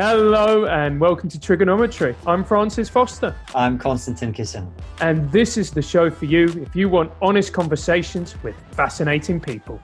Hello 0.00 0.66
and 0.66 1.00
welcome 1.00 1.28
to 1.28 1.40
TRIGGERnometry. 1.40 2.14
I'm 2.24 2.44
Francis 2.44 2.88
Foster. 2.88 3.34
I'm 3.52 3.76
Konstantin 3.76 4.32
Kisin. 4.32 4.70
And 5.00 5.28
this 5.32 5.56
is 5.56 5.72
the 5.72 5.82
show 5.82 6.08
for 6.08 6.26
you 6.26 6.46
if 6.62 6.76
you 6.76 6.88
want 6.88 7.10
honest 7.20 7.52
conversations 7.52 8.40
with 8.44 8.54
fascinating 8.70 9.40
people. 9.40 9.82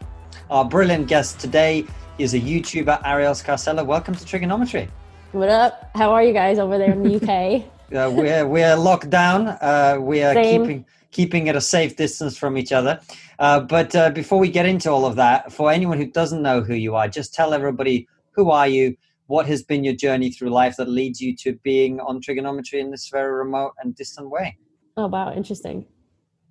Our 0.51 0.67
brilliant 0.67 1.09
guest 1.09 1.41
today 1.41 1.85
is 2.19 2.35
a 2.35 2.39
YouTuber, 2.39 3.03
Arielle 3.03 3.35
Scarcella. 3.35 3.85
Welcome 3.85 4.15
to 4.15 4.25
TRIGGERnometry. 4.25 4.89
What 5.33 5.49
up? 5.49 5.91
How 5.97 6.13
are 6.13 6.23
you 6.23 6.33
guys 6.33 6.61
over 6.61 6.79
there 6.79 6.93
in 6.93 7.03
the 7.03 7.17
UK? 7.17 7.65
uh, 7.93 8.09
we're, 8.09 8.47
we're 8.47 8.77
locked 8.77 9.11
down. 9.11 9.49
Uh, 9.49 9.97
we 9.99 10.23
are 10.23 10.33
Same. 10.33 10.63
keeping 10.63 10.85
keeping 11.11 11.49
at 11.49 11.57
a 11.57 11.61
safe 11.61 11.97
distance 11.97 12.39
from 12.39 12.57
each 12.57 12.71
other. 12.71 13.01
Uh, 13.41 13.59
but 13.59 13.97
uh, 13.97 14.11
before 14.11 14.39
we 14.39 14.49
get 14.49 14.65
into 14.65 14.89
all 14.91 15.07
of 15.07 15.17
that, 15.17 15.53
for 15.53 15.73
anyone 15.73 15.99
who 15.99 16.07
doesn't 16.07 16.41
know 16.41 16.61
who 16.61 16.75
you 16.75 16.95
are, 16.95 17.09
just 17.09 17.35
tell 17.35 17.53
everybody 17.53 18.07
who 18.31 18.53
are 18.53 18.69
you, 18.69 18.97
what 19.27 19.47
has 19.47 19.63
been 19.63 19.85
your 19.85 19.95
journey 19.95 20.31
through 20.31 20.51
life 20.51 20.77
that 20.77 20.89
leads 20.89 21.21
you 21.21 21.35
to 21.37 21.55
being 21.63 22.01
on 22.01 22.21
TRIGGERnometry 22.21 22.81
in 22.81 22.91
this 22.91 23.09
very 23.09 23.33
remote 23.33 23.73
and 23.83 23.95
distant 23.95 24.31
way? 24.31 24.57
Oh 24.97 25.07
wow, 25.07 25.33
interesting. 25.35 25.87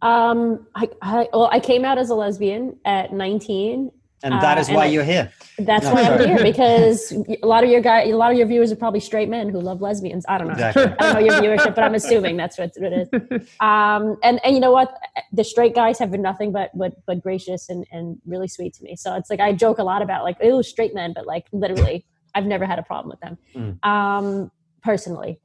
Um, 0.02 0.68
I, 0.76 0.90
I 1.02 1.28
well, 1.32 1.50
I 1.52 1.60
came 1.60 1.86
out 1.86 1.98
as 1.98 2.10
a 2.10 2.16
lesbian 2.16 2.78
at 2.84 3.14
19, 3.14 3.90
and 4.24 4.34
that 4.42 4.58
is 4.58 4.70
uh, 4.70 4.74
why 4.74 4.86
you're 4.86 5.04
here. 5.04 5.32
That's 5.60 5.86
no, 5.86 5.94
why 5.94 6.04
sorry. 6.04 6.24
I'm 6.24 6.30
here 6.30 6.44
because 6.44 7.12
a 7.44 7.46
lot 7.46 7.64
of 7.64 7.70
your 7.70 7.82
guy, 7.82 8.04
a 8.04 8.16
lot 8.16 8.32
of 8.32 8.38
your 8.38 8.48
viewers 8.48 8.72
are 8.72 8.76
probably 8.76 9.00
straight 9.00 9.30
men 9.30 9.50
who 9.50 9.60
love 9.60 9.82
lesbians. 9.82 10.26
I 10.28 10.38
don't 10.38 10.48
know. 10.48 10.54
Exactly. 10.54 10.84
I 10.84 11.14
don't 11.14 11.14
know 11.14 11.20
your 11.20 11.42
viewership, 11.42 11.76
but 11.76 11.84
I'm 11.84 11.94
assuming 11.94 12.38
that's 12.38 12.58
what 12.58 12.72
it 12.76 13.10
is. 13.12 13.48
Um, 13.60 14.18
and 14.24 14.44
and 14.44 14.56
you 14.56 14.60
know 14.60 14.72
what? 14.72 14.98
The 15.32 15.44
straight 15.44 15.76
guys 15.76 16.00
have 16.00 16.12
been 16.12 16.22
nothing 16.22 16.52
but 16.52 16.72
but 16.78 16.94
but 17.06 17.22
gracious 17.22 17.70
and 17.70 17.86
and 17.92 18.20
really 18.26 18.48
sweet 18.48 18.74
to 18.76 18.84
me. 18.84 18.96
So 18.96 19.16
it's 19.16 19.30
like 19.30 19.40
I 19.40 19.54
joke 19.54 19.78
a 19.78 19.84
lot 19.84 20.02
about 20.02 20.24
like 20.24 20.38
oh 20.42 20.62
straight 20.62 20.94
men, 20.94 21.14
but 21.14 21.26
like 21.26 21.46
literally 21.52 22.06
I've 22.36 22.46
never 22.46 22.66
had 22.66 22.80
a 22.80 22.84
problem 22.84 23.10
with 23.10 23.20
them 23.20 23.38
mm. 23.56 23.88
um, 23.88 24.52
personally. 24.82 25.40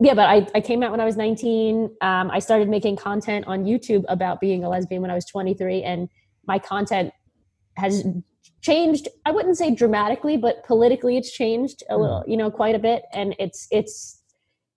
Yeah, 0.00 0.14
but 0.14 0.28
I, 0.28 0.46
I 0.54 0.60
came 0.60 0.82
out 0.82 0.92
when 0.92 1.00
I 1.00 1.04
was 1.04 1.16
19. 1.16 1.90
Um, 2.00 2.30
I 2.30 2.38
started 2.38 2.68
making 2.68 2.96
content 2.96 3.46
on 3.48 3.64
YouTube 3.64 4.04
about 4.08 4.40
being 4.40 4.62
a 4.62 4.68
lesbian 4.68 5.02
when 5.02 5.10
I 5.10 5.14
was 5.14 5.24
23, 5.24 5.82
and 5.82 6.08
my 6.46 6.58
content 6.58 7.12
has 7.76 8.06
changed. 8.60 9.08
I 9.26 9.32
wouldn't 9.32 9.56
say 9.58 9.74
dramatically, 9.74 10.36
but 10.36 10.64
politically, 10.64 11.16
it's 11.16 11.32
changed 11.32 11.82
a 11.90 11.96
little, 11.96 12.22
mm. 12.22 12.30
you 12.30 12.36
know, 12.36 12.48
quite 12.48 12.76
a 12.76 12.78
bit, 12.78 13.02
and 13.12 13.34
it's 13.40 13.66
it's 13.72 14.22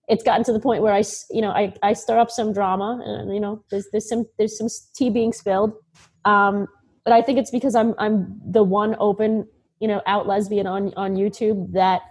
it's 0.08 0.24
gotten 0.24 0.42
to 0.44 0.52
the 0.52 0.60
point 0.60 0.82
where 0.82 0.92
I, 0.92 1.04
you 1.30 1.40
know, 1.40 1.50
I, 1.50 1.72
I 1.82 1.92
stir 1.92 2.18
up 2.18 2.30
some 2.30 2.52
drama, 2.52 3.00
and 3.04 3.32
you 3.32 3.40
know, 3.40 3.64
there's 3.70 3.86
there's 3.92 4.08
some 4.08 4.26
there's 4.38 4.58
some 4.58 4.68
tea 4.94 5.10
being 5.10 5.32
spilled. 5.32 5.72
Um, 6.24 6.66
but 7.04 7.12
I 7.12 7.22
think 7.22 7.38
it's 7.38 7.50
because 7.50 7.76
I'm 7.76 7.94
I'm 7.98 8.40
the 8.44 8.64
one 8.64 8.96
open 8.98 9.46
you 9.82 9.88
know 9.88 10.00
out 10.06 10.28
lesbian 10.28 10.66
on 10.66 10.94
on 10.96 11.16
youtube 11.16 11.72
that 11.72 12.02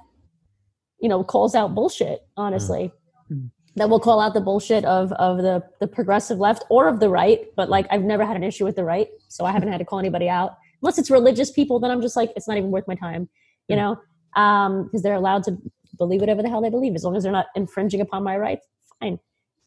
you 1.00 1.08
know 1.08 1.24
calls 1.24 1.56
out 1.56 1.74
bullshit 1.74 2.28
honestly. 2.36 2.92
Mm. 3.32 3.50
that 3.78 3.90
will 3.90 4.00
call 4.00 4.20
out 4.20 4.34
the 4.34 4.42
bullshit 4.42 4.84
of 4.84 5.14
of 5.14 5.38
the 5.38 5.64
the 5.80 5.88
progressive 5.88 6.38
left 6.38 6.66
or 6.70 6.90
of 6.90 7.00
the 7.00 7.08
right 7.08 7.40
but 7.56 7.70
like 7.70 7.88
i've 7.90 8.04
never 8.04 8.26
had 8.26 8.36
an 8.36 8.44
issue 8.44 8.66
with 8.66 8.76
the 8.76 8.84
right 8.84 9.08
so 9.30 9.46
i 9.46 9.52
haven't 9.52 9.72
had 9.72 9.78
to 9.78 9.86
call 9.86 10.00
anybody 10.00 10.28
out. 10.30 10.58
Unless 10.84 10.98
it's 10.98 11.10
religious 11.10 11.50
people 11.52 11.80
then 11.80 11.92
i'm 11.92 12.02
just 12.02 12.18
like 12.18 12.34
it's 12.36 12.48
not 12.48 12.58
even 12.58 12.72
worth 12.72 12.88
my 12.88 12.96
time 12.96 13.30
you 13.70 13.78
know? 13.78 13.98
Um 14.36 14.84
because 14.84 15.02
they're 15.02 15.16
allowed 15.16 15.44
to 15.44 15.58
believe 15.98 16.20
whatever 16.20 16.42
the 16.42 16.50
hell 16.50 16.62
they 16.62 16.70
believe 16.70 16.96
as 16.96 17.06
long 17.06 17.16
as 17.16 17.24
they're 17.24 17.32
not 17.32 17.48
infringing 17.56 18.02
upon 18.02 18.24
my 18.24 18.36
rights 18.38 18.68
fine. 19.00 19.18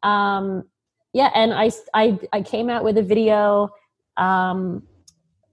Um 0.02 0.64
yeah 1.14 1.30
and 1.34 1.54
i 1.54 1.70
i 1.94 2.18
i 2.34 2.42
came 2.42 2.68
out 2.68 2.84
with 2.84 2.98
a 2.98 3.02
video 3.02 3.70
um 4.18 4.82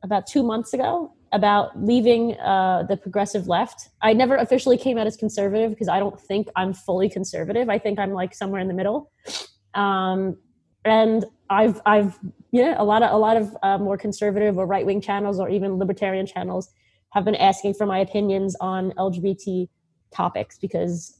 about 0.03 0.27
two 0.27 0.43
months 0.43 0.73
ago 0.73 1.13
about 1.33 1.81
leaving 1.81 2.37
uh, 2.39 2.83
the 2.83 2.97
progressive 2.97 3.47
left. 3.47 3.89
I 4.01 4.13
never 4.13 4.35
officially 4.35 4.77
came 4.77 4.97
out 4.97 5.07
as 5.07 5.15
conservative 5.15 5.71
because 5.71 5.87
I 5.87 5.99
don't 5.99 6.19
think 6.19 6.47
I'm 6.55 6.73
fully 6.73 7.09
conservative. 7.09 7.69
I 7.69 7.77
think 7.79 7.99
I'm 7.99 8.11
like 8.11 8.33
somewhere 8.33 8.59
in 8.59 8.67
the 8.67 8.73
middle. 8.73 9.11
Um, 9.73 10.37
and 10.83 11.25
I've 11.49 11.81
I've 11.85 12.17
yeah 12.51 12.75
a 12.77 12.83
lot 12.83 13.03
of 13.03 13.11
a 13.11 13.17
lot 13.17 13.37
of 13.37 13.55
uh, 13.63 13.77
more 13.77 13.97
conservative 13.97 14.57
or 14.57 14.65
right 14.65 14.85
wing 14.85 14.99
channels 14.99 15.39
or 15.39 15.49
even 15.49 15.77
libertarian 15.77 16.25
channels 16.25 16.69
have 17.11 17.25
been 17.25 17.35
asking 17.35 17.75
for 17.75 17.85
my 17.85 17.99
opinions 17.99 18.55
on 18.59 18.91
LGBT 18.93 19.69
topics 20.13 20.57
because 20.57 21.19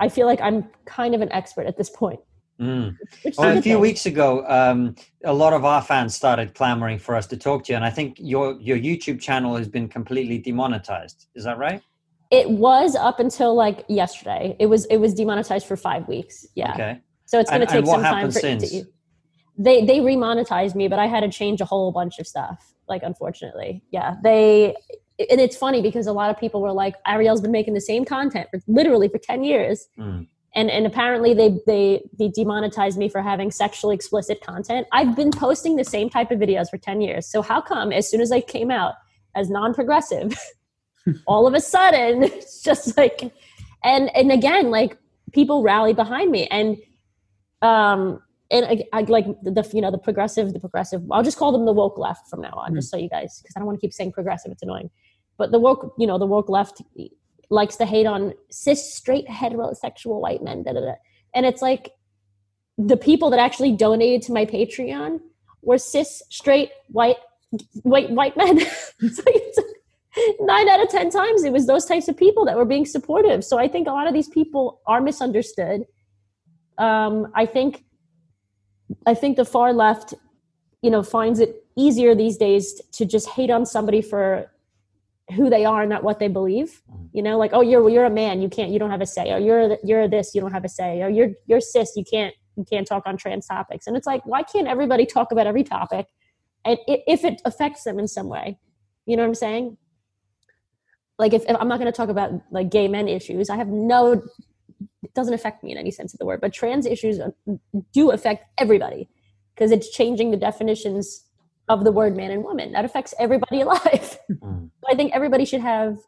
I 0.00 0.08
feel 0.08 0.26
like 0.26 0.40
I'm 0.40 0.68
kind 0.86 1.14
of 1.14 1.20
an 1.20 1.30
expert 1.32 1.66
at 1.66 1.76
this 1.76 1.90
point. 1.90 2.20
Mm. 2.60 2.96
Well, 3.36 3.58
a 3.58 3.62
few 3.62 3.80
weeks 3.80 4.06
ago, 4.06 4.44
um, 4.46 4.94
a 5.24 5.32
lot 5.32 5.52
of 5.52 5.64
our 5.64 5.82
fans 5.82 6.14
started 6.14 6.54
clamoring 6.54 7.00
for 7.00 7.16
us 7.16 7.26
to 7.28 7.36
talk 7.36 7.64
to 7.64 7.72
you, 7.72 7.76
and 7.76 7.84
I 7.84 7.90
think 7.90 8.16
your 8.20 8.60
your 8.60 8.78
YouTube 8.78 9.20
channel 9.20 9.56
has 9.56 9.68
been 9.68 9.88
completely 9.88 10.38
demonetized. 10.38 11.26
Is 11.34 11.44
that 11.44 11.58
right? 11.58 11.82
It 12.30 12.48
was 12.48 12.94
up 12.94 13.18
until 13.18 13.54
like 13.54 13.84
yesterday. 13.88 14.56
It 14.60 14.66
was 14.66 14.84
it 14.86 14.98
was 14.98 15.14
demonetized 15.14 15.66
for 15.66 15.76
five 15.76 16.06
weeks. 16.06 16.46
Yeah. 16.54 16.72
Okay. 16.72 17.00
So 17.26 17.40
it's 17.40 17.50
going 17.50 17.62
to 17.62 17.66
take 17.66 17.86
some 17.86 18.02
time 18.02 18.30
for 18.30 18.38
since? 18.38 18.72
it 18.72 18.84
to. 18.84 18.90
They 19.58 19.84
they 19.84 19.98
remonetized 19.98 20.76
me, 20.76 20.86
but 20.86 21.00
I 21.00 21.06
had 21.06 21.20
to 21.20 21.30
change 21.30 21.60
a 21.60 21.64
whole 21.64 21.90
bunch 21.90 22.20
of 22.20 22.26
stuff. 22.26 22.74
Like 22.88 23.02
unfortunately, 23.02 23.82
yeah, 23.90 24.14
they. 24.22 24.76
And 25.30 25.40
it's 25.40 25.56
funny 25.56 25.80
because 25.80 26.08
a 26.08 26.12
lot 26.12 26.30
of 26.30 26.38
people 26.40 26.60
were 26.60 26.72
like, 26.72 26.96
Arielle's 27.06 27.40
been 27.40 27.52
making 27.52 27.74
the 27.74 27.80
same 27.80 28.04
content 28.04 28.48
for 28.50 28.60
literally 28.66 29.08
for 29.08 29.18
ten 29.18 29.42
years. 29.42 29.88
Mm 29.98 30.26
and 30.54 30.70
and 30.70 30.86
apparently 30.86 31.34
they 31.34 31.58
they 31.66 32.02
they 32.18 32.28
demonetized 32.28 32.96
me 32.96 33.08
for 33.08 33.20
having 33.22 33.50
sexually 33.50 33.94
explicit 33.94 34.40
content. 34.40 34.86
I've 34.92 35.16
been 35.16 35.30
posting 35.30 35.76
the 35.76 35.84
same 35.84 36.08
type 36.08 36.30
of 36.30 36.38
videos 36.38 36.70
for 36.70 36.78
10 36.78 37.00
years. 37.00 37.26
So 37.26 37.42
how 37.42 37.60
come 37.60 37.92
as 37.92 38.08
soon 38.08 38.20
as 38.20 38.32
i 38.32 38.40
came 38.40 38.70
out 38.70 38.94
as 39.34 39.50
non-progressive 39.50 40.38
all 41.26 41.46
of 41.46 41.54
a 41.54 41.60
sudden 41.60 42.22
it's 42.22 42.62
just 42.62 42.96
like 42.96 43.32
and 43.82 44.14
and 44.16 44.30
again 44.30 44.70
like 44.70 44.96
people 45.32 45.62
rally 45.62 45.92
behind 45.92 46.30
me. 46.30 46.46
And 46.48 46.76
um 47.62 48.20
and 48.50 48.66
I, 48.66 48.84
I 48.92 49.00
like 49.02 49.26
the, 49.42 49.68
you 49.72 49.80
know 49.80 49.90
the 49.90 49.98
progressive 49.98 50.52
the 50.52 50.60
progressive 50.60 51.02
i'll 51.10 51.22
just 51.22 51.38
call 51.38 51.50
them 51.50 51.64
the 51.64 51.72
woke 51.72 51.96
left 51.96 52.28
from 52.28 52.42
now 52.42 52.52
on 52.52 52.68
mm-hmm. 52.68 52.76
just 52.76 52.90
so 52.90 52.96
you 52.98 53.08
guys 53.08 53.40
because 53.40 53.54
i 53.56 53.58
don't 53.58 53.66
want 53.66 53.78
to 53.78 53.80
keep 53.80 53.92
saying 53.92 54.12
progressive 54.12 54.52
it's 54.52 54.62
annoying. 54.62 54.90
But 55.36 55.50
the 55.50 55.58
woke 55.58 55.94
you 55.98 56.06
know 56.06 56.18
the 56.18 56.26
woke 56.26 56.48
left 56.48 56.82
likes 57.50 57.76
to 57.76 57.86
hate 57.86 58.06
on 58.06 58.32
cis 58.50 58.94
straight 58.94 59.26
heterosexual 59.26 60.20
white 60.20 60.42
men 60.42 60.62
da, 60.62 60.72
da, 60.72 60.80
da. 60.80 60.94
and 61.34 61.46
it's 61.46 61.62
like 61.62 61.90
the 62.78 62.96
people 62.96 63.30
that 63.30 63.38
actually 63.38 63.72
donated 63.72 64.22
to 64.22 64.32
my 64.32 64.44
patreon 64.44 65.20
were 65.62 65.78
cis 65.78 66.22
straight 66.30 66.70
white 66.88 67.16
white 67.82 68.10
white 68.10 68.36
men. 68.36 68.58
Nine 70.40 70.68
out 70.68 70.80
of 70.80 70.88
ten 70.88 71.10
times 71.10 71.42
it 71.42 71.52
was 71.52 71.66
those 71.66 71.86
types 71.86 72.06
of 72.06 72.16
people 72.16 72.44
that 72.44 72.56
were 72.56 72.64
being 72.64 72.86
supportive. 72.86 73.44
So 73.44 73.58
i 73.58 73.68
think 73.68 73.88
a 73.88 73.92
lot 73.92 74.06
of 74.06 74.14
these 74.14 74.28
people 74.28 74.80
are 74.86 75.00
misunderstood. 75.00 75.86
Um, 76.76 77.28
i 77.34 77.46
think 77.46 77.84
i 79.06 79.14
think 79.14 79.36
the 79.36 79.44
far 79.44 79.72
left 79.72 80.12
you 80.82 80.90
know 80.90 81.04
finds 81.04 81.38
it 81.38 81.64
easier 81.76 82.16
these 82.16 82.36
days 82.36 82.80
to 82.92 83.04
just 83.04 83.28
hate 83.28 83.48
on 83.48 83.64
somebody 83.64 84.02
for 84.02 84.50
who 85.32 85.48
they 85.48 85.64
are, 85.64 85.86
not 85.86 86.04
what 86.04 86.18
they 86.18 86.28
believe. 86.28 86.82
Mm-hmm. 86.90 87.06
You 87.12 87.22
know, 87.22 87.38
like 87.38 87.52
oh, 87.52 87.60
you're 87.60 87.88
you're 87.88 88.04
a 88.04 88.10
man, 88.10 88.42
you 88.42 88.48
can't, 88.48 88.70
you 88.70 88.78
don't 88.78 88.90
have 88.90 89.00
a 89.00 89.06
say, 89.06 89.32
or 89.32 89.38
you're 89.38 89.78
you're 89.82 90.08
this, 90.08 90.34
you 90.34 90.40
don't 90.40 90.52
have 90.52 90.64
a 90.64 90.68
say, 90.68 91.02
or 91.02 91.08
you're 91.08 91.30
you're 91.46 91.60
cis, 91.60 91.92
you 91.96 92.04
can't 92.04 92.34
you 92.56 92.64
can't 92.64 92.86
talk 92.86 93.04
on 93.06 93.16
trans 93.16 93.46
topics. 93.46 93.86
And 93.86 93.96
it's 93.96 94.06
like, 94.06 94.24
why 94.26 94.42
can't 94.42 94.68
everybody 94.68 95.06
talk 95.06 95.32
about 95.32 95.46
every 95.46 95.64
topic, 95.64 96.06
and 96.64 96.78
if 96.86 97.24
it 97.24 97.40
affects 97.44 97.84
them 97.84 97.98
in 97.98 98.08
some 98.08 98.28
way, 98.28 98.58
you 99.06 99.16
know 99.16 99.22
what 99.22 99.28
I'm 99.28 99.34
saying? 99.34 99.76
Like 101.18 101.32
if, 101.32 101.44
if 101.48 101.56
I'm 101.58 101.68
not 101.68 101.78
going 101.78 101.90
to 101.90 101.96
talk 101.96 102.08
about 102.08 102.32
like 102.50 102.70
gay 102.70 102.88
men 102.88 103.08
issues, 103.08 103.48
I 103.48 103.56
have 103.56 103.68
no. 103.68 104.22
It 105.02 105.14
doesn't 105.14 105.34
affect 105.34 105.62
me 105.62 105.70
in 105.70 105.78
any 105.78 105.90
sense 105.90 106.12
of 106.12 106.18
the 106.18 106.26
word, 106.26 106.40
but 106.40 106.52
trans 106.52 106.86
issues 106.86 107.20
uh, 107.20 107.30
do 107.92 108.10
affect 108.10 108.44
everybody 108.58 109.08
because 109.54 109.70
it's 109.70 109.90
changing 109.90 110.30
the 110.30 110.36
definitions 110.36 111.24
of 111.68 111.84
the 111.84 111.92
word 111.92 112.16
man 112.16 112.30
and 112.30 112.44
woman. 112.44 112.72
That 112.72 112.84
affects 112.84 113.14
everybody 113.18 113.60
alive. 113.62 114.18
Mm. 114.30 114.70
I 114.88 114.94
think 114.94 115.12
everybody 115.14 115.44
should 115.44 115.60
have 115.60 115.98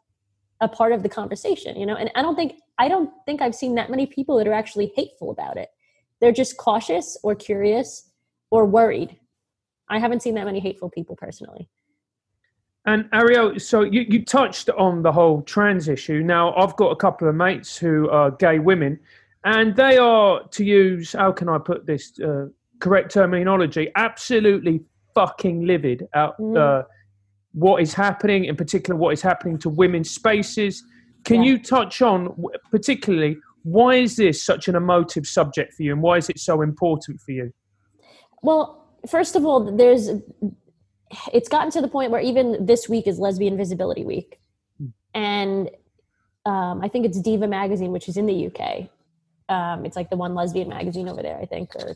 a 0.61 0.67
part 0.67 0.91
of 0.91 1.03
the 1.03 1.09
conversation, 1.09 1.77
you 1.77 1.85
know. 1.85 1.95
And 1.95 2.11
I 2.15 2.21
don't 2.21 2.35
think 2.35 2.55
I 2.77 2.87
don't 2.87 3.11
think 3.25 3.41
I've 3.41 3.55
seen 3.55 3.75
that 3.75 3.89
many 3.89 4.05
people 4.05 4.37
that 4.37 4.47
are 4.47 4.53
actually 4.53 4.91
hateful 4.95 5.31
about 5.31 5.57
it. 5.57 5.69
They're 6.19 6.31
just 6.31 6.57
cautious 6.57 7.17
or 7.23 7.35
curious 7.35 8.09
or 8.49 8.65
worried. 8.65 9.17
I 9.89 9.99
haven't 9.99 10.21
seen 10.21 10.35
that 10.35 10.45
many 10.45 10.59
hateful 10.59 10.89
people 10.89 11.15
personally. 11.15 11.69
And 12.85 13.11
Arielle, 13.11 13.59
so 13.59 13.81
you, 13.81 14.05
you 14.07 14.23
touched 14.23 14.69
on 14.69 15.01
the 15.01 15.11
whole 15.11 15.41
trans 15.41 15.89
issue. 15.89 16.23
Now, 16.23 16.55
I've 16.55 16.75
got 16.77 16.91
a 16.91 16.95
couple 16.95 17.27
of 17.27 17.35
mates 17.35 17.77
who 17.77 18.09
are 18.09 18.31
gay 18.31 18.59
women, 18.59 18.97
and 19.43 19.75
they 19.75 19.97
are, 19.97 20.47
to 20.47 20.63
use, 20.63 21.11
how 21.11 21.33
can 21.33 21.49
I 21.49 21.57
put 21.57 21.85
this 21.85 22.17
uh, 22.21 22.45
correct 22.79 23.11
terminology, 23.11 23.91
absolutely 23.95 24.85
fucking 25.17 25.65
livid 25.65 26.07
at 26.13 26.37
mm. 26.37 26.57
uh, 26.57 26.83
what 27.53 27.81
is 27.81 27.93
happening, 27.93 28.45
in 28.45 28.55
particular, 28.55 28.95
what 28.99 29.13
is 29.13 29.21
happening 29.21 29.57
to 29.59 29.69
women's 29.69 30.11
spaces. 30.11 30.83
Can 31.23 31.41
yeah. 31.41 31.51
you 31.51 31.63
touch 31.63 32.01
on, 32.01 32.35
particularly, 32.69 33.37
why 33.63 33.95
is 33.95 34.15
this 34.15 34.43
such 34.43 34.67
an 34.67 34.75
emotive 34.75 35.25
subject 35.27 35.73
for 35.73 35.83
you, 35.83 35.91
and 35.91 36.01
why 36.01 36.17
is 36.17 36.29
it 36.29 36.39
so 36.39 36.61
important 36.61 37.19
for 37.19 37.31
you? 37.31 37.51
Well, 38.43 38.87
first 39.09 39.35
of 39.35 39.45
all, 39.45 39.75
there's 39.75 40.09
it's 41.33 41.49
gotten 41.49 41.71
to 41.71 41.81
the 41.81 41.87
point 41.87 42.11
where 42.11 42.21
even 42.21 42.65
this 42.65 42.87
week 42.87 43.07
is 43.07 43.17
Lesbian 43.17 43.57
Visibility 43.57 44.05
Week, 44.05 44.39
mm. 44.81 44.91
and 45.13 45.69
um, 46.45 46.81
I 46.81 46.87
think 46.87 47.05
it's 47.05 47.19
Diva 47.19 47.47
magazine, 47.47 47.91
which 47.91 48.07
is 48.07 48.17
in 48.17 48.25
the 48.25 48.47
UK. 48.47 48.89
Um, 49.49 49.85
it's 49.85 49.95
like 49.95 50.09
the 50.09 50.17
one 50.17 50.35
lesbian 50.35 50.69
magazine 50.69 51.09
over 51.09 51.21
there, 51.21 51.37
I 51.37 51.45
think, 51.45 51.75
or 51.75 51.95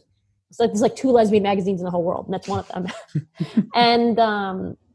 it's 0.52 0.60
like 0.60 0.72
there's 0.72 0.82
like 0.82 0.98
two 0.98 1.12
lesbian 1.12 1.44
magazines 1.44 1.80
in 1.80 1.86
the 1.86 1.92
whole 1.92 2.04
world, 2.04 2.26
and 2.26 2.34
that's 2.34 2.48
one 2.48 2.60
of 2.60 2.68
them. 2.68 2.88
and 3.74 4.16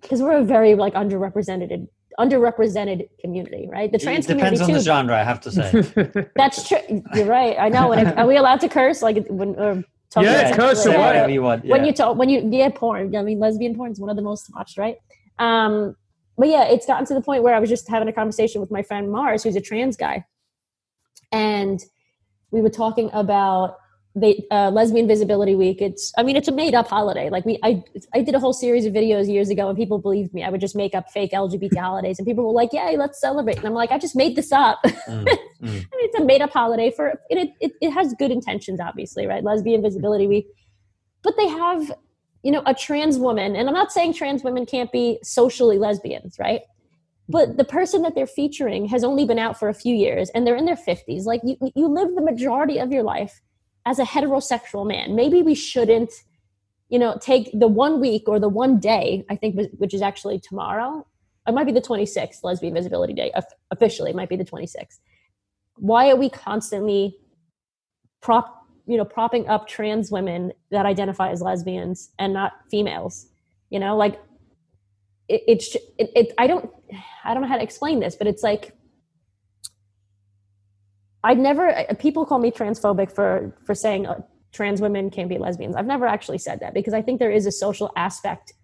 because 0.03 0.20
um, 0.20 0.26
we're 0.26 0.37
a 0.37 0.44
very 0.44 0.75
like 0.75 0.93
underrepresented 0.93 1.88
underrepresented 2.20 3.08
community, 3.20 3.67
right? 3.70 3.91
The 3.91 3.99
trans 3.99 4.29
it 4.29 4.35
depends 4.35 4.61
on 4.61 4.69
too. 4.69 4.75
the 4.75 4.81
genre, 4.81 5.19
I 5.19 5.23
have 5.23 5.41
to 5.43 5.50
say. 5.50 5.82
That's 6.37 6.69
true. 6.69 7.03
You're 7.14 7.26
right. 7.26 7.56
I 7.58 7.69
know. 7.70 7.93
If, 7.93 8.17
are 8.17 8.26
we 8.26 8.37
allowed 8.37 8.61
to 8.61 8.69
curse? 8.69 9.00
Like 9.00 9.26
when 9.29 9.55
or 9.56 9.82
talk 10.11 10.25
yeah, 10.25 10.55
curse 10.55 10.87
yeah, 10.87 10.99
whatever 10.99 11.31
you 11.31 11.43
want. 11.43 11.64
Yeah. 11.64 11.73
When 11.73 11.87
you 11.87 11.93
talk, 11.93 12.19
when 12.19 12.29
you 12.29 12.47
yeah, 12.52 12.69
porn. 12.69 13.17
I 13.17 13.23
mean, 13.23 13.38
lesbian 13.38 13.75
porn 13.75 13.93
is 13.93 14.00
one 14.00 14.11
of 14.11 14.17
the 14.17 14.23
most 14.23 14.50
watched, 14.55 14.76
right? 14.76 14.97
Um, 15.38 15.97
but 16.37 16.49
yeah, 16.49 16.64
it's 16.64 16.87
gotten 16.87 17.06
to 17.06 17.14
the 17.14 17.23
point 17.23 17.43
where 17.43 17.55
I 17.55 17.61
was 17.61 17.70
just 17.70 17.88
having 17.88 18.09
a 18.09 18.12
conversation 18.12 18.61
with 18.61 18.70
my 18.70 18.82
friend 18.82 19.11
Mars, 19.11 19.43
who's 19.43 19.56
a 19.56 19.61
trans 19.61 19.97
guy, 19.97 20.25
and 21.32 21.81
we 22.50 22.61
were 22.61 22.70
talking 22.70 23.09
about 23.14 23.76
the 24.17 24.43
uh, 24.51 24.71
lesbian 24.71 25.07
visibility 25.07 25.55
week 25.55 25.83
it's 25.83 26.11
i 26.17 26.23
mean 26.23 26.37
it's 26.37 26.49
a 26.49 26.53
made 26.53 26.75
up 26.75 26.89
holiday. 26.89 27.29
Like 27.29 27.45
we 27.45 27.59
i 27.63 27.85
i 28.15 28.23
did 28.23 28.35
a 28.35 28.41
whole 28.41 28.55
series 28.55 28.87
of 28.87 28.95
videos 28.95 29.31
years 29.31 29.51
ago 29.51 29.69
and 29.69 29.77
people 29.77 29.99
believed 29.99 30.33
me. 30.33 30.43
I 30.43 30.49
would 30.49 30.61
just 30.61 30.75
make 30.75 30.95
up 30.95 31.11
fake 31.11 31.33
lgbt 31.33 31.77
holidays 31.79 32.19
and 32.19 32.27
people 32.27 32.47
were 32.47 32.53
like 32.53 32.73
yay 32.73 32.97
let's 32.97 33.21
celebrate. 33.21 33.59
And 33.59 33.67
i'm 33.67 33.75
like 33.75 33.93
i 33.93 33.99
just 33.99 34.17
made 34.17 34.35
this 34.35 34.53
up. 34.53 34.81
Mm, 34.85 35.25
mm. 35.27 35.37
I 35.61 35.69
mean, 35.69 35.85
it's 35.91 36.19
a 36.19 36.25
made 36.25 36.41
up 36.41 36.51
holiday 36.51 36.91
for 36.91 37.21
it, 37.29 37.53
it 37.61 37.73
it 37.81 37.91
has 37.91 38.15
good 38.19 38.31
intentions 38.31 38.81
obviously 38.81 39.27
right? 39.27 39.45
Lesbian 39.45 39.83
visibility 39.83 40.27
week. 40.27 40.47
But 41.23 41.37
they 41.37 41.49
have 41.49 41.93
you 42.43 42.51
know 42.51 42.62
a 42.65 42.73
trans 42.73 43.19
woman 43.19 43.55
and 43.57 43.69
i'm 43.69 43.75
not 43.75 43.91
saying 43.91 44.15
trans 44.15 44.45
women 44.45 44.65
can't 44.65 44.91
be 44.93 45.19
socially 45.23 45.79
lesbians 45.79 46.39
right? 46.39 46.62
But 47.29 47.57
the 47.57 47.65
person 47.65 48.03
that 48.03 48.15
they're 48.15 48.29
featuring 48.29 48.87
has 48.87 49.03
only 49.03 49.27
been 49.27 49.41
out 49.41 49.59
for 49.59 49.69
a 49.69 49.75
few 49.75 49.93
years 49.95 50.31
and 50.31 50.47
they're 50.47 50.57
in 50.57 50.65
their 50.65 50.77
50s 50.77 51.25
like 51.25 51.43
you, 51.45 51.57
you 51.75 51.89
live 51.89 52.15
the 52.15 52.23
majority 52.23 52.79
of 52.79 52.93
your 52.93 53.03
life 53.03 53.43
as 53.87 53.99
a 53.99 54.05
heterosexual 54.05 54.87
man. 54.87 55.15
Maybe 55.15 55.41
we 55.43 55.55
shouldn't 55.55 56.12
you 56.88 56.99
know 56.99 57.17
take 57.21 57.50
the 57.59 57.67
one 57.67 58.00
week 58.00 58.29
or 58.29 58.38
the 58.38 58.49
one 58.49 58.79
day 58.79 59.25
i 59.29 59.35
think 59.35 59.59
which 59.79 59.94
is 59.94 60.03
actually 60.03 60.38
tomorrow. 60.38 61.06
It 61.49 61.55
might 61.55 61.65
be 61.65 61.73
the 61.73 61.81
26th 61.81 62.43
lesbian 62.43 62.75
visibility 62.75 63.12
day 63.12 63.33
officially 63.71 64.11
it 64.11 64.17
might 64.17 64.29
be 64.29 64.37
the 64.37 64.44
26th 64.44 64.99
why 65.77 66.11
are 66.11 66.17
we 66.17 66.29
constantly 66.31 67.17
prop 68.21 68.67
you 68.87 68.97
know 68.97 69.05
propping 69.05 69.49
up 69.49 69.69
trans 69.69 70.11
women 70.11 70.53
that 70.71 70.87
identify 70.87 71.31
as 71.31 71.43
lesbians 71.43 72.11
and 72.19 72.33
not 72.33 72.53
females? 72.71 73.27
You 73.71 73.81
know 73.81 73.97
like 73.97 74.21
it, 75.29 75.43
it's 75.49 75.75
it, 75.75 76.11
it 76.15 76.33
i 76.38 76.47
don't 76.47 76.71
i 77.25 77.35
don't 77.35 77.43
know 77.43 77.49
how 77.49 77.56
to 77.56 77.62
explain 77.62 78.00
this 78.00 78.15
but 78.15 78.27
it's 78.27 78.43
like 78.43 78.75
I'd 81.26 81.38
never 81.38 81.75
people 81.99 82.25
call 82.25 82.38
me 82.38 82.52
transphobic 82.52 83.11
for 83.12 83.52
for 83.64 83.75
saying 83.75 84.06
uh, 84.06 84.20
trans 84.52 84.81
women 84.81 85.11
can't 85.11 85.28
be 85.28 85.38
lesbians. 85.38 85.75
I've 85.75 85.87
never 85.87 86.06
actually 86.06 86.38
said 86.38 86.61
that 86.61 86.73
because 86.73 86.94
I 86.94 87.02
think 87.02 87.19
there 87.19 87.32
is 87.32 87.46
a 87.46 87.52
social 87.52 87.90
aspect 87.96 88.55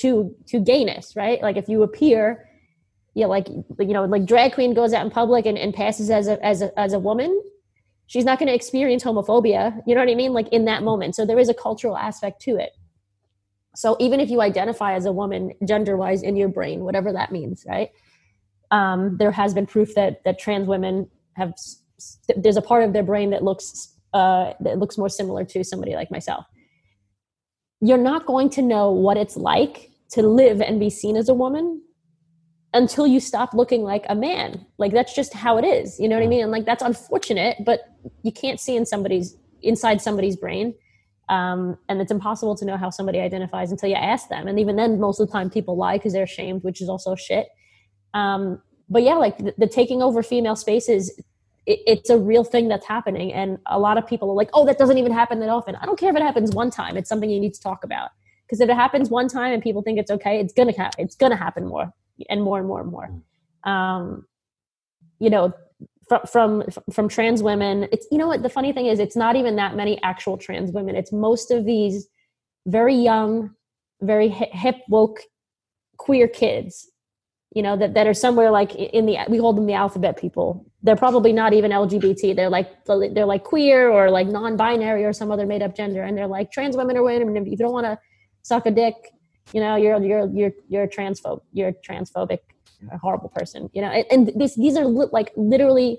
to 0.00 0.36
to 0.48 0.60
gayness, 0.60 1.16
right? 1.16 1.40
Like 1.40 1.56
if 1.56 1.70
you 1.70 1.82
appear, 1.82 2.46
yeah, 3.14 3.24
like 3.24 3.48
you 3.48 3.94
know, 3.94 4.04
like 4.04 4.26
drag 4.26 4.52
queen 4.52 4.74
goes 4.74 4.92
out 4.92 5.06
in 5.06 5.10
public 5.10 5.46
and, 5.46 5.56
and 5.56 5.72
passes 5.72 6.10
as 6.10 6.28
a 6.28 6.44
as 6.44 6.60
a 6.60 6.78
as 6.78 6.92
a 6.92 6.98
woman, 6.98 7.42
she's 8.08 8.26
not 8.26 8.38
going 8.38 8.48
to 8.48 8.54
experience 8.54 9.02
homophobia. 9.02 9.80
You 9.86 9.94
know 9.94 10.02
what 10.02 10.10
I 10.10 10.14
mean? 10.14 10.34
Like 10.34 10.48
in 10.48 10.66
that 10.66 10.82
moment. 10.82 11.16
So 11.16 11.24
there 11.24 11.38
is 11.38 11.48
a 11.48 11.54
cultural 11.54 11.96
aspect 11.96 12.42
to 12.42 12.56
it. 12.56 12.72
So 13.74 13.96
even 14.00 14.20
if 14.20 14.28
you 14.28 14.42
identify 14.42 14.92
as 14.92 15.06
a 15.06 15.12
woman, 15.12 15.52
gender 15.66 15.96
wise, 15.96 16.22
in 16.22 16.36
your 16.36 16.48
brain, 16.48 16.80
whatever 16.80 17.10
that 17.14 17.32
means, 17.32 17.64
right? 17.66 17.90
Um, 18.70 19.16
there 19.16 19.30
has 19.30 19.54
been 19.54 19.66
proof 19.66 19.94
that 19.94 20.22
that 20.24 20.38
trans 20.38 20.66
women 20.66 21.08
have 21.36 21.54
there's 22.36 22.56
a 22.56 22.62
part 22.62 22.84
of 22.84 22.92
their 22.92 23.02
brain 23.02 23.30
that 23.30 23.42
looks 23.42 23.94
uh, 24.12 24.52
that 24.60 24.78
looks 24.78 24.96
more 24.96 25.08
similar 25.08 25.44
to 25.44 25.64
somebody 25.64 25.94
like 25.94 26.10
myself. 26.10 26.46
You're 27.80 27.98
not 27.98 28.26
going 28.26 28.50
to 28.50 28.62
know 28.62 28.90
what 28.90 29.16
it's 29.16 29.36
like 29.36 29.90
to 30.10 30.22
live 30.22 30.60
and 30.60 30.80
be 30.80 30.90
seen 30.90 31.16
as 31.16 31.28
a 31.28 31.34
woman 31.34 31.82
until 32.72 33.06
you 33.06 33.20
stop 33.20 33.54
looking 33.54 33.82
like 33.82 34.04
a 34.08 34.14
man. 34.14 34.64
Like 34.78 34.92
that's 34.92 35.14
just 35.14 35.34
how 35.34 35.58
it 35.58 35.64
is. 35.64 35.98
You 35.98 36.08
know 36.08 36.16
what 36.16 36.24
I 36.24 36.28
mean? 36.28 36.42
And 36.42 36.52
like 36.52 36.64
that's 36.64 36.82
unfortunate, 36.82 37.58
but 37.64 37.80
you 38.22 38.32
can't 38.32 38.60
see 38.60 38.76
in 38.76 38.86
somebody's 38.86 39.36
inside 39.62 40.00
somebody's 40.00 40.36
brain. 40.36 40.74
Um, 41.28 41.76
and 41.88 42.00
it's 42.00 42.12
impossible 42.12 42.54
to 42.56 42.64
know 42.64 42.76
how 42.76 42.90
somebody 42.90 43.18
identifies 43.18 43.72
until 43.72 43.88
you 43.88 43.96
ask 43.96 44.28
them. 44.28 44.46
And 44.46 44.60
even 44.60 44.76
then, 44.76 45.00
most 45.00 45.18
of 45.18 45.26
the 45.26 45.32
time, 45.32 45.50
people 45.50 45.76
lie 45.76 45.96
because 45.96 46.12
they're 46.12 46.22
ashamed, 46.22 46.62
which 46.62 46.80
is 46.80 46.88
also 46.88 47.16
shit. 47.16 47.48
Um, 48.14 48.62
but 48.88 49.02
yeah, 49.02 49.14
like 49.14 49.38
the, 49.38 49.54
the 49.58 49.66
taking 49.66 50.02
over 50.02 50.22
female 50.22 50.54
spaces 50.54 51.20
it, 51.66 51.80
it's 51.86 52.10
a 52.10 52.18
real 52.18 52.44
thing 52.44 52.68
that's 52.68 52.86
happening. 52.86 53.32
And 53.32 53.58
a 53.66 53.78
lot 53.78 53.98
of 53.98 54.06
people 54.06 54.30
are 54.30 54.34
like, 54.34 54.50
oh, 54.54 54.64
that 54.66 54.78
doesn't 54.78 54.98
even 54.98 55.12
happen 55.12 55.40
that 55.40 55.48
often. 55.48 55.76
I 55.76 55.84
don't 55.84 55.98
care 55.98 56.10
if 56.10 56.16
it 56.16 56.22
happens 56.22 56.52
one 56.52 56.70
time. 56.70 56.96
It's 56.96 57.08
something 57.08 57.28
you 57.28 57.40
need 57.40 57.54
to 57.54 57.60
talk 57.60 57.84
about. 57.84 58.10
Because 58.46 58.60
if 58.60 58.70
it 58.70 58.74
happens 58.74 59.10
one 59.10 59.28
time 59.28 59.52
and 59.52 59.62
people 59.62 59.82
think 59.82 59.98
it's 59.98 60.10
okay, 60.10 60.38
it's 60.38 60.52
gonna 60.52 60.76
happen. 60.76 61.04
It's 61.04 61.16
gonna 61.16 61.36
happen 61.36 61.66
more 61.66 61.92
and 62.30 62.42
more 62.42 62.58
and 62.58 62.68
more 62.68 62.80
and 62.80 62.90
more. 62.90 63.10
Um, 63.64 64.26
you 65.18 65.30
know, 65.30 65.52
from 66.08 66.20
from 66.26 66.64
from 66.92 67.08
trans 67.08 67.42
women, 67.42 67.88
it's 67.90 68.06
you 68.12 68.18
know 68.18 68.28
what 68.28 68.44
the 68.44 68.48
funny 68.48 68.72
thing 68.72 68.86
is, 68.86 69.00
it's 69.00 69.16
not 69.16 69.34
even 69.34 69.56
that 69.56 69.74
many 69.74 70.00
actual 70.04 70.38
trans 70.38 70.70
women. 70.70 70.94
It's 70.94 71.12
most 71.12 71.50
of 71.50 71.64
these 71.64 72.06
very 72.66 72.94
young, 72.94 73.50
very 74.00 74.28
hip 74.28 74.76
woke 74.88 75.18
queer 75.96 76.28
kids 76.28 76.88
you 77.54 77.62
know 77.62 77.76
that, 77.76 77.94
that 77.94 78.06
are 78.06 78.14
somewhere 78.14 78.50
like 78.50 78.74
in 78.74 79.06
the 79.06 79.18
we 79.28 79.38
hold 79.38 79.56
them 79.56 79.66
the 79.66 79.74
alphabet 79.74 80.16
people. 80.18 80.66
They're 80.82 80.96
probably 80.96 81.32
not 81.32 81.52
even 81.52 81.70
lgbt 81.70 82.36
they're 82.36 82.50
like 82.50 82.84
they're 82.86 83.26
like 83.26 83.44
queer 83.44 83.88
or 83.88 84.10
like 84.10 84.26
non-binary 84.26 85.04
or 85.04 85.12
some 85.12 85.30
other 85.30 85.46
made-up 85.46 85.74
gender. 85.74 86.02
And 86.02 86.16
they're 86.16 86.26
like 86.26 86.52
trans 86.52 86.76
women 86.76 86.96
or 86.96 87.02
women. 87.02 87.36
If 87.36 87.48
you 87.48 87.56
don't 87.56 87.72
want 87.72 87.86
to 87.86 87.98
suck 88.42 88.66
a 88.66 88.70
dick 88.70 88.94
you 89.52 89.60
know 89.60 89.76
you're 89.76 90.02
you're 90.02 90.28
you're 90.30 90.52
you're 90.68 90.86
transphobe 90.86 91.40
you're 91.52 91.72
transphobic 91.72 92.38
a 92.92 92.98
horrible 92.98 93.28
person 93.28 93.70
you 93.72 93.80
know? 93.80 93.88
And, 93.88 94.04
and 94.10 94.40
this 94.40 94.54
these 94.54 94.76
are 94.76 94.84
li- 94.84 95.08
like 95.12 95.32
literally 95.36 95.98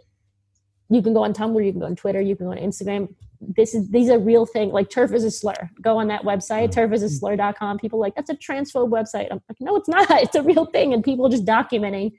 you 0.89 1.01
can 1.01 1.13
go 1.13 1.23
on 1.23 1.33
tumblr 1.33 1.65
you 1.65 1.71
can 1.71 1.79
go 1.79 1.87
on 1.87 1.95
twitter 1.95 2.21
you 2.21 2.35
can 2.35 2.45
go 2.47 2.51
on 2.51 2.57
instagram 2.57 3.13
this 3.39 3.73
is 3.73 3.89
these 3.89 4.09
are 4.09 4.19
real 4.19 4.45
thing 4.45 4.69
like 4.69 4.89
TERF 4.89 5.13
is 5.13 5.23
a 5.23 5.31
slur. 5.31 5.69
Go 5.81 5.97
on 5.97 6.07
that 6.07 6.23
website 6.23 6.69
mm-hmm. 6.69 6.79
TERF 6.79 6.93
is 6.93 7.03
a 7.03 7.09
slur.com 7.09 7.77
people 7.77 7.99
like 7.99 8.15
that's 8.15 8.29
a 8.29 8.35
transphobe 8.35 8.89
website. 8.89 9.27
I'm 9.31 9.41
like 9.49 9.59
no 9.59 9.75
it's 9.75 9.89
not. 9.89 10.07
It's 10.23 10.35
a 10.35 10.43
real 10.43 10.65
thing. 10.65 10.93
And 10.93 11.03
people 11.03 11.29
just 11.29 11.45
documenting 11.45 12.13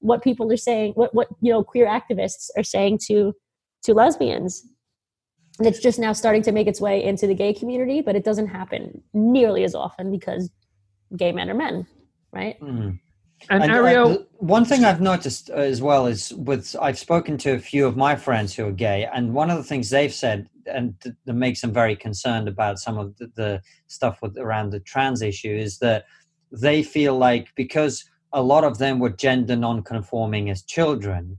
what 0.00 0.22
people 0.22 0.50
are 0.52 0.56
saying 0.56 0.92
what 0.94 1.14
what 1.14 1.28
you 1.40 1.52
know 1.52 1.62
queer 1.62 1.86
activists 1.86 2.48
are 2.56 2.62
saying 2.62 2.98
to 3.06 3.34
to 3.84 3.94
lesbians. 3.94 4.66
And 5.58 5.66
it's 5.66 5.80
just 5.80 5.98
now 5.98 6.12
starting 6.12 6.42
to 6.42 6.52
make 6.52 6.68
its 6.68 6.80
way 6.80 7.02
into 7.02 7.26
the 7.26 7.34
gay 7.34 7.52
community 7.52 8.00
but 8.00 8.16
it 8.16 8.24
doesn't 8.24 8.48
happen 8.48 9.02
nearly 9.12 9.64
as 9.64 9.74
often 9.74 10.10
because 10.10 10.50
gay 11.16 11.32
men 11.32 11.50
are 11.50 11.54
men 11.54 11.86
right? 12.32 12.60
Mm-hmm. 12.60 12.90
And, 13.50 13.62
and 13.62 13.72
uh, 13.72 13.76
Arielle, 13.76 14.20
uh, 14.20 14.24
one 14.38 14.64
thing 14.64 14.84
I've 14.84 15.00
noticed 15.00 15.48
as 15.50 15.80
well 15.80 16.06
is 16.06 16.32
with 16.34 16.74
I've 16.80 16.98
spoken 16.98 17.38
to 17.38 17.52
a 17.52 17.58
few 17.58 17.86
of 17.86 17.96
my 17.96 18.16
friends 18.16 18.54
who 18.54 18.66
are 18.66 18.72
gay, 18.72 19.08
and 19.12 19.32
one 19.32 19.50
of 19.50 19.56
the 19.56 19.64
things 19.64 19.90
they've 19.90 20.12
said 20.12 20.48
and 20.66 20.94
that 21.24 21.32
makes 21.32 21.60
them 21.60 21.72
very 21.72 21.96
concerned 21.96 22.48
about 22.48 22.78
some 22.78 22.98
of 22.98 23.16
the, 23.16 23.30
the 23.34 23.62
stuff 23.86 24.20
with 24.22 24.36
around 24.36 24.70
the 24.70 24.80
trans 24.80 25.22
issue 25.22 25.54
is 25.54 25.78
that 25.78 26.04
they 26.52 26.82
feel 26.82 27.16
like 27.16 27.48
because 27.54 28.04
a 28.32 28.42
lot 28.42 28.64
of 28.64 28.78
them 28.78 28.98
were 28.98 29.10
gender 29.10 29.56
non-conforming 29.56 30.50
as 30.50 30.62
children, 30.62 31.38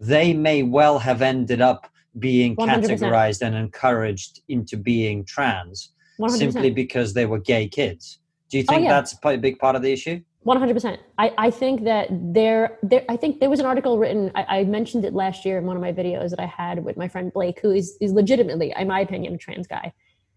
they 0.00 0.32
may 0.32 0.62
well 0.62 0.98
have 0.98 1.22
ended 1.22 1.60
up 1.60 1.90
being 2.18 2.56
100%. 2.56 2.84
categorized 2.84 3.42
and 3.42 3.54
encouraged 3.54 4.40
into 4.48 4.76
being 4.76 5.24
trans 5.24 5.92
100%. 6.20 6.30
simply 6.30 6.70
because 6.70 7.14
they 7.14 7.26
were 7.26 7.38
gay 7.38 7.68
kids. 7.68 8.20
Do 8.50 8.58
you 8.58 8.64
oh, 8.68 8.72
think 8.72 8.82
oh, 8.82 8.84
yeah. 8.84 9.00
that's 9.00 9.16
a 9.22 9.36
big 9.36 9.58
part 9.58 9.76
of 9.76 9.82
the 9.82 9.92
issue? 9.92 10.20
100%. 10.48 10.98
I, 11.18 11.34
I 11.36 11.50
think 11.50 11.84
that 11.84 12.08
there, 12.10 12.78
there, 12.82 13.04
I 13.08 13.16
think 13.16 13.38
there 13.38 13.50
was 13.50 13.60
an 13.60 13.66
article 13.66 13.98
written, 13.98 14.32
I, 14.34 14.60
I, 14.60 14.64
mentioned 14.64 15.04
it 15.04 15.12
last 15.12 15.44
year 15.44 15.58
in 15.58 15.66
one 15.66 15.76
of 15.76 15.82
my 15.82 15.92
videos 15.92 16.30
that 16.30 16.40
I 16.40 16.46
had 16.46 16.82
with 16.84 16.96
my 16.96 17.06
friend 17.06 17.30
Blake, 17.30 17.60
who 17.60 17.70
is, 17.70 17.98
is 18.00 18.12
legitimately, 18.12 18.72
in 18.76 18.88
my 18.88 19.00
opinion, 19.00 19.34
a 19.34 19.38
trans 19.38 19.66
guy. 19.66 19.92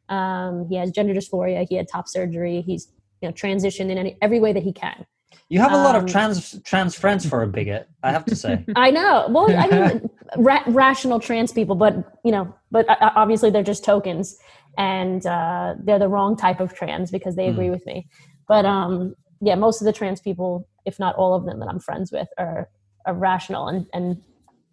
Um, 0.10 0.68
he 0.68 0.75
has 0.75 0.91
gender 0.91 1.13
dysphoria. 1.13 1.65
He 1.68 1.75
had 1.75 1.88
top 1.88 2.10
surgery. 2.10 2.62
He's, 2.62 2.89
you 3.22 3.30
know, 3.30 3.34
transitioned 3.34 3.89
in 3.89 3.98
any, 3.98 4.18
every 4.22 4.41
way 4.41 4.51
that 4.51 4.63
he 4.63 4.74
can. 4.74 5.06
You 5.48 5.60
have 5.60 5.72
a 5.72 5.77
lot 5.77 5.96
um, 5.96 6.03
of 6.03 6.12
trans 6.12 6.62
trans 6.63 6.96
friends 6.96 7.25
for 7.25 7.44
a 7.44 7.48
bigot, 7.48 7.89
I 8.03 8.12
have 8.12 8.25
to 8.25 8.36
say. 8.36 8.65
I 8.75 8.91
know. 8.91 9.27
Well, 9.30 9.53
I 9.56 9.68
mean, 9.68 10.10
ra- 10.38 10.63
rational 10.68 11.20
trans 11.20 11.51
people, 11.53 11.75
but 11.75 12.20
you 12.25 12.32
know, 12.32 12.53
but 12.70 12.89
uh, 12.89 13.12
obviously 13.15 13.50
they're 13.50 13.63
just 13.63 13.84
tokens, 13.84 14.38
and 14.77 15.25
uh, 15.25 15.75
they're 15.84 16.00
the 16.00 16.08
wrong 16.08 16.36
type 16.38 16.60
of 16.60 16.74
trans 16.74 17.12
because 17.12 17.36
they 17.36 17.48
agree 17.48 17.68
mm. 17.68 17.72
with 17.72 17.86
me. 17.86 18.08
But 18.48 18.65
um, 18.65 19.15
yeah, 19.41 19.55
most 19.55 19.81
of 19.81 19.86
the 19.86 19.93
trans 19.93 20.21
people, 20.21 20.67
if 20.86 21.00
not 21.00 21.15
all 21.15 21.33
of 21.33 21.45
them 21.45 21.60
that 21.60 21.67
I'm 21.67 21.79
friends 21.79 22.12
with, 22.12 22.27
are 22.38 22.69
are 23.05 23.13
rational 23.13 23.67
and 23.67 23.88
and 23.93 24.21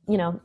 you 0.06 0.18
know 0.18 0.40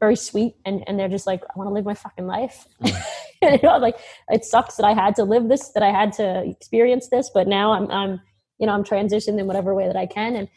very 0.00 0.16
sweet 0.16 0.54
and 0.64 0.82
and 0.88 0.98
they're 0.98 1.08
just 1.08 1.26
like 1.26 1.42
I 1.44 1.58
want 1.58 1.68
to 1.68 1.74
live 1.74 1.84
my 1.84 1.94
fucking 1.94 2.26
life. 2.26 2.66
You 3.40 3.56
know, 3.62 3.78
like 3.78 3.96
it 4.30 4.44
sucks 4.44 4.74
that 4.78 4.84
I 4.84 4.94
had 4.94 5.14
to 5.14 5.22
live 5.22 5.48
this, 5.48 5.68
that 5.68 5.82
I 5.84 5.92
had 5.92 6.12
to 6.14 6.42
experience 6.42 7.08
this, 7.08 7.30
but 7.32 7.46
now 7.46 7.72
I'm 7.72 7.88
I'm 7.88 8.20
you 8.58 8.66
know 8.66 8.72
I'm 8.72 8.82
transitioned 8.82 9.38
in 9.38 9.46
whatever 9.46 9.76
way 9.76 9.86
that 9.86 9.94
I 9.94 10.06
can. 10.06 10.34
And 10.34 10.48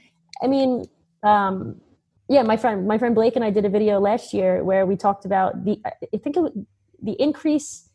I 0.41 0.47
mean, 0.47 0.85
um, 1.21 1.79
yeah, 2.31 2.43
my 2.43 2.55
friend, 2.57 2.87
my 2.87 2.97
friend 2.97 3.13
Blake 3.13 3.35
and 3.35 3.43
I 3.43 3.49
did 3.49 3.65
a 3.65 3.69
video 3.69 3.99
last 3.99 4.33
year 4.33 4.63
where 4.63 4.85
we 4.85 4.95
talked 4.95 5.25
about 5.25 5.65
the, 5.65 5.77
I 5.85 6.17
think 6.17 6.37
it, 6.37 6.53
the 7.03 7.21
increase 7.21 7.89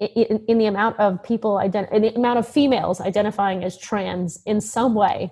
in, 0.00 0.44
in, 0.48 0.58
the 0.58 0.66
amount 0.66 0.98
of 0.98 1.22
people 1.22 1.56
ident- 1.56 1.92
in 1.92 2.02
the 2.02 2.14
amount 2.14 2.38
of 2.38 2.48
females 2.48 3.00
identifying 3.00 3.62
as 3.62 3.76
trans 3.76 4.40
in 4.46 4.60
some 4.60 4.94
way 4.94 5.30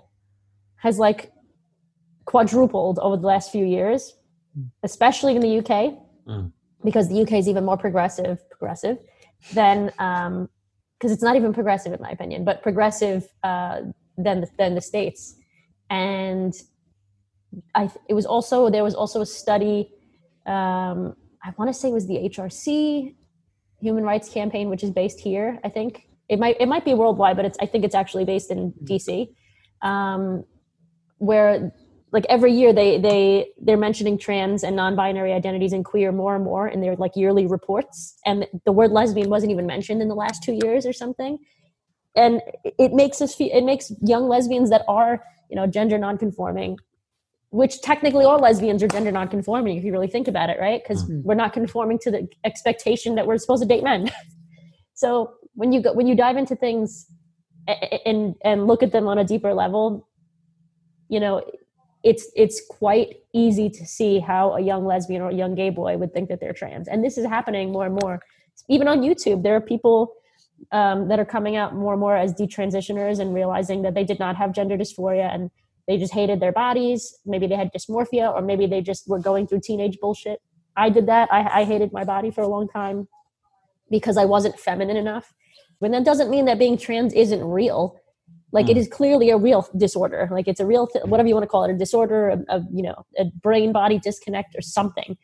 has 0.76 0.98
like 0.98 1.32
quadrupled 2.26 2.98
over 2.98 3.16
the 3.16 3.26
last 3.26 3.50
few 3.50 3.64
years, 3.64 4.14
especially 4.82 5.34
in 5.34 5.40
the 5.40 5.58
UK, 5.58 5.94
mm. 6.26 6.52
because 6.84 7.08
the 7.08 7.22
UK 7.22 7.32
is 7.32 7.48
even 7.48 7.64
more 7.64 7.78
progressive, 7.78 8.38
progressive 8.50 8.98
than 9.54 9.86
because 9.86 10.26
um, 10.26 10.48
it's 11.02 11.22
not 11.22 11.36
even 11.36 11.54
progressive 11.54 11.92
in 11.94 12.02
my 12.02 12.10
opinion, 12.10 12.44
but 12.44 12.62
progressive 12.62 13.26
uh, 13.42 13.80
than 14.18 14.42
the, 14.42 14.48
than 14.58 14.74
the 14.74 14.82
states. 14.82 15.36
And 15.88 16.54
I 17.74 17.90
it 18.08 18.14
was 18.14 18.26
also 18.26 18.68
there 18.68 18.84
was 18.84 18.94
also 18.94 19.22
a 19.22 19.26
study. 19.26 19.90
Um, 20.46 21.16
I 21.42 21.54
want 21.56 21.70
to 21.70 21.72
say 21.72 21.88
it 21.88 21.94
was 21.94 22.06
the 22.06 22.16
HRC 22.16 23.14
Human 23.80 24.04
Rights 24.04 24.28
Campaign, 24.28 24.68
which 24.70 24.82
is 24.82 24.90
based 24.90 25.20
here. 25.20 25.58
I 25.64 25.68
think. 25.68 26.04
It 26.28 26.38
might 26.38 26.56
it 26.60 26.66
might 26.66 26.84
be 26.84 26.92
worldwide, 26.92 27.36
but 27.36 27.46
it's 27.46 27.56
I 27.58 27.64
think 27.64 27.84
it's 27.86 27.94
actually 27.94 28.26
based 28.26 28.50
in 28.50 28.72
DC, 28.84 29.28
um, 29.80 30.44
where 31.16 31.72
like 32.12 32.26
every 32.28 32.52
year 32.52 32.72
they 32.72 32.98
they 32.98 33.48
they're 33.60 33.78
mentioning 33.78 34.18
trans 34.18 34.62
and 34.62 34.76
non-binary 34.76 35.32
identities 35.32 35.72
and 35.72 35.84
queer 35.84 36.12
more 36.12 36.34
and 36.34 36.44
more 36.44 36.68
in 36.68 36.80
their 36.80 36.96
like 36.96 37.12
yearly 37.16 37.46
reports, 37.46 38.18
and 38.26 38.46
the 38.64 38.72
word 38.72 38.90
lesbian 38.90 39.30
wasn't 39.30 39.52
even 39.52 39.66
mentioned 39.66 40.02
in 40.02 40.08
the 40.08 40.14
last 40.14 40.42
two 40.42 40.58
years 40.62 40.84
or 40.84 40.92
something, 40.92 41.38
and 42.14 42.42
it 42.64 42.92
makes 42.92 43.20
us 43.20 43.34
feel, 43.34 43.50
it 43.52 43.64
makes 43.64 43.90
young 44.02 44.28
lesbians 44.28 44.70
that 44.70 44.82
are 44.88 45.22
you 45.50 45.56
know 45.56 45.66
gender 45.66 45.98
non-conforming 45.98 46.78
which 47.50 47.80
technically 47.80 48.24
all 48.24 48.38
lesbians 48.38 48.82
are 48.82 48.88
gender 48.88 49.10
non-conforming 49.10 49.78
if 49.78 49.84
you 49.84 49.92
really 49.92 50.08
think 50.08 50.28
about 50.28 50.50
it 50.50 50.58
right? 50.60 50.82
Because 50.82 51.02
mm-hmm. 51.04 51.22
we're 51.22 51.34
not 51.34 51.52
conforming 51.52 51.98
to 52.00 52.10
the 52.10 52.28
expectation 52.44 53.14
that 53.14 53.26
we're 53.26 53.38
supposed 53.38 53.62
to 53.62 53.68
date 53.68 53.84
men. 53.84 54.10
So 54.94 55.34
when 55.54 55.70
you 55.70 55.80
go 55.80 55.92
when 55.92 56.08
you 56.08 56.16
dive 56.16 56.36
into 56.36 56.56
things 56.56 57.06
and 58.04 58.34
and 58.42 58.66
look 58.66 58.82
at 58.82 58.90
them 58.90 59.06
on 59.06 59.16
a 59.16 59.24
deeper 59.24 59.54
level 59.54 60.08
you 61.08 61.20
know 61.20 61.44
it's 62.02 62.28
it's 62.34 62.60
quite 62.68 63.16
easy 63.32 63.70
to 63.70 63.86
see 63.86 64.18
how 64.18 64.54
a 64.54 64.60
young 64.60 64.84
lesbian 64.84 65.22
or 65.22 65.30
a 65.30 65.34
young 65.34 65.54
gay 65.54 65.70
boy 65.70 65.96
would 65.96 66.12
think 66.12 66.28
that 66.30 66.40
they're 66.40 66.52
trans. 66.52 66.88
And 66.88 67.04
this 67.04 67.16
is 67.16 67.26
happening 67.26 67.70
more 67.70 67.86
and 67.86 67.94
more. 67.94 68.20
Even 68.68 68.88
on 68.88 69.02
youtube 69.02 69.44
there 69.44 69.54
are 69.54 69.60
people 69.60 70.14
um, 70.72 71.08
that 71.08 71.20
are 71.20 71.24
coming 71.24 71.56
out 71.56 71.74
more 71.74 71.92
and 71.92 72.00
more 72.00 72.16
as 72.16 72.34
detransitioners 72.34 73.20
and 73.20 73.32
realizing 73.32 73.82
that 73.82 73.94
they 73.94 74.04
did 74.04 74.18
not 74.18 74.34
have 74.34 74.52
gender 74.52 74.76
dysphoria 74.76 75.32
and 75.32 75.50
they 75.88 75.96
just 75.96 76.12
hated 76.12 76.38
their 76.38 76.52
bodies. 76.52 77.18
Maybe 77.26 77.46
they 77.46 77.56
had 77.56 77.72
dysmorphia 77.72 78.32
or 78.32 78.42
maybe 78.42 78.66
they 78.66 78.82
just 78.82 79.08
were 79.08 79.18
going 79.18 79.46
through 79.46 79.62
teenage 79.64 79.98
bullshit. 80.00 80.40
I 80.76 80.90
did 80.90 81.06
that. 81.06 81.32
I, 81.32 81.62
I 81.62 81.64
hated 81.64 81.92
my 81.92 82.04
body 82.04 82.30
for 82.30 82.42
a 82.42 82.46
long 82.46 82.68
time 82.68 83.08
because 83.90 84.18
i 84.18 84.24
wasn't 84.24 84.60
feminine 84.60 84.98
enough. 84.98 85.32
But 85.80 85.90
that 85.92 86.04
doesn't 86.04 86.30
mean 86.30 86.44
that 86.44 86.58
being 86.58 86.76
trans 86.76 87.14
isn't 87.14 87.42
real. 87.42 87.98
Like 88.52 88.66
mm. 88.66 88.70
it 88.70 88.76
is 88.76 88.86
clearly 88.86 89.30
a 89.30 89.38
real 89.38 89.66
disorder. 89.76 90.28
Like 90.30 90.46
it's 90.46 90.60
a 90.60 90.66
real 90.66 90.86
th- 90.86 91.06
whatever 91.06 91.26
you 91.26 91.34
want 91.34 91.44
to 91.44 91.48
call 91.48 91.64
it 91.64 91.70
a 91.70 91.78
disorder 91.78 92.28
of, 92.28 92.44
of 92.48 92.64
you 92.70 92.82
know 92.82 93.06
a 93.18 93.24
brain 93.42 93.72
body 93.72 93.98
disconnect 93.98 94.54
or 94.56 94.60
something. 94.60 95.16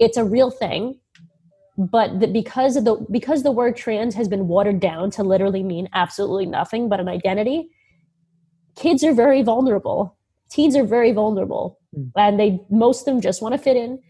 It's 0.00 0.16
a 0.16 0.24
real 0.24 0.50
thing 0.50 0.98
but 1.80 2.20
the, 2.20 2.26
because 2.26 2.76
of 2.76 2.84
the 2.84 2.96
because 3.10 3.42
the 3.42 3.50
word 3.50 3.74
trans 3.74 4.14
has 4.14 4.28
been 4.28 4.48
watered 4.48 4.80
down 4.80 5.10
to 5.12 5.22
literally 5.22 5.62
mean 5.62 5.88
absolutely 5.94 6.44
nothing 6.44 6.90
but 6.90 7.00
an 7.00 7.08
identity 7.08 7.70
kids 8.76 9.04
are 9.04 9.12
very 9.12 9.42
vulnerable. 9.42 10.16
Teens 10.50 10.76
are 10.76 10.84
very 10.84 11.12
vulnerable. 11.12 11.80
Mm. 11.96 12.12
and 12.16 12.38
they 12.38 12.60
most 12.70 13.00
of 13.00 13.06
them 13.06 13.20
just 13.20 13.42
want 13.42 13.52
to 13.52 13.58
fit 13.58 13.76
in. 13.76 14.00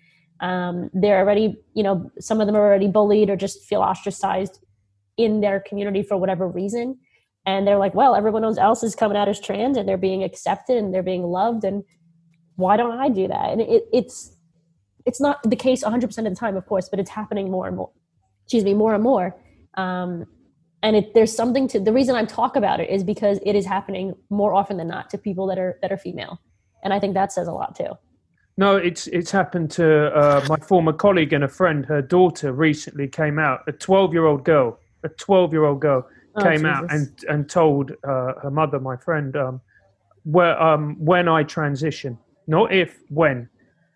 Um, 0.40 0.90
they're 0.92 1.18
already 1.18 1.56
you 1.74 1.82
know 1.82 2.10
some 2.18 2.40
of 2.40 2.46
them 2.46 2.56
are 2.56 2.60
already 2.60 2.88
bullied 2.88 3.30
or 3.30 3.36
just 3.36 3.64
feel 3.64 3.80
ostracized 3.80 4.58
in 5.16 5.40
their 5.40 5.60
community 5.60 6.02
for 6.02 6.16
whatever 6.16 6.46
reason. 6.46 6.98
And 7.46 7.66
they're 7.66 7.78
like 7.78 7.94
well 7.94 8.14
everyone 8.14 8.44
else 8.44 8.82
is 8.82 8.94
coming 8.94 9.16
out 9.16 9.28
as 9.28 9.40
trans 9.40 9.76
and 9.76 9.88
they're 9.88 9.96
being 9.96 10.22
accepted 10.22 10.76
and 10.76 10.92
they're 10.92 11.02
being 11.02 11.24
loved 11.24 11.64
and 11.64 11.84
why 12.56 12.76
don't 12.76 12.98
i 12.98 13.08
do 13.08 13.26
that? 13.28 13.50
And 13.50 13.62
it, 13.62 13.84
it's 13.92 14.36
it's 15.06 15.20
not 15.20 15.42
the 15.42 15.56
case 15.56 15.82
100% 15.82 16.04
of 16.04 16.24
the 16.24 16.34
time 16.34 16.56
of 16.56 16.66
course 16.66 16.90
but 16.90 17.00
it's 17.00 17.10
happening 17.10 17.50
more 17.50 17.66
and 17.66 17.76
more 17.76 17.90
excuse 18.44 18.64
me 18.64 18.74
more 18.74 18.94
and 18.94 19.02
more. 19.02 19.36
Um, 19.74 20.26
and 20.82 20.96
it, 20.96 21.14
there's 21.14 21.34
something 21.34 21.68
to 21.68 21.80
the 21.80 21.92
reason 21.92 22.14
i 22.14 22.24
talk 22.24 22.56
about 22.56 22.80
it 22.80 22.88
is 22.90 23.04
because 23.04 23.38
it 23.44 23.54
is 23.54 23.66
happening 23.66 24.14
more 24.30 24.54
often 24.54 24.76
than 24.76 24.88
not 24.88 25.10
to 25.10 25.18
people 25.18 25.46
that 25.46 25.58
are 25.58 25.78
that 25.82 25.92
are 25.92 25.98
female. 25.98 26.40
And 26.82 26.92
i 26.92 26.98
think 26.98 27.14
that 27.14 27.32
says 27.32 27.48
a 27.48 27.52
lot 27.52 27.74
too. 27.74 27.92
No 28.56 28.76
it's 28.76 29.06
it's 29.08 29.30
happened 29.30 29.70
to 29.72 30.14
uh, 30.14 30.44
my 30.48 30.56
former 30.56 30.92
colleague 30.92 31.32
and 31.32 31.44
a 31.44 31.48
friend. 31.48 31.84
Her 31.86 32.02
daughter 32.02 32.52
recently 32.52 33.08
came 33.08 33.38
out 33.38 33.60
a 33.66 33.72
12 33.72 34.12
year 34.12 34.26
old 34.26 34.44
girl 34.44 34.78
a 35.04 35.08
12 35.08 35.52
year 35.52 35.64
old 35.64 35.80
girl 35.80 36.06
oh, 36.36 36.42
came 36.42 36.60
Jesus. 36.60 36.66
out 36.66 36.92
and 36.92 37.24
and 37.28 37.48
told 37.48 37.92
uh, 38.04 38.32
her 38.42 38.50
mother 38.50 38.80
my 38.80 38.96
friend 38.96 39.36
um, 39.36 39.60
where 40.24 40.60
um, 40.60 40.96
when 40.98 41.28
i 41.28 41.42
transition 41.42 42.18
not 42.46 42.72
if 42.72 42.98
when. 43.08 43.48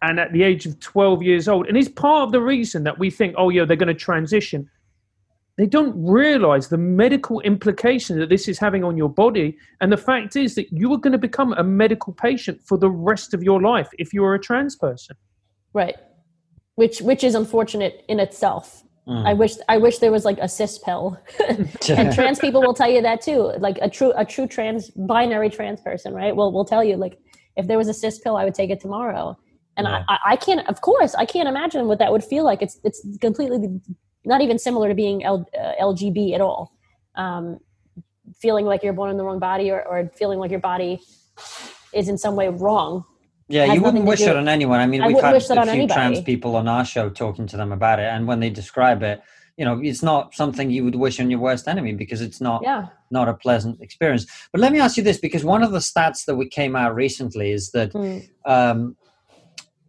And 0.02 0.20
at 0.20 0.34
the 0.34 0.42
age 0.42 0.66
of 0.66 0.78
12 0.80 1.22
years 1.22 1.48
old 1.48 1.66
and 1.66 1.78
it's 1.78 1.88
part 1.88 2.24
of 2.24 2.32
the 2.32 2.40
reason 2.40 2.84
that 2.84 2.98
we 2.98 3.08
think 3.10 3.34
oh 3.38 3.48
yeah 3.48 3.64
they're 3.64 3.74
going 3.84 3.88
to 3.88 3.94
transition 3.94 4.68
they 5.56 5.66
don't 5.66 5.94
realize 6.04 6.68
the 6.68 6.78
medical 6.78 7.40
implication 7.40 8.18
that 8.18 8.28
this 8.28 8.48
is 8.48 8.58
having 8.58 8.82
on 8.82 8.96
your 8.96 9.08
body. 9.08 9.56
And 9.80 9.92
the 9.92 9.96
fact 9.96 10.34
is 10.34 10.56
that 10.56 10.66
you 10.72 10.92
are 10.92 10.98
going 10.98 11.12
to 11.12 11.18
become 11.18 11.52
a 11.52 11.62
medical 11.62 12.12
patient 12.12 12.60
for 12.64 12.76
the 12.76 12.90
rest 12.90 13.34
of 13.34 13.42
your 13.42 13.62
life 13.62 13.88
if 13.98 14.12
you 14.12 14.24
are 14.24 14.34
a 14.34 14.40
trans 14.40 14.74
person. 14.74 15.16
Right. 15.72 15.96
Which 16.74 17.00
which 17.00 17.22
is 17.22 17.36
unfortunate 17.36 18.04
in 18.08 18.18
itself. 18.18 18.82
Mm. 19.06 19.26
I 19.26 19.32
wish 19.34 19.52
I 19.68 19.78
wish 19.78 19.98
there 19.98 20.10
was 20.10 20.24
like 20.24 20.38
a 20.38 20.48
cis 20.48 20.78
pill. 20.78 21.20
and 21.48 22.12
trans 22.12 22.40
people 22.40 22.60
will 22.60 22.74
tell 22.74 22.90
you 22.90 23.02
that 23.02 23.20
too. 23.20 23.52
Like 23.58 23.78
a 23.80 23.88
true 23.88 24.12
a 24.16 24.24
true 24.24 24.48
trans 24.48 24.90
binary 24.90 25.50
trans 25.50 25.80
person, 25.80 26.14
right? 26.14 26.34
Will 26.34 26.52
will 26.52 26.64
tell 26.64 26.82
you 26.82 26.96
like 26.96 27.18
if 27.56 27.68
there 27.68 27.78
was 27.78 27.88
a 27.88 27.94
cis 27.94 28.18
pill, 28.18 28.36
I 28.36 28.44
would 28.44 28.54
take 28.54 28.70
it 28.70 28.80
tomorrow. 28.80 29.38
And 29.76 29.86
yeah. 29.86 30.04
I, 30.08 30.18
I 30.26 30.36
can't, 30.36 30.66
of 30.68 30.80
course, 30.80 31.14
I 31.16 31.24
can't 31.24 31.48
imagine 31.48 31.86
what 31.88 31.98
that 31.98 32.12
would 32.12 32.24
feel 32.24 32.44
like. 32.44 32.62
It's 32.62 32.78
it's 32.84 33.04
completely 33.20 33.80
not 34.24 34.40
even 34.40 34.58
similar 34.58 34.88
to 34.88 34.94
being 34.94 35.24
L, 35.24 35.46
uh, 35.58 35.72
LGB 35.80 36.34
at 36.34 36.40
all. 36.40 36.72
Um, 37.14 37.60
feeling 38.40 38.64
like 38.64 38.82
you're 38.82 38.92
born 38.92 39.10
in 39.10 39.16
the 39.16 39.24
wrong 39.24 39.38
body 39.38 39.70
or, 39.70 39.82
or 39.86 40.10
feeling 40.16 40.38
like 40.38 40.50
your 40.50 40.60
body 40.60 41.00
is 41.92 42.08
in 42.08 42.18
some 42.18 42.36
way 42.36 42.48
wrong. 42.48 43.04
Yeah, 43.48 43.72
you 43.72 43.82
wouldn't 43.82 44.06
wish 44.06 44.22
it 44.22 44.34
on 44.34 44.48
anyone. 44.48 44.80
I 44.80 44.86
mean, 44.86 45.02
I 45.02 45.08
we've 45.08 45.20
had 45.20 45.36
a 45.36 45.40
few 45.40 45.54
anybody. 45.54 45.86
trans 45.86 46.20
people 46.22 46.56
on 46.56 46.66
our 46.66 46.84
show 46.84 47.10
talking 47.10 47.46
to 47.48 47.58
them 47.58 47.72
about 47.72 48.00
it, 48.00 48.06
and 48.06 48.26
when 48.26 48.40
they 48.40 48.48
describe 48.48 49.02
it, 49.02 49.22
you 49.58 49.64
know, 49.64 49.80
it's 49.82 50.02
not 50.02 50.34
something 50.34 50.70
you 50.70 50.82
would 50.82 50.94
wish 50.94 51.20
on 51.20 51.30
your 51.30 51.40
worst 51.40 51.68
enemy 51.68 51.92
because 51.92 52.22
it's 52.22 52.40
not 52.40 52.62
yeah. 52.64 52.86
not 53.10 53.28
a 53.28 53.34
pleasant 53.34 53.80
experience. 53.82 54.26
But 54.50 54.62
let 54.62 54.72
me 54.72 54.80
ask 54.80 54.96
you 54.96 55.02
this, 55.02 55.18
because 55.18 55.44
one 55.44 55.62
of 55.62 55.72
the 55.72 55.78
stats 55.78 56.24
that 56.24 56.36
we 56.36 56.48
came 56.48 56.74
out 56.74 56.94
recently 56.94 57.52
is 57.52 57.70
that 57.72 57.92
mm. 57.92 58.26
um, 58.46 58.96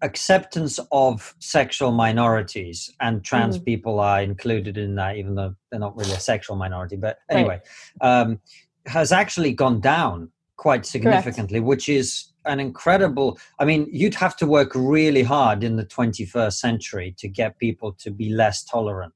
acceptance 0.05 0.79
of 0.91 1.35
sexual 1.39 1.91
minorities 1.91 2.93
and 3.01 3.23
trans 3.23 3.57
mm. 3.57 3.65
people 3.65 3.99
are 3.99 4.21
included 4.21 4.77
in 4.77 4.93
that 4.95 5.17
even 5.17 5.33
though 5.33 5.53
they're 5.69 5.79
not 5.79 5.97
really 5.97 6.11
a 6.11 6.19
sexual 6.19 6.55
minority 6.55 6.95
but 6.95 7.17
anyway 7.29 7.59
right. 8.01 8.21
um, 8.21 8.39
has 8.85 9.11
actually 9.11 9.51
gone 9.51 9.81
down 9.81 10.29
quite 10.57 10.85
significantly 10.85 11.59
Correct. 11.59 11.67
which 11.67 11.89
is 11.89 12.27
an 12.45 12.59
incredible 12.59 13.39
i 13.59 13.65
mean 13.65 13.87
you'd 13.91 14.13
have 14.13 14.35
to 14.37 14.45
work 14.45 14.71
really 14.75 15.23
hard 15.23 15.63
in 15.63 15.75
the 15.75 15.85
21st 15.85 16.53
century 16.53 17.15
to 17.17 17.27
get 17.27 17.57
people 17.57 17.91
to 17.93 18.11
be 18.11 18.29
less 18.29 18.63
tolerant 18.63 19.13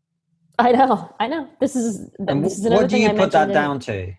i 0.57 0.71
know 0.71 1.13
i 1.19 1.27
know 1.27 1.47
this 1.59 1.75
is, 1.75 2.09
and 2.27 2.43
this 2.43 2.57
is 2.57 2.67
what 2.67 2.89
do 2.89 2.97
you 2.97 3.13
put 3.13 3.31
that 3.31 3.53
down 3.53 3.79
to 3.79 4.11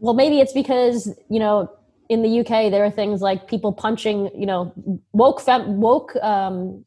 well 0.00 0.14
maybe 0.14 0.40
it's 0.40 0.52
because 0.52 1.14
you 1.30 1.38
know 1.38 1.70
in 2.08 2.22
the 2.22 2.40
UK, 2.40 2.70
there 2.70 2.84
are 2.84 2.90
things 2.90 3.20
like 3.20 3.48
people 3.48 3.72
punching, 3.72 4.30
you 4.34 4.46
know, 4.46 4.72
woke 5.12 5.40
fem- 5.40 5.80
woke 5.80 6.14
um, 6.16 6.84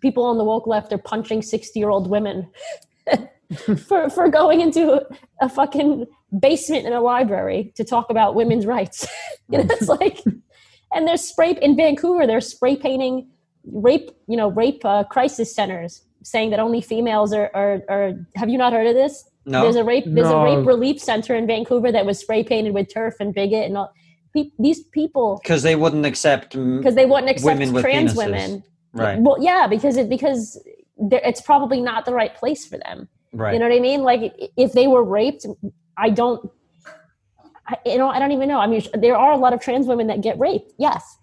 people 0.00 0.24
on 0.24 0.38
the 0.38 0.44
woke 0.44 0.66
left 0.66 0.92
are 0.92 0.98
punching 0.98 1.42
sixty 1.42 1.78
year 1.78 1.90
old 1.90 2.08
women 2.08 2.50
for 3.88 4.08
for 4.08 4.28
going 4.28 4.60
into 4.60 5.04
a 5.40 5.48
fucking 5.48 6.06
basement 6.38 6.86
in 6.86 6.92
a 6.92 7.00
library 7.00 7.72
to 7.76 7.84
talk 7.84 8.10
about 8.10 8.34
women's 8.34 8.66
rights. 8.66 9.06
you 9.48 9.58
know, 9.58 9.66
it's 9.68 9.88
like, 9.88 10.22
and 10.94 11.06
there's 11.06 11.22
spray 11.22 11.56
in 11.60 11.76
Vancouver. 11.76 12.26
They're 12.26 12.40
spray 12.40 12.76
painting 12.76 13.28
rape, 13.72 14.10
you 14.28 14.36
know, 14.36 14.50
rape 14.50 14.84
uh, 14.84 15.04
crisis 15.04 15.54
centers, 15.54 16.04
saying 16.22 16.50
that 16.50 16.60
only 16.60 16.80
females 16.80 17.32
are, 17.32 17.50
are 17.54 17.82
are. 17.88 18.12
Have 18.36 18.48
you 18.48 18.58
not 18.58 18.72
heard 18.72 18.86
of 18.86 18.94
this? 18.94 19.28
No. 19.46 19.62
There's 19.62 19.76
a 19.76 19.84
rape. 19.84 20.04
There's 20.06 20.28
no. 20.28 20.40
a 20.40 20.56
rape 20.56 20.66
relief 20.66 21.00
center 21.00 21.34
in 21.34 21.46
Vancouver 21.46 21.90
that 21.90 22.06
was 22.06 22.18
spray 22.18 22.44
painted 22.44 22.74
with 22.74 22.88
TERF 22.88 23.14
and 23.20 23.34
bigot 23.34 23.64
and 23.64 23.76
all 23.76 23.92
pe- 24.34 24.50
these 24.58 24.82
people 24.84 25.40
because 25.42 25.62
they 25.62 25.76
wouldn't 25.76 26.06
accept 26.06 26.50
because 26.52 26.94
they 26.94 27.06
wouldn't 27.06 27.30
accept 27.30 27.58
women 27.58 27.82
trans 27.82 28.14
women. 28.14 28.62
Right. 28.92 29.18
Well 29.20 29.36
yeah 29.40 29.66
because 29.66 29.96
it 29.96 30.08
because 30.08 30.60
it's 30.98 31.40
probably 31.40 31.80
not 31.80 32.04
the 32.04 32.12
right 32.12 32.34
place 32.34 32.66
for 32.66 32.78
them. 32.78 33.08
Right. 33.32 33.52
You 33.52 33.60
know 33.60 33.68
what 33.68 33.76
i 33.76 33.80
mean? 33.80 34.02
Like 34.02 34.34
if 34.56 34.72
they 34.72 34.86
were 34.86 35.04
raped 35.04 35.46
i 35.96 36.08
don't 36.08 36.50
I, 37.66 37.76
you 37.86 37.98
know 37.98 38.08
i 38.08 38.18
don't 38.18 38.32
even 38.32 38.48
know. 38.48 38.58
I 38.58 38.66
mean 38.66 38.82
there 38.94 39.16
are 39.16 39.32
a 39.32 39.36
lot 39.36 39.52
of 39.52 39.60
trans 39.60 39.86
women 39.86 40.06
that 40.08 40.20
get 40.20 40.38
raped 40.38 40.72
yes. 40.78 41.18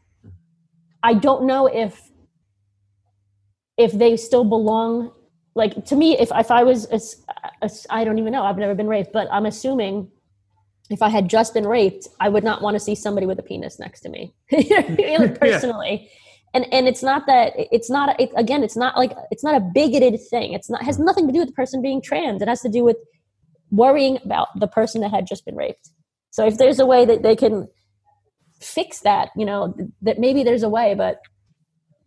I 1.04 1.14
don't 1.14 1.46
know 1.46 1.68
if 1.68 2.12
if 3.78 3.92
they 3.92 4.18
still 4.18 4.44
belong 4.44 5.12
like 5.56 5.86
to 5.86 5.96
me 5.96 6.18
if 6.18 6.32
if 6.34 6.52
I 6.52 6.64
was 6.64 6.88
a, 6.92 7.00
a, 7.66 7.70
I 7.90 8.04
don't 8.04 8.20
even 8.20 8.32
know. 8.34 8.44
I've 8.44 8.58
never 8.58 8.76
been 8.76 8.88
raped 8.88 9.14
but 9.14 9.28
I'm 9.32 9.46
assuming 9.46 10.10
if 10.90 11.02
I 11.02 11.10
had 11.10 11.30
just 11.30 11.54
been 11.54 11.68
raped 11.68 12.08
I 12.20 12.30
would 12.30 12.44
not 12.44 12.62
want 12.62 12.76
to 12.76 12.80
see 12.80 12.96
somebody 12.96 13.26
with 13.26 13.40
a 13.40 13.44
penis 13.44 13.80
next 13.80 14.02
to 14.02 14.10
me. 14.10 14.34
Personally 15.40 16.02
yeah. 16.04 16.10
and 16.54 16.74
and 16.74 16.88
it's 16.88 17.04
not 17.04 17.26
that 17.28 17.54
it's 17.56 17.90
not 17.90 18.20
it, 18.20 18.32
again 18.36 18.64
it's 18.64 18.78
not 18.78 18.98
like 18.98 19.12
it's 19.32 19.44
not 19.44 19.56
a 19.56 19.60
bigoted 19.60 20.20
thing. 20.30 20.54
It's 20.54 20.70
not 20.70 20.84
has 20.84 21.00
nothing 21.00 21.28
to 21.28 21.34
do 21.34 21.40
with 21.40 21.50
the 21.50 21.54
person 21.54 21.82
being 21.82 22.02
trans. 22.02 22.42
It 22.42 22.48
has 22.48 22.62
to 22.62 22.70
do 22.70 22.84
with 22.84 22.98
worrying 23.72 24.18
about 24.24 24.48
the 24.60 24.68
person 24.68 25.02
that 25.02 25.12
had 25.12 25.28
just 25.28 25.46
been 25.46 25.56
raped. 25.56 25.90
So 26.32 26.46
if 26.46 26.58
there's 26.58 26.80
a 26.80 26.86
way 26.86 27.06
that 27.06 27.24
they 27.24 27.36
can 27.36 27.68
fix 28.60 29.02
that 29.02 29.30
you 29.36 29.46
know 29.46 29.76
that 30.02 30.20
maybe 30.20 30.44
there's 30.44 30.64
a 30.64 30.70
way 30.70 30.96
but 30.96 31.20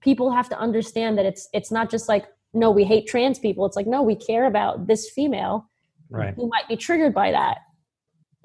people 0.01 0.33
have 0.33 0.49
to 0.49 0.59
understand 0.59 1.17
that 1.17 1.25
it's 1.25 1.49
it's 1.53 1.71
not 1.71 1.89
just 1.89 2.09
like 2.09 2.25
no 2.53 2.71
we 2.71 2.85
hate 2.85 3.07
trans 3.07 3.39
people. 3.39 3.67
It's 3.67 3.77
like 3.77 3.87
no 3.87 4.03
we 4.03 4.17
care 4.17 4.47
about 4.47 4.87
this 4.87 5.11
female 5.11 5.71
right. 6.11 6.35
who 6.35 6.49
might 6.49 6.69
be 6.69 6.77
triggered 6.77 7.15
by 7.15 7.31
that 7.31 7.59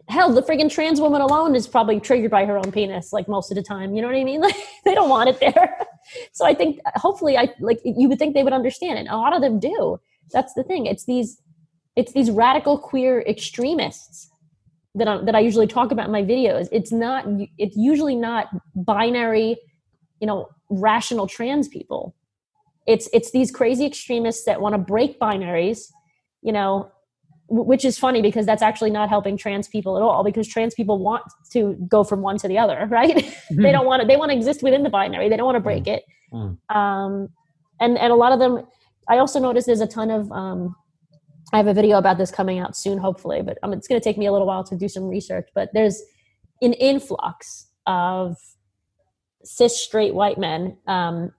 hell 0.07 0.31
the 0.31 0.41
friggin' 0.41 0.71
trans 0.71 1.01
woman 1.01 1.21
alone 1.21 1.55
is 1.55 1.67
probably 1.67 2.00
triggered 2.00 2.31
by 2.31 2.45
her 2.45 2.57
own 2.57 2.71
penis 2.71 3.12
like 3.12 3.27
most 3.27 3.51
of 3.51 3.55
the 3.55 3.63
time 3.63 3.95
you 3.95 4.01
know 4.01 4.07
what 4.07 4.15
i 4.15 4.24
mean 4.24 4.41
like 4.47 4.55
they 4.83 4.93
don't 4.93 5.09
want 5.09 5.29
it 5.29 5.39
there 5.39 5.77
so 6.31 6.45
i 6.45 6.53
think 6.53 6.79
hopefully 6.95 7.38
i 7.38 7.47
like 7.59 7.79
you 7.83 8.07
would 8.07 8.19
think 8.19 8.33
they 8.33 8.43
would 8.43 8.53
understand 8.53 9.00
it 9.00 9.07
a 9.09 9.17
lot 9.17 9.35
of 9.35 9.41
them 9.41 9.59
do 9.59 10.00
that's 10.31 10.53
the 10.53 10.63
thing 10.63 10.85
it's 10.85 11.05
these 11.05 11.41
it's 11.95 12.12
these 12.12 12.29
radical 12.29 12.77
queer 12.77 13.21
extremists 13.21 14.29
that 14.95 15.07
I, 15.07 15.17
that 15.24 15.35
I 15.35 15.39
usually 15.39 15.67
talk 15.67 15.91
about 15.91 16.05
in 16.05 16.12
my 16.12 16.24
videos. 16.24 16.67
It's 16.71 16.91
not. 16.91 17.25
It's 17.57 17.75
usually 17.75 18.15
not 18.15 18.47
binary, 18.75 19.57
you 20.19 20.27
know, 20.27 20.50
rational 20.69 21.27
trans 21.27 21.67
people. 21.67 22.15
It's 22.88 23.09
it's 23.13 23.31
these 23.31 23.51
crazy 23.51 23.85
extremists 23.85 24.45
that 24.45 24.62
want 24.62 24.74
to 24.74 24.79
break 24.79 25.19
binaries, 25.19 25.91
you 26.41 26.53
know, 26.53 26.91
which 27.47 27.85
is 27.85 27.97
funny 27.97 28.21
because 28.21 28.45
that's 28.45 28.61
actually 28.61 28.89
not 28.89 29.09
helping 29.09 29.37
trans 29.37 29.67
people 29.67 29.97
at 29.97 30.01
all 30.01 30.23
because 30.23 30.47
trans 30.47 30.73
people 30.73 30.97
want 30.97 31.23
to 31.51 31.75
go 31.87 32.03
from 32.03 32.21
one 32.21 32.37
to 32.39 32.47
the 32.47 32.57
other, 32.57 32.87
right? 32.89 33.35
they 33.51 33.71
don't 33.71 33.85
want 33.85 34.01
to. 34.01 34.07
They 34.07 34.17
want 34.17 34.31
to 34.31 34.37
exist 34.37 34.63
within 34.63 34.83
the 34.83 34.89
binary. 34.89 35.29
They 35.29 35.37
don't 35.37 35.45
want 35.45 35.57
to 35.57 35.61
break 35.61 35.87
it. 35.87 36.03
Mm. 36.33 36.57
Um, 36.75 37.29
and 37.79 37.97
and 37.97 38.11
a 38.11 38.15
lot 38.15 38.31
of 38.31 38.39
them. 38.39 38.65
I 39.07 39.19
also 39.19 39.39
noticed 39.39 39.67
there's 39.67 39.81
a 39.81 39.87
ton 39.87 40.09
of 40.09 40.31
um, 40.31 40.75
I 41.53 41.57
have 41.57 41.67
a 41.67 41.73
video 41.73 41.97
about 41.97 42.17
this 42.17 42.31
coming 42.31 42.59
out 42.59 42.75
soon, 42.75 42.97
hopefully, 42.97 43.41
but 43.41 43.57
um, 43.61 43.71
it's 43.73 43.87
going 43.87 43.99
to 43.99 44.03
take 44.03 44.17
me 44.17 44.25
a 44.25 44.31
little 44.31 44.47
while 44.47 44.63
to 44.63 44.75
do 44.75 44.89
some 44.89 45.07
research. 45.07 45.47
But 45.53 45.69
there's 45.73 46.01
an 46.61 46.73
influx 46.73 47.67
of 47.85 48.35
cis 49.43 49.79
straight 49.79 50.15
white 50.15 50.39
men, 50.39 50.77
um, 50.87 51.31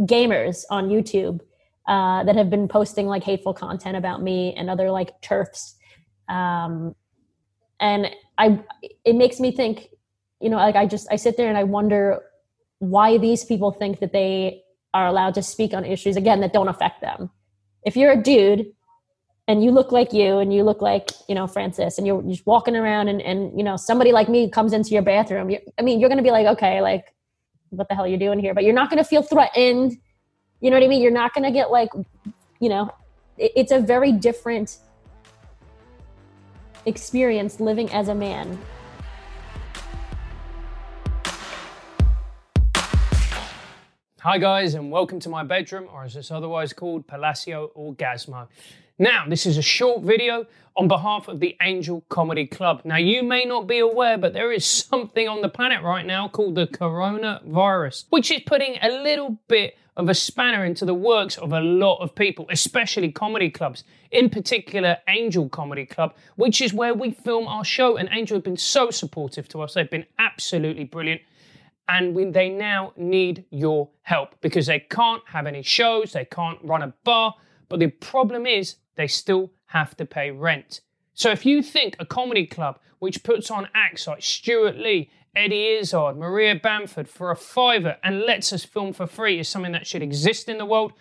gamers 0.00 0.64
on 0.70 0.88
YouTube 0.88 1.40
uh, 1.86 2.24
that 2.24 2.36
have 2.36 2.50
been 2.50 2.68
posting 2.68 3.06
like 3.06 3.22
hateful 3.22 3.52
content 3.54 3.96
about 3.96 4.22
me 4.22 4.54
and 4.54 4.70
other 4.70 4.90
like 4.90 5.20
TERFs. 5.20 5.74
Um, 6.28 6.94
and 7.80 8.10
I, 8.38 8.60
it 9.04 9.16
makes 9.16 9.40
me 9.40 9.50
think, 9.50 9.88
you 10.40 10.48
know, 10.48 10.56
like 10.56 10.76
I 10.76 10.86
just, 10.86 11.08
I 11.10 11.16
sit 11.16 11.36
there 11.36 11.48
and 11.48 11.58
I 11.58 11.64
wonder 11.64 12.22
why 12.78 13.18
these 13.18 13.44
people 13.44 13.72
think 13.72 14.00
that 14.00 14.12
they 14.12 14.62
are 14.94 15.06
allowed 15.06 15.34
to 15.34 15.42
speak 15.42 15.74
on 15.74 15.84
issues 15.84 16.16
again 16.16 16.40
that 16.40 16.52
don't 16.52 16.68
affect 16.68 17.00
them. 17.00 17.30
If 17.84 17.96
you're 17.96 18.12
a 18.12 18.22
dude 18.22 18.66
and 19.48 19.64
you 19.64 19.70
look 19.70 19.92
like 19.92 20.12
you 20.12 20.38
and 20.38 20.52
you 20.54 20.62
look 20.62 20.80
like 20.80 21.10
you 21.28 21.34
know 21.34 21.46
francis 21.46 21.98
and 21.98 22.06
you're 22.06 22.22
just 22.22 22.46
walking 22.46 22.76
around 22.76 23.08
and, 23.08 23.20
and 23.22 23.56
you 23.56 23.64
know 23.64 23.76
somebody 23.76 24.12
like 24.12 24.28
me 24.28 24.48
comes 24.48 24.72
into 24.72 24.90
your 24.90 25.02
bathroom 25.02 25.50
i 25.78 25.82
mean 25.82 25.98
you're 25.98 26.08
gonna 26.08 26.22
be 26.22 26.30
like 26.30 26.46
okay 26.46 26.80
like 26.80 27.12
what 27.70 27.88
the 27.88 27.94
hell 27.94 28.04
are 28.04 28.08
you 28.08 28.16
doing 28.16 28.38
here 28.38 28.54
but 28.54 28.64
you're 28.64 28.74
not 28.74 28.88
gonna 28.88 29.04
feel 29.04 29.22
threatened 29.22 29.96
you 30.62 30.70
know 30.70 30.76
what 30.76 30.84
i 30.84 30.88
mean 30.88 31.02
you're 31.02 31.10
not 31.10 31.34
gonna 31.34 31.50
get 31.50 31.70
like 31.70 31.90
you 32.60 32.68
know 32.68 32.88
it, 33.36 33.52
it's 33.56 33.72
a 33.72 33.80
very 33.80 34.12
different 34.12 34.78
experience 36.86 37.60
living 37.60 37.92
as 37.92 38.08
a 38.08 38.14
man 38.14 38.58
Hi, 44.20 44.38
guys, 44.38 44.74
and 44.74 44.92
welcome 44.92 45.18
to 45.18 45.28
my 45.28 45.42
bedroom, 45.42 45.88
or 45.92 46.04
as 46.04 46.14
it's 46.14 46.30
otherwise 46.30 46.72
called, 46.72 47.08
Palacio 47.08 47.72
Orgasmo. 47.76 48.46
Now, 48.96 49.24
this 49.28 49.46
is 49.46 49.58
a 49.58 49.62
short 49.62 50.02
video 50.02 50.46
on 50.76 50.86
behalf 50.86 51.26
of 51.26 51.40
the 51.40 51.56
Angel 51.60 52.04
Comedy 52.08 52.46
Club. 52.46 52.82
Now, 52.84 52.98
you 52.98 53.24
may 53.24 53.44
not 53.44 53.66
be 53.66 53.80
aware, 53.80 54.16
but 54.16 54.32
there 54.32 54.52
is 54.52 54.64
something 54.64 55.26
on 55.26 55.42
the 55.42 55.48
planet 55.48 55.82
right 55.82 56.06
now 56.06 56.28
called 56.28 56.54
the 56.54 56.68
coronavirus, 56.68 58.04
which 58.10 58.30
is 58.30 58.42
putting 58.46 58.78
a 58.80 59.02
little 59.02 59.40
bit 59.48 59.76
of 59.96 60.08
a 60.08 60.14
spanner 60.14 60.64
into 60.64 60.84
the 60.84 60.94
works 60.94 61.36
of 61.36 61.52
a 61.52 61.60
lot 61.60 61.98
of 61.98 62.14
people, 62.14 62.46
especially 62.50 63.12
comedy 63.12 63.50
clubs, 63.50 63.84
in 64.10 64.30
particular 64.30 64.96
Angel 65.08 65.48
Comedy 65.48 65.84
Club, 65.84 66.14
which 66.36 66.62
is 66.62 66.72
where 66.72 66.94
we 66.94 67.10
film 67.10 67.46
our 67.46 67.64
show. 67.64 67.96
And 67.96 68.08
Angel 68.10 68.36
have 68.36 68.44
been 68.44 68.56
so 68.56 68.90
supportive 68.90 69.48
to 69.48 69.60
us, 69.60 69.74
they've 69.74 69.90
been 69.90 70.06
absolutely 70.18 70.84
brilliant. 70.84 71.20
And 71.88 72.14
we, 72.14 72.24
they 72.24 72.48
now 72.48 72.92
need 72.96 73.44
your 73.50 73.90
help 74.02 74.40
because 74.40 74.66
they 74.66 74.80
can't 74.80 75.22
have 75.26 75.46
any 75.46 75.62
shows, 75.62 76.12
they 76.12 76.24
can't 76.24 76.58
run 76.62 76.82
a 76.82 76.94
bar. 77.04 77.34
But 77.68 77.80
the 77.80 77.88
problem 77.88 78.46
is, 78.46 78.76
they 78.96 79.06
still 79.06 79.50
have 79.66 79.96
to 79.96 80.04
pay 80.04 80.30
rent. 80.30 80.80
So 81.14 81.30
if 81.30 81.44
you 81.44 81.62
think 81.62 81.96
a 81.98 82.06
comedy 82.06 82.46
club 82.46 82.78
which 82.98 83.24
puts 83.24 83.50
on 83.50 83.68
acts 83.74 84.06
like 84.06 84.22
Stewart 84.22 84.76
Lee, 84.76 85.10
Eddie 85.34 85.78
Izzard, 85.78 86.18
Maria 86.18 86.54
Bamford 86.54 87.08
for 87.08 87.30
a 87.30 87.36
fiver 87.36 87.96
and 88.02 88.20
lets 88.20 88.52
us 88.52 88.64
film 88.64 88.92
for 88.92 89.06
free 89.06 89.38
is 89.38 89.48
something 89.48 89.72
that 89.72 89.86
should 89.86 90.02
exist 90.02 90.48
in 90.48 90.58
the 90.58 90.66
world, 90.66 90.92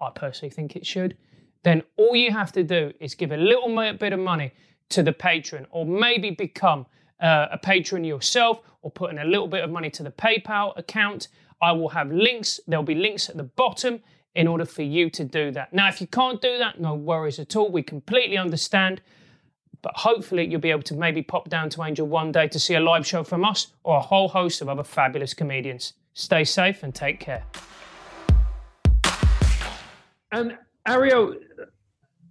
I 0.00 0.10
personally 0.14 0.50
think 0.50 0.76
it 0.76 0.86
should, 0.86 1.16
then 1.64 1.82
all 1.96 2.14
you 2.14 2.30
have 2.30 2.52
to 2.52 2.62
do 2.62 2.92
is 3.00 3.14
give 3.14 3.32
a 3.32 3.36
little 3.36 3.68
bit 3.94 4.12
of 4.12 4.20
money 4.20 4.52
to 4.90 5.02
the 5.02 5.12
Patreon 5.12 5.66
or 5.70 5.84
maybe 5.84 6.30
become 6.30 6.86
uh, 7.20 7.48
a 7.50 7.58
patron 7.58 8.04
yourself 8.04 8.60
or 8.82 8.90
put 8.90 9.10
in 9.10 9.18
a 9.18 9.24
little 9.24 9.48
bit 9.48 9.64
of 9.64 9.70
money 9.70 9.90
to 9.90 10.02
the 10.04 10.10
PayPal 10.10 10.76
account. 10.76 11.28
I 11.60 11.72
will 11.72 11.88
have 11.88 12.12
links, 12.12 12.60
there'll 12.68 12.84
be 12.84 12.94
links 12.94 13.28
at 13.28 13.36
the 13.36 13.44
bottom 13.44 14.00
in 14.36 14.46
order 14.46 14.64
for 14.64 14.82
you 14.82 15.10
to 15.10 15.24
do 15.24 15.50
that. 15.52 15.72
Now, 15.72 15.88
if 15.88 16.00
you 16.00 16.06
can't 16.06 16.40
do 16.40 16.58
that, 16.58 16.80
no 16.80 16.94
worries 16.94 17.38
at 17.38 17.56
all. 17.56 17.70
We 17.70 17.82
completely 17.82 18.36
understand. 18.36 19.00
But 19.84 19.98
hopefully, 19.98 20.46
you'll 20.46 20.62
be 20.62 20.70
able 20.70 20.82
to 20.84 20.94
maybe 20.94 21.20
pop 21.20 21.50
down 21.50 21.68
to 21.70 21.82
Angel 21.82 22.06
one 22.06 22.32
day 22.32 22.48
to 22.48 22.58
see 22.58 22.74
a 22.74 22.80
live 22.80 23.06
show 23.06 23.22
from 23.22 23.44
us 23.44 23.66
or 23.82 23.98
a 23.98 24.00
whole 24.00 24.28
host 24.28 24.62
of 24.62 24.68
other 24.70 24.82
fabulous 24.82 25.34
comedians. 25.34 25.92
Stay 26.14 26.42
safe 26.42 26.82
and 26.82 26.94
take 26.94 27.20
care. 27.20 27.44
And 30.32 30.56
Arielle, 30.88 31.34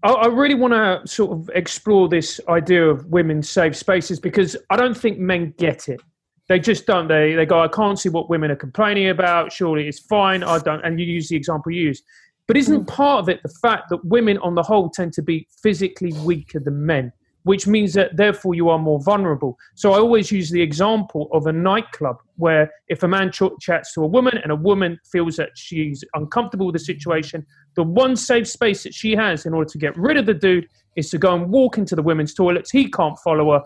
I 0.01 0.25
really 0.25 0.55
want 0.55 0.73
to 0.73 1.07
sort 1.07 1.31
of 1.31 1.51
explore 1.53 2.09
this 2.09 2.41
idea 2.49 2.89
of 2.89 3.05
women's 3.05 3.47
safe 3.47 3.77
spaces 3.77 4.19
because 4.19 4.57
I 4.71 4.75
don't 4.75 4.97
think 4.97 5.19
men 5.19 5.53
get 5.59 5.87
it. 5.87 6.01
They 6.49 6.57
just 6.57 6.87
don't. 6.87 7.07
They 7.07 7.35
they 7.35 7.45
go, 7.45 7.61
I 7.61 7.67
can't 7.67 7.99
see 7.99 8.09
what 8.09 8.31
women 8.31 8.49
are 8.49 8.55
complaining 8.55 9.09
about. 9.09 9.53
Surely 9.53 9.87
it's 9.87 9.99
fine. 9.99 10.41
I 10.43 10.57
don't. 10.57 10.83
And 10.83 10.99
you 10.99 11.05
use 11.05 11.29
the 11.29 11.35
example 11.35 11.71
you 11.71 11.83
use. 11.83 12.01
But 12.47 12.57
isn't 12.57 12.85
mm. 12.85 12.87
part 12.87 13.19
of 13.19 13.29
it 13.29 13.43
the 13.43 13.53
fact 13.61 13.89
that 13.89 14.03
women 14.03 14.39
on 14.39 14.55
the 14.55 14.63
whole 14.63 14.89
tend 14.89 15.13
to 15.13 15.21
be 15.21 15.47
physically 15.61 16.13
weaker 16.25 16.59
than 16.59 16.83
men, 16.83 17.13
which 17.43 17.67
means 17.67 17.93
that 17.93 18.15
therefore 18.17 18.55
you 18.55 18.69
are 18.69 18.79
more 18.79 19.01
vulnerable? 19.01 19.57
So 19.75 19.93
I 19.93 19.99
always 19.99 20.31
use 20.31 20.49
the 20.49 20.61
example 20.61 21.29
of 21.31 21.45
a 21.45 21.53
nightclub 21.53 22.17
where 22.37 22.71
if 22.87 23.03
a 23.03 23.07
man 23.07 23.31
ch- 23.31 23.57
chats 23.59 23.93
to 23.93 24.03
a 24.03 24.07
woman 24.07 24.37
and 24.37 24.51
a 24.51 24.55
woman 24.55 24.99
feels 25.11 25.35
that 25.37 25.49
she's 25.55 26.03
uncomfortable 26.13 26.65
with 26.67 26.73
the 26.73 26.79
situation, 26.79 27.45
the 27.75 27.83
one 27.83 28.15
safe 28.15 28.47
space 28.47 28.83
that 28.83 28.93
she 28.93 29.15
has 29.15 29.45
in 29.45 29.53
order 29.53 29.69
to 29.69 29.77
get 29.77 29.95
rid 29.97 30.17
of 30.17 30.25
the 30.25 30.33
dude 30.33 30.67
is 30.95 31.09
to 31.09 31.17
go 31.17 31.35
and 31.35 31.49
walk 31.49 31.77
into 31.77 31.95
the 31.95 32.03
women's 32.03 32.33
toilets. 32.33 32.71
He 32.71 32.89
can't 32.89 33.17
follow 33.19 33.51
her. 33.53 33.63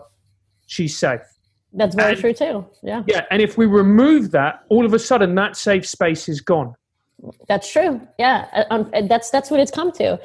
She's 0.66 0.96
safe. 0.96 1.20
That's 1.72 1.94
very 1.94 2.12
and, 2.12 2.20
true 2.20 2.32
too. 2.32 2.66
Yeah. 2.82 3.02
Yeah, 3.06 3.26
and 3.30 3.42
if 3.42 3.58
we 3.58 3.66
remove 3.66 4.30
that, 4.30 4.60
all 4.70 4.86
of 4.86 4.94
a 4.94 4.98
sudden 4.98 5.34
that 5.34 5.56
safe 5.56 5.86
space 5.86 6.28
is 6.28 6.40
gone. 6.40 6.74
That's 7.48 7.70
true. 7.70 8.00
Yeah, 8.18 8.46
uh, 8.52 8.64
um, 8.70 8.90
that's 9.08 9.30
that's 9.30 9.50
what 9.50 9.60
it's 9.60 9.70
come 9.70 9.92
to. 9.92 10.20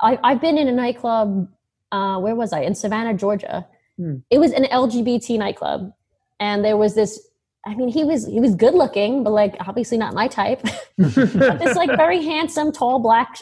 I, 0.00 0.18
I've 0.22 0.40
been 0.40 0.58
in 0.58 0.68
a 0.68 0.72
nightclub. 0.72 1.48
Uh, 1.90 2.18
where 2.18 2.34
was 2.34 2.52
I? 2.52 2.60
In 2.60 2.74
Savannah, 2.74 3.14
Georgia. 3.14 3.66
Hmm. 3.96 4.16
It 4.30 4.38
was 4.38 4.52
an 4.52 4.64
LGBT 4.64 5.38
nightclub, 5.38 5.92
and 6.40 6.64
there 6.64 6.76
was 6.76 6.94
this. 6.94 7.20
I 7.66 7.74
mean, 7.74 7.88
he 7.88 8.04
was 8.04 8.26
he 8.26 8.40
was 8.40 8.54
good 8.54 8.74
looking, 8.74 9.24
but 9.24 9.30
like 9.30 9.56
obviously 9.66 9.98
not 9.98 10.14
my 10.14 10.28
type. 10.28 10.62
this 10.98 11.76
like 11.76 11.90
very 11.96 12.22
handsome, 12.22 12.72
tall, 12.72 12.98
black, 12.98 13.40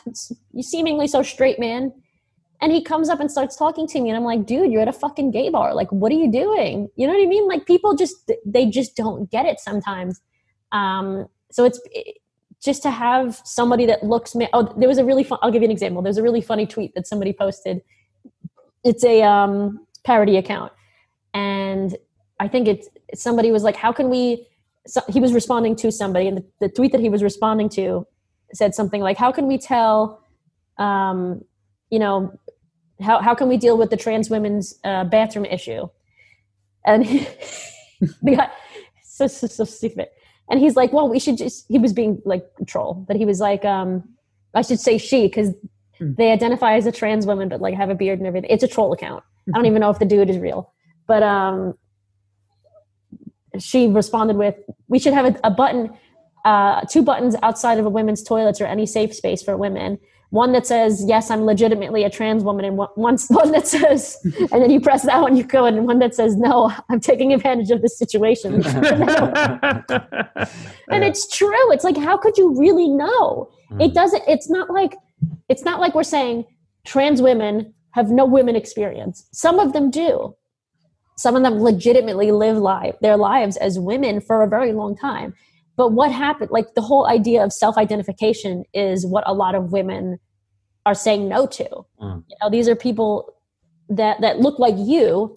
seemingly 0.61 1.07
so 1.07 1.23
straight 1.23 1.59
man 1.59 1.93
and 2.61 2.73
he 2.73 2.83
comes 2.83 3.09
up 3.09 3.21
and 3.21 3.31
starts 3.31 3.57
talking 3.57 3.87
to 3.87 4.01
me 4.01 4.09
and 4.09 4.17
i'm 4.17 4.25
like 4.25 4.47
dude 4.47 4.71
you're 4.71 4.83
at 4.83 4.89
a 4.89 4.93
fucking 4.93 5.31
gay 5.31 5.49
bar 5.49 5.75
like 5.75 5.91
what 5.93 6.11
are 6.13 6.17
you 6.17 6.31
doing 6.31 6.89
you 6.97 7.07
know 7.07 7.13
what 7.13 7.23
i 7.23 7.27
mean 7.27 7.47
like 7.49 7.67
people 7.67 7.95
just 7.95 8.31
they 8.45 8.67
just 8.67 8.97
don't 8.97 9.31
get 9.31 9.47
it 9.47 9.61
sometimes 9.61 10.21
um 10.73 11.27
so 11.51 11.65
it's 11.65 11.81
just 12.63 12.83
to 12.83 12.91
have 12.91 13.41
somebody 13.45 13.87
that 13.87 14.03
looks 14.03 14.35
ma- 14.35 14.49
oh 14.53 14.73
there 14.79 14.89
was 14.89 14.99
a 14.99 15.05
really 15.05 15.25
fun 15.25 15.39
i'll 15.43 15.51
give 15.51 15.63
you 15.63 15.67
an 15.67 15.73
example 15.73 16.03
there's 16.03 16.19
a 16.19 16.23
really 16.23 16.41
funny 16.41 16.67
tweet 16.67 16.95
that 16.95 17.07
somebody 17.07 17.33
posted 17.33 17.81
it's 18.87 19.05
a 19.05 19.23
um 19.23 19.79
parody 20.05 20.37
account 20.37 20.73
and 21.35 21.97
i 22.41 22.49
think 22.49 22.69
it's 22.69 22.89
somebody 23.15 23.51
was 23.51 23.63
like 23.63 23.77
how 23.77 23.93
can 23.93 24.09
we 24.09 24.47
so 24.87 25.01
he 25.09 25.21
was 25.21 25.33
responding 25.33 25.77
to 25.77 25.91
somebody, 25.91 26.29
and 26.29 26.39
the, 26.39 26.45
the, 26.61 26.69
tweet 26.69 26.93
that 26.93 27.01
he 27.01 27.09
was 27.09 27.23
responding 27.23 27.69
to 27.71 28.07
said 28.53 28.75
something 28.75 29.01
like, 29.01 29.17
"How 29.17 29.33
can 29.33 29.47
we 29.47 29.59
tell, 29.59 30.23
um, 30.79 31.45
you 31.91 31.99
know, 31.99 32.33
how 33.01 33.21
how 33.21 33.35
can 33.35 33.49
we 33.49 33.57
deal 33.57 33.77
with 33.77 33.91
the 33.91 33.97
trans 33.97 34.31
women's 34.31 34.79
uh, 34.85 35.05
bathroom 35.05 35.45
issue?" 35.45 35.89
And 36.85 37.05
he, 37.07 37.27
so, 39.03 39.27
so 39.27 39.47
so 39.47 39.65
stupid. 39.65 40.09
And 40.49 40.61
he's 40.61 40.77
like, 40.77 40.93
"Well, 40.93 41.09
we 41.09 41.19
should 41.19 41.37
just." 41.37 41.67
He 41.69 41.79
was 41.79 41.93
being 41.93 42.23
like 42.25 42.47
troll, 42.67 42.95
but 42.95 43.17
he 43.17 43.25
was 43.25 43.41
like, 43.41 43.65
um, 43.65 44.05
"I 44.55 44.63
should 44.63 44.81
say 44.81 44.99
she 44.99 45.27
because. 45.27 45.51
They 46.01 46.31
identify 46.31 46.77
as 46.77 46.87
a 46.87 46.93
trans 46.93 47.27
woman, 47.27 47.49
but 47.49 47.61
like 47.61 47.75
have 47.75 47.91
a 47.91 47.95
beard 47.95 48.19
and 48.19 48.27
everything. 48.27 48.51
It's 48.51 48.63
a 48.63 48.69
troll 48.69 48.93
account. 48.93 49.23
I 49.49 49.59
don't 49.59 49.67
even 49.67 49.81
know 49.81 49.91
if 49.91 49.99
the 49.99 50.05
dude 50.05 50.31
is 50.31 50.39
real, 50.39 50.73
but 51.07 51.23
um." 51.23 51.75
she 53.59 53.89
responded 53.89 54.37
with, 54.37 54.55
"We 54.89 54.99
should 54.99 55.15
have 55.15 55.27
a, 55.27 55.41
a 55.45 55.51
button, 55.51 55.91
uh, 56.45 56.83
two 56.83 57.03
buttons 57.03 57.37
outside 57.43 57.79
of 57.79 57.87
a 57.87 57.91
women's 57.91 58.23
toilets 58.23 58.61
or 58.61 58.67
any 58.67 58.87
safe 58.87 59.15
space 59.15 59.43
for 59.43 59.57
women. 59.57 59.99
One 60.31 60.53
that 60.53 60.67
says, 60.67 61.05
"Yes, 61.07 61.31
I'm 61.31 61.45
legitimately 61.45 62.05
a 62.05 62.11
trans 62.11 62.43
woman," 62.43 62.65
and 62.65 62.77
one, 62.77 62.89
one 62.97 63.19
that 63.53 63.67
says, 63.67 64.19
and 64.25 64.63
then 64.63 64.71
you 64.71 64.81
press 64.81 65.03
that 65.03 65.21
one, 65.21 65.37
you 65.37 65.45
go, 65.45 65.67
and 65.67 65.87
one 65.87 65.99
that 66.01 66.15
says, 66.15 66.37
"No, 66.37 66.73
I'm 66.91 67.01
taking 67.01 67.33
advantage 67.33 67.71
of 67.71 67.83
this 67.83 67.99
situation." 67.99 68.55
and 68.65 68.65
it's 71.05 71.27
true. 71.29 71.73
It's 71.73 71.85
like, 71.85 71.97
how 71.97 72.17
could 72.17 72.37
you 72.37 72.59
really 72.59 72.89
know? 72.89 73.51
Mm. 73.71 73.85
It 73.87 73.95
doesn't. 73.95 74.23
It's 74.27 74.51
not 74.51 74.71
like 74.71 74.95
it's 75.49 75.65
not 75.65 75.81
like 75.81 75.95
we're 75.95 76.03
saying 76.03 76.45
trans 76.85 77.23
women 77.23 77.75
have 77.93 78.11
no 78.11 78.25
women 78.25 78.57
experience. 78.57 79.27
Some 79.33 79.59
of 79.59 79.73
them 79.73 79.91
do 79.91 80.35
some 81.17 81.35
of 81.35 81.43
them 81.43 81.61
legitimately 81.61 82.31
live 82.31 82.59
life, 82.59 82.95
their 83.01 83.17
lives 83.17 83.57
as 83.57 83.79
women 83.79 84.21
for 84.21 84.43
a 84.43 84.49
very 84.49 84.73
long 84.73 84.97
time. 84.97 85.35
But 85.77 85.93
what 85.93 86.13
happened, 86.13 86.51
like 86.51 86.75
the 86.75 86.83
whole 86.83 87.07
idea 87.07 87.43
of 87.43 87.53
self 87.53 87.77
identification 87.77 88.65
is 88.73 89.07
what 89.07 89.25
a 89.27 89.35
lot 89.35 89.55
of 89.55 89.73
women 89.73 90.19
are 90.85 90.95
saying 90.95 91.29
no 91.29 91.47
to. 91.47 91.69
Mm. 92.01 92.25
You 92.29 92.37
know, 92.41 92.51
these 92.51 92.69
are 92.69 92.77
people 92.77 93.35
that, 93.89 94.21
that 94.21 94.41
look 94.41 94.59
like 94.59 94.75
you 94.77 95.35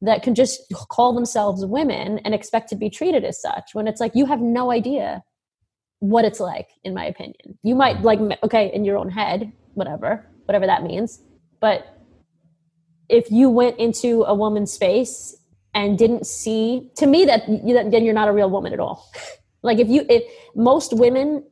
that 0.00 0.22
can 0.22 0.34
just 0.34 0.60
call 0.88 1.12
themselves 1.12 1.64
women 1.64 2.18
and 2.18 2.34
expect 2.34 2.68
to 2.70 2.76
be 2.76 2.88
treated 2.88 3.24
as 3.24 3.40
such 3.40 3.70
when 3.74 3.86
it's 3.86 4.00
like 4.00 4.14
you 4.14 4.26
have 4.26 4.40
no 4.40 4.70
idea 4.70 5.22
what 6.00 6.24
it's 6.24 6.40
like 6.40 6.68
in 6.84 6.94
my 6.94 7.04
opinion. 7.06 7.58
You 7.62 7.74
might 7.74 7.98
mm. 7.98 8.04
like 8.04 8.42
okay 8.42 8.70
in 8.72 8.84
your 8.84 8.96
own 8.96 9.10
head 9.10 9.52
whatever 9.74 10.26
whatever 10.46 10.66
that 10.66 10.82
means 10.82 11.20
but 11.60 11.98
if 13.08 13.30
you 13.30 13.48
went 13.48 13.78
into 13.78 14.24
a 14.24 14.34
woman's 14.34 14.72
space 14.72 15.36
and 15.74 15.98
didn't 15.98 16.26
see 16.26 16.90
to 16.96 17.06
me 17.06 17.24
that 17.24 17.46
then 17.46 18.04
you're 18.04 18.14
not 18.14 18.28
a 18.28 18.32
real 18.32 18.50
woman 18.50 18.72
at 18.72 18.80
all. 18.80 19.10
Like 19.60 19.80
if 19.80 19.88
you 19.88 20.06
if 20.08 20.22
most 20.54 20.92
women 20.92 21.42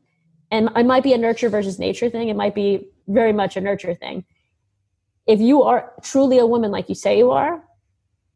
and 0.53 0.71
it 0.77 0.87
might 0.87 1.03
be 1.03 1.13
a 1.13 1.19
nurture 1.19 1.49
versus 1.49 1.81
nature 1.81 2.09
thing 2.09 2.29
it 2.29 2.37
might 2.37 2.55
be 2.55 2.89
very 3.09 3.33
much 3.33 3.57
a 3.57 3.61
nurture 3.61 3.95
thing. 3.95 4.25
If 5.27 5.41
you 5.41 5.65
are 5.65 5.93
truly 6.03 6.39
a 6.39 6.47
woman 6.47 6.71
like 6.71 6.89
you 6.89 6.95
say 6.95 7.19
you 7.19 7.33
are 7.33 7.65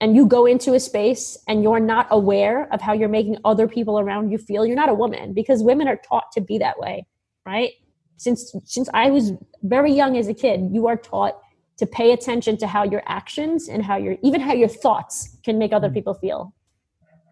and 0.00 0.16
you 0.16 0.26
go 0.26 0.46
into 0.46 0.74
a 0.74 0.80
space 0.80 1.36
and 1.46 1.62
you're 1.62 1.80
not 1.80 2.06
aware 2.10 2.72
of 2.72 2.80
how 2.80 2.92
you're 2.92 3.08
making 3.08 3.36
other 3.44 3.68
people 3.68 3.98
around 3.98 4.30
you 4.30 4.38
feel 4.38 4.64
you're 4.66 4.76
not 4.76 4.88
a 4.88 4.94
woman 4.94 5.32
because 5.32 5.62
women 5.62 5.86
are 5.88 6.00
taught 6.08 6.32
to 6.32 6.40
be 6.40 6.58
that 6.58 6.78
way 6.78 7.06
right? 7.46 7.72
Since 8.16 8.54
since 8.64 8.88
i 8.92 9.10
was 9.10 9.32
very 9.62 9.92
young 9.92 10.16
as 10.16 10.28
a 10.28 10.34
kid 10.34 10.68
you 10.72 10.86
are 10.86 10.96
taught 10.96 11.40
to 11.80 11.86
pay 11.86 12.12
attention 12.12 12.58
to 12.58 12.66
how 12.66 12.84
your 12.84 13.02
actions 13.06 13.68
and 13.68 13.82
how 13.82 13.96
your 13.96 14.16
even 14.22 14.38
how 14.42 14.52
your 14.52 14.68
thoughts 14.68 15.38
can 15.42 15.58
make 15.58 15.72
other 15.72 15.88
mm. 15.88 15.94
people 15.94 16.12
feel. 16.12 16.54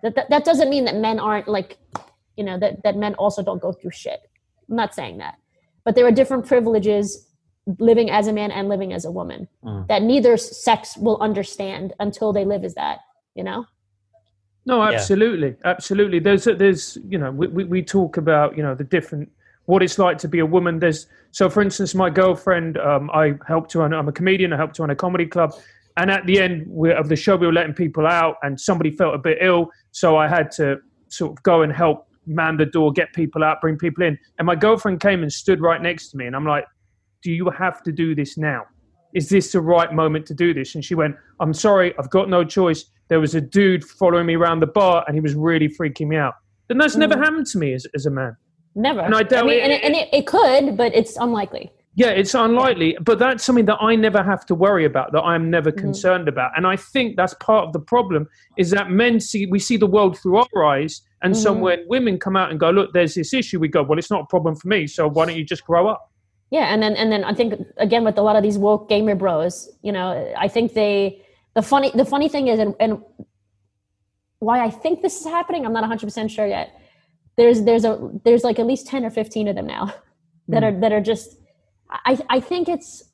That, 0.03 0.15
that 0.15 0.31
that 0.31 0.45
doesn't 0.47 0.71
mean 0.71 0.87
that 0.87 0.97
men 0.97 1.21
aren't 1.21 1.49
like 1.49 1.77
you 2.39 2.45
know 2.45 2.59
that 2.59 2.83
that 2.83 2.97
men 2.97 3.15
also 3.17 3.43
don't 3.43 3.61
go 3.61 3.73
through 3.73 3.91
shit. 3.91 4.21
I'm 4.71 4.77
not 4.77 4.95
saying 4.95 5.19
that. 5.19 5.35
But 5.85 5.95
there 5.95 6.07
are 6.07 6.11
different 6.11 6.47
privileges 6.47 7.28
living 7.79 8.11
as 8.11 8.27
a 8.27 8.33
man 8.33 8.51
and 8.51 8.69
living 8.69 8.93
as 8.93 9.05
a 9.05 9.11
woman 9.11 9.47
mm. 9.65 9.87
that 9.89 10.03
neither 10.03 10.37
sex 10.37 10.97
will 10.97 11.19
understand 11.21 11.93
until 12.01 12.33
they 12.33 12.45
live 12.45 12.65
as 12.65 12.75
that 12.75 13.01
you 13.35 13.45
know 13.45 13.67
no 14.65 14.83
absolutely 14.83 15.49
yeah. 15.49 15.71
absolutely 15.71 16.19
there's 16.19 16.45
there's 16.45 16.97
you 17.09 17.19
know 17.19 17.31
we, 17.31 17.47
we, 17.49 17.65
we 17.65 17.83
talk 17.83 18.17
about 18.17 18.57
you 18.57 18.63
know 18.63 18.75
the 18.75 18.85
different 18.85 19.29
what 19.69 19.83
it's 19.83 19.99
like 19.99 20.17
to 20.17 20.29
be 20.29 20.39
a 20.39 20.47
woman. 20.47 20.79
There's 20.79 21.07
so, 21.31 21.51
for 21.51 21.61
instance, 21.61 21.95
my 21.95 22.09
girlfriend, 22.09 22.79
um, 22.79 23.11
I 23.13 23.35
helped 23.47 23.75
her. 23.75 23.83
On, 23.83 23.93
I'm 23.93 24.09
a 24.09 24.13
comedian. 24.13 24.51
I 24.55 24.57
helped 24.57 24.79
her 24.79 24.83
on 24.83 24.89
a 24.89 24.97
comedy 24.97 25.27
club, 25.27 25.53
and 25.99 26.11
at 26.11 26.25
the 26.25 26.41
end 26.41 26.63
of 26.97 27.11
the 27.11 27.17
show, 27.17 27.37
we 27.37 27.47
were 27.47 27.53
letting 27.53 27.75
people 27.75 28.07
out, 28.07 28.37
and 28.43 28.59
somebody 28.59 28.91
felt 28.91 29.15
a 29.15 29.19
bit 29.19 29.37
ill, 29.43 29.71
so 29.93 30.17
I 30.17 30.27
had 30.27 30.51
to 30.53 30.79
sort 31.09 31.33
of 31.33 31.43
go 31.43 31.61
and 31.61 31.71
help 31.71 32.09
man 32.25 32.57
the 32.57 32.65
door, 32.65 32.93
get 32.93 33.13
people 33.13 33.45
out, 33.45 33.61
bring 33.61 33.77
people 33.77 34.05
in. 34.05 34.19
And 34.39 34.47
my 34.47 34.55
girlfriend 34.55 35.01
came 35.01 35.23
and 35.23 35.31
stood 35.31 35.61
right 35.61 35.83
next 35.83 36.09
to 36.09 36.17
me, 36.17 36.27
and 36.27 36.35
I'm 36.35 36.47
like, 36.47 36.65
"Do 37.23 37.33
you 37.33 37.51
have 37.51 37.83
to 37.85 37.93
do 37.93 38.15
this 38.15 38.37
now? 38.39 38.65
Is 39.15 39.29
this 39.29 39.53
the 39.53 39.61
right 39.61 39.93
moment 39.93 40.27
to 40.27 40.35
do 40.35 40.53
this?" 40.55 40.75
And 40.75 40.85
she 40.85 40.95
went, 40.95 41.17
"I'm 41.41 41.55
sorry, 41.55 41.95
I've 41.99 42.11
got 42.11 42.29
no 42.29 42.45
choice. 42.45 42.85
There 43.09 43.21
was 43.21 43.35
a 43.35 43.41
dude 43.41 43.85
following 43.85 44.27
me 44.27 44.37
around 44.37 44.61
the 44.61 44.67
bar, 44.67 45.05
and 45.07 45.15
he 45.15 45.21
was 45.21 45.35
really 45.35 45.69
freaking 45.69 46.09
me 46.09 46.17
out." 46.17 46.35
And 46.71 46.81
that's 46.81 46.97
mm. 46.97 47.01
never 47.01 47.17
happened 47.17 47.47
to 47.47 47.59
me 47.59 47.73
as, 47.73 47.87
as 47.95 48.07
a 48.07 48.11
man. 48.11 48.37
Never. 48.75 49.01
And 49.01 49.15
I 49.15 49.23
doubt 49.23 49.45
I 49.45 49.49
mean, 49.49 49.59
it, 49.59 49.63
and, 49.63 49.73
it, 49.73 49.85
and 49.85 49.95
it, 49.97 50.09
it 50.13 50.27
could, 50.27 50.77
but 50.77 50.95
it's 50.95 51.17
unlikely. 51.17 51.73
Yeah, 51.99 52.11
it's 52.11 52.33
unlikely, 52.35 52.93
yeah. 52.93 53.01
but 53.01 53.19
that's 53.19 53.43
something 53.43 53.65
that 53.65 53.79
I 53.81 53.97
never 53.97 54.23
have 54.23 54.47
to 54.47 54.55
worry 54.55 54.85
about, 54.85 55.11
that 55.11 55.23
I'm 55.23 55.51
never 55.51 55.73
mm-hmm. 55.73 55.81
concerned 55.81 56.29
about. 56.29 56.53
And 56.57 56.65
I 56.65 56.77
think 56.77 57.17
that's 57.17 57.35
part 57.41 57.67
of 57.67 57.73
the 57.73 57.81
problem 57.81 58.29
is 58.57 58.71
that 58.71 58.89
men 58.89 59.19
see 59.19 59.47
we 59.47 59.59
see 59.59 59.77
the 59.77 59.89
world 59.89 60.17
through 60.17 60.37
our 60.37 60.65
eyes, 60.65 61.03
and 61.23 61.35
mm-hmm. 61.35 61.43
so 61.43 61.53
when 61.53 61.85
women 61.89 62.17
come 62.21 62.37
out 62.37 62.53
and 62.53 62.61
go, 62.61 62.71
look, 62.71 62.93
there's 62.93 63.15
this 63.15 63.35
issue, 63.35 63.59
we 63.59 63.67
go, 63.67 63.83
well, 63.83 63.99
it's 63.99 64.13
not 64.13 64.21
a 64.21 64.27
problem 64.27 64.55
for 64.55 64.69
me, 64.69 64.87
so 64.87 65.09
why 65.09 65.27
don't 65.27 65.37
you 65.37 65.45
just 65.45 65.65
grow 65.65 65.89
up? 65.89 66.13
Yeah, 66.51 66.73
and 66.73 66.83
then 66.83 66.97
and 66.97 67.13
then 67.13 67.25
I 67.25 67.35
think 67.35 67.55
again 67.77 68.05
with 68.05 68.17
a 68.19 68.23
lot 68.23 68.37
of 68.37 68.43
these 68.43 68.59
woke 68.59 68.89
gamer 68.89 69.15
bros, 69.15 69.69
you 69.83 69.93
know, 69.93 70.33
I 70.37 70.49
think 70.49 70.75
they 70.75 71.23
the 71.55 71.63
funny 71.63 71.91
the 71.95 72.05
funny 72.05 72.29
thing 72.29 72.49
is, 72.49 72.59
and, 72.59 72.75
and 72.81 73.03
why 74.39 74.65
I 74.65 74.71
think 74.71 75.03
this 75.03 75.21
is 75.21 75.27
happening, 75.27 75.67
I'm 75.67 75.73
not 75.73 75.83
100 75.83 76.07
percent 76.07 76.31
sure 76.31 76.47
yet 76.47 76.79
there's 77.39 77.63
there's 77.63 77.85
a 77.85 78.11
there's 78.25 78.45
like 78.45 78.59
at 78.59 78.67
least 78.67 78.87
10 78.89 79.05
or 79.05 79.11
15 79.11 79.49
of 79.49 79.55
them 79.55 79.67
now 79.67 79.95
that 80.49 80.63
mm. 80.63 80.67
are 80.67 80.81
that 80.81 80.93
are 80.93 81.01
just 81.01 81.37
i 81.91 82.19
i 82.29 82.41
think 82.41 82.69
it's 82.69 83.05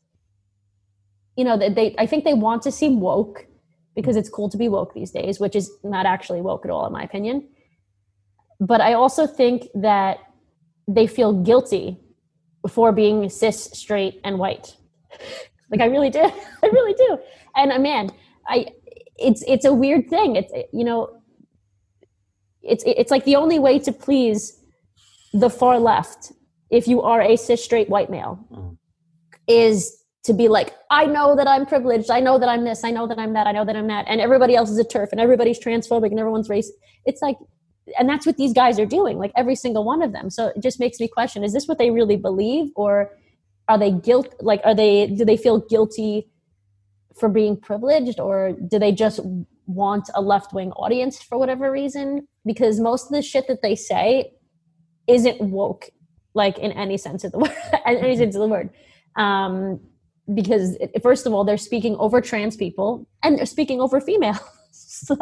you 1.36 1.44
know 1.44 1.56
that 1.56 1.76
they 1.76 1.94
i 1.98 2.06
think 2.06 2.24
they 2.24 2.34
want 2.34 2.62
to 2.62 2.72
seem 2.72 3.00
woke 3.00 3.46
because 3.94 4.16
it's 4.16 4.28
cool 4.28 4.48
to 4.48 4.56
be 4.56 4.68
woke 4.68 4.94
these 4.94 5.12
days 5.12 5.38
which 5.38 5.54
is 5.54 5.70
not 5.84 6.06
actually 6.06 6.40
woke 6.40 6.64
at 6.64 6.70
all 6.70 6.86
in 6.86 6.92
my 6.92 7.02
opinion 7.02 7.46
but 8.58 8.80
i 8.80 8.94
also 8.94 9.26
think 9.26 9.68
that 9.74 10.18
they 10.88 11.06
feel 11.06 11.32
guilty 11.32 12.00
for 12.68 12.92
being 12.92 13.28
cis 13.28 13.64
straight 13.72 14.20
and 14.24 14.38
white. 14.38 14.76
Like 15.70 15.80
i 15.80 15.86
really 15.86 16.10
do 16.10 16.20
i 16.62 16.66
really 16.66 16.94
do. 16.94 17.18
And 17.56 17.72
uh, 17.72 17.78
man 17.78 18.10
i 18.48 18.66
it's 19.16 19.44
it's 19.46 19.64
a 19.64 19.72
weird 19.72 20.08
thing. 20.08 20.36
It's 20.36 20.52
you 20.72 20.84
know 20.84 21.20
it's 22.62 22.84
it's 22.86 23.10
like 23.10 23.24
the 23.24 23.36
only 23.36 23.58
way 23.58 23.78
to 23.78 23.92
please 23.92 24.60
the 25.32 25.50
far 25.50 25.78
left 25.78 26.32
if 26.70 26.88
you 26.88 27.02
are 27.02 27.20
a 27.20 27.36
cis 27.36 27.62
straight 27.62 27.88
white 27.88 28.10
male 28.10 28.38
mm. 28.50 28.76
is 29.46 30.04
to 30.24 30.32
be 30.32 30.48
like 30.48 30.72
i 30.90 31.04
know 31.04 31.36
that 31.36 31.46
i'm 31.46 31.66
privileged. 31.66 32.10
I 32.10 32.20
know 32.20 32.38
that 32.38 32.48
i'm 32.48 32.64
this. 32.64 32.82
I 32.84 32.90
know 32.90 33.06
that 33.06 33.18
i'm 33.18 33.32
that. 33.34 33.46
I 33.46 33.52
know 33.52 33.64
that 33.64 33.76
i'm 33.76 33.88
that. 33.88 34.06
And 34.08 34.20
everybody 34.20 34.56
else 34.56 34.70
is 34.70 34.78
a 34.78 34.84
TERF 34.84 35.08
and 35.12 35.20
everybody's 35.20 35.60
transphobic 35.60 36.10
and 36.10 36.18
everyone's 36.18 36.48
race. 36.48 36.70
It's 37.04 37.20
like 37.20 37.36
and 37.98 38.08
that's 38.08 38.26
what 38.26 38.36
these 38.36 38.52
guys 38.52 38.78
are 38.78 38.86
doing 38.86 39.18
like 39.18 39.32
every 39.36 39.54
single 39.54 39.84
one 39.84 40.02
of 40.02 40.12
them. 40.12 40.30
So 40.30 40.48
it 40.48 40.62
just 40.62 40.80
makes 40.80 40.98
me 41.00 41.08
question 41.08 41.44
is 41.44 41.52
this 41.52 41.66
what 41.66 41.78
they 41.78 41.90
really 41.90 42.16
believe 42.16 42.70
or 42.76 43.10
are 43.68 43.78
they 43.78 43.90
guilt 43.90 44.34
like 44.40 44.60
are 44.64 44.74
they 44.74 45.06
do 45.06 45.24
they 45.24 45.36
feel 45.36 45.60
guilty 45.60 46.28
for 47.18 47.28
being 47.28 47.56
privileged 47.56 48.18
or 48.20 48.52
do 48.52 48.78
they 48.78 48.92
just 48.92 49.20
want 49.66 50.10
a 50.14 50.20
left 50.20 50.52
wing 50.52 50.72
audience 50.72 51.22
for 51.22 51.38
whatever 51.38 51.70
reason? 51.70 52.26
Because 52.44 52.80
most 52.80 53.06
of 53.06 53.12
the 53.12 53.22
shit 53.22 53.46
that 53.48 53.62
they 53.62 53.74
say 53.74 54.32
isn't 55.06 55.40
woke 55.40 55.90
like 56.34 56.58
in 56.58 56.72
any 56.72 56.96
sense 56.96 57.22
of 57.24 57.32
the 57.32 57.38
word 57.40 57.52
any 57.86 58.16
sense 58.16 58.34
of 58.34 58.40
the 58.40 58.48
word. 58.48 58.70
Um, 59.16 59.80
because 60.32 60.78
first 61.02 61.26
of 61.26 61.34
all 61.34 61.44
they're 61.44 61.58
speaking 61.58 61.96
over 61.96 62.20
trans 62.22 62.56
people 62.56 63.06
and 63.22 63.38
they're 63.38 63.46
speaking 63.46 63.80
over 63.80 64.00
females. 64.00 64.38
So 64.76 65.16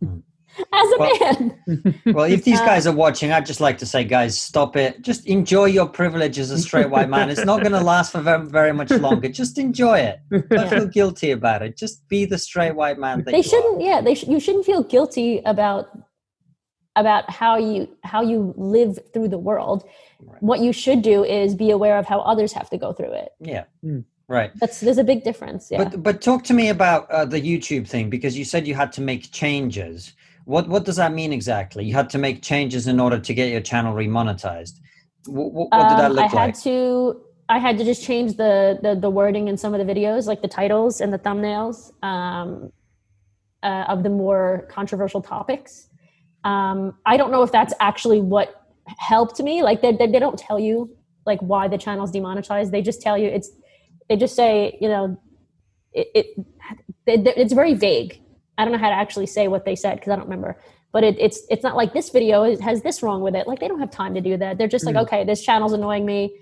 hmm 0.00 0.18
as 0.58 0.92
a 0.92 0.98
well, 0.98 1.20
man. 1.20 2.02
well, 2.06 2.24
if 2.24 2.44
these 2.44 2.60
uh, 2.60 2.66
guys 2.66 2.86
are 2.86 2.94
watching, 2.94 3.32
I'd 3.32 3.46
just 3.46 3.60
like 3.60 3.78
to 3.78 3.86
say, 3.86 4.04
guys, 4.04 4.40
stop 4.40 4.76
it. 4.76 5.02
Just 5.02 5.26
enjoy 5.26 5.66
your 5.66 5.88
privilege 5.88 6.38
as 6.38 6.50
a 6.50 6.58
straight 6.58 6.90
white 6.90 7.08
man. 7.08 7.30
It's 7.30 7.44
not 7.44 7.60
going 7.60 7.72
to 7.72 7.80
last 7.80 8.12
for 8.12 8.20
very, 8.20 8.46
very 8.46 8.72
much 8.72 8.90
longer. 8.90 9.28
Just 9.28 9.58
enjoy 9.58 9.98
it. 9.98 10.20
Don't 10.30 10.50
yeah. 10.50 10.68
feel 10.68 10.86
guilty 10.86 11.30
about 11.30 11.62
it. 11.62 11.76
Just 11.76 12.06
be 12.08 12.24
the 12.24 12.38
straight 12.38 12.74
white 12.74 12.98
man. 12.98 13.24
they 13.24 13.42
shouldn't. 13.42 13.82
Are. 13.82 13.86
Yeah, 13.86 14.00
they 14.00 14.14
sh- 14.14 14.28
you 14.28 14.40
shouldn't 14.40 14.66
feel 14.66 14.82
guilty 14.82 15.40
about 15.44 15.90
about 16.96 17.30
how 17.30 17.56
you 17.56 17.88
how 18.04 18.22
you 18.22 18.52
live 18.56 18.98
through 19.12 19.28
the 19.28 19.38
world. 19.38 19.84
Right. 20.20 20.42
What 20.42 20.60
you 20.60 20.72
should 20.72 21.02
do 21.02 21.24
is 21.24 21.54
be 21.54 21.70
aware 21.70 21.98
of 21.98 22.06
how 22.06 22.20
others 22.20 22.52
have 22.52 22.68
to 22.70 22.78
go 22.78 22.92
through 22.92 23.12
it. 23.12 23.30
Yeah. 23.40 23.64
Mm. 23.84 24.04
Right. 24.28 24.52
That's 24.56 24.80
there's 24.80 24.98
a 24.98 25.04
big 25.04 25.24
difference. 25.24 25.68
Yeah. 25.70 25.84
But 25.84 26.02
but 26.02 26.22
talk 26.22 26.44
to 26.44 26.54
me 26.54 26.68
about 26.68 27.10
uh, 27.10 27.24
the 27.24 27.40
YouTube 27.40 27.88
thing 27.88 28.10
because 28.10 28.36
you 28.36 28.44
said 28.44 28.66
you 28.66 28.74
had 28.74 28.92
to 28.92 29.00
make 29.00 29.30
changes 29.32 30.14
What 30.44 30.68
what 30.68 30.84
does 30.84 30.96
that 30.96 31.12
mean 31.12 31.32
exactly? 31.32 31.84
You 31.84 31.94
had 31.94 32.10
to 32.10 32.18
make 32.18 32.42
changes 32.42 32.86
in 32.86 32.98
order 32.98 33.18
to 33.18 33.34
get 33.34 33.50
your 33.50 33.60
channel 33.60 33.94
remonetized. 33.94 34.80
What, 35.26 35.52
what, 35.52 35.68
what 35.70 35.88
did 35.88 35.98
that 35.98 36.10
um, 36.10 36.12
look 36.12 36.24
I 36.24 36.26
like? 36.26 36.34
I 36.34 36.46
had 36.46 36.54
to 36.62 37.22
I 37.48 37.58
had 37.58 37.78
to 37.78 37.84
just 37.84 38.02
change 38.02 38.36
the, 38.36 38.78
the 38.82 38.94
the 38.94 39.10
wording 39.10 39.48
in 39.48 39.56
some 39.56 39.74
of 39.74 39.84
the 39.84 39.92
videos, 39.92 40.26
like 40.26 40.42
the 40.42 40.48
titles 40.48 41.00
and 41.00 41.12
the 41.12 41.18
thumbnails 41.18 41.92
um, 42.02 42.72
uh, 43.62 43.84
of 43.88 44.02
the 44.02 44.10
more 44.10 44.66
controversial 44.70 45.20
topics. 45.20 45.88
Um, 46.44 46.96
I 47.06 47.16
don't 47.16 47.30
know 47.30 47.42
if 47.42 47.52
that's 47.52 47.74
actually 47.78 48.20
what 48.20 48.62
helped 48.98 49.40
me. 49.40 49.62
Like 49.62 49.82
they, 49.82 49.92
they, 49.92 50.06
they 50.06 50.18
don't 50.18 50.38
tell 50.38 50.58
you 50.58 50.96
like 51.26 51.40
why 51.40 51.68
the 51.68 51.78
channel's 51.78 52.10
demonetized. 52.10 52.72
They 52.72 52.82
just 52.82 53.02
tell 53.02 53.18
you 53.18 53.28
it's. 53.28 53.50
They 54.08 54.16
just 54.16 54.34
say 54.34 54.76
you 54.80 54.88
know, 54.88 55.20
it, 55.92 56.08
it, 56.14 56.26
it 57.06 57.34
it's 57.36 57.52
very 57.52 57.74
vague. 57.74 58.21
I 58.58 58.64
don't 58.64 58.72
know 58.72 58.78
how 58.78 58.90
to 58.90 58.94
actually 58.94 59.26
say 59.26 59.48
what 59.48 59.64
they 59.64 59.74
said 59.74 59.96
because 59.96 60.12
I 60.12 60.16
don't 60.16 60.24
remember. 60.24 60.58
But 60.92 61.04
it, 61.04 61.16
it's 61.18 61.42
it's 61.48 61.62
not 61.62 61.74
like 61.74 61.94
this 61.94 62.10
video 62.10 62.56
has 62.60 62.82
this 62.82 63.02
wrong 63.02 63.22
with 63.22 63.34
it. 63.34 63.46
Like 63.46 63.60
they 63.60 63.68
don't 63.68 63.80
have 63.80 63.90
time 63.90 64.14
to 64.14 64.20
do 64.20 64.36
that. 64.36 64.58
They're 64.58 64.68
just 64.68 64.84
like, 64.84 64.94
mm. 64.94 65.02
okay, 65.02 65.24
this 65.24 65.42
channel's 65.42 65.72
annoying 65.72 66.04
me. 66.04 66.36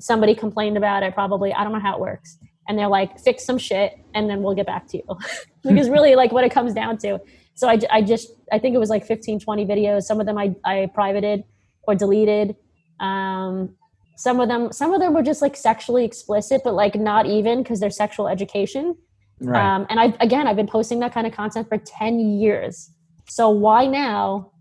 Somebody 0.00 0.34
complained 0.34 0.76
about 0.76 1.04
it. 1.04 1.14
Probably 1.14 1.52
I 1.52 1.62
don't 1.62 1.72
know 1.72 1.78
how 1.78 1.94
it 1.94 2.00
works. 2.00 2.36
And 2.66 2.78
they're 2.78 2.88
like, 2.88 3.20
fix 3.20 3.44
some 3.44 3.58
shit, 3.58 3.98
and 4.14 4.28
then 4.28 4.42
we'll 4.42 4.54
get 4.54 4.66
back 4.66 4.88
to 4.88 4.96
you. 4.96 5.04
because 5.62 5.88
really, 5.88 6.16
like 6.16 6.32
what 6.32 6.44
it 6.44 6.50
comes 6.50 6.74
down 6.74 6.98
to. 6.98 7.20
So 7.54 7.68
I, 7.68 7.78
I 7.90 8.02
just 8.02 8.30
I 8.50 8.58
think 8.58 8.74
it 8.74 8.78
was 8.78 8.90
like 8.90 9.06
15, 9.06 9.38
20 9.38 9.66
videos. 9.66 10.02
Some 10.02 10.18
of 10.18 10.26
them 10.26 10.38
I 10.38 10.56
I 10.64 10.90
privated 10.92 11.44
or 11.86 11.94
deleted. 11.94 12.56
Um, 12.98 13.76
some 14.16 14.40
of 14.40 14.48
them 14.48 14.72
some 14.72 14.92
of 14.92 15.00
them 15.00 15.14
were 15.14 15.22
just 15.22 15.40
like 15.40 15.56
sexually 15.56 16.04
explicit, 16.04 16.62
but 16.64 16.74
like 16.74 16.96
not 16.96 17.26
even 17.26 17.62
because 17.62 17.78
they're 17.78 17.90
sexual 17.90 18.28
education. 18.28 18.96
Right. 19.40 19.62
Um, 19.62 19.86
and 19.90 20.00
I 20.00 20.14
again 20.20 20.46
I've 20.46 20.56
been 20.56 20.66
posting 20.66 21.00
that 21.00 21.12
kind 21.12 21.26
of 21.26 21.32
content 21.32 21.68
for 21.68 21.78
10 21.78 22.18
years. 22.38 22.90
So 23.28 23.50
why 23.50 23.86
now 23.86 24.52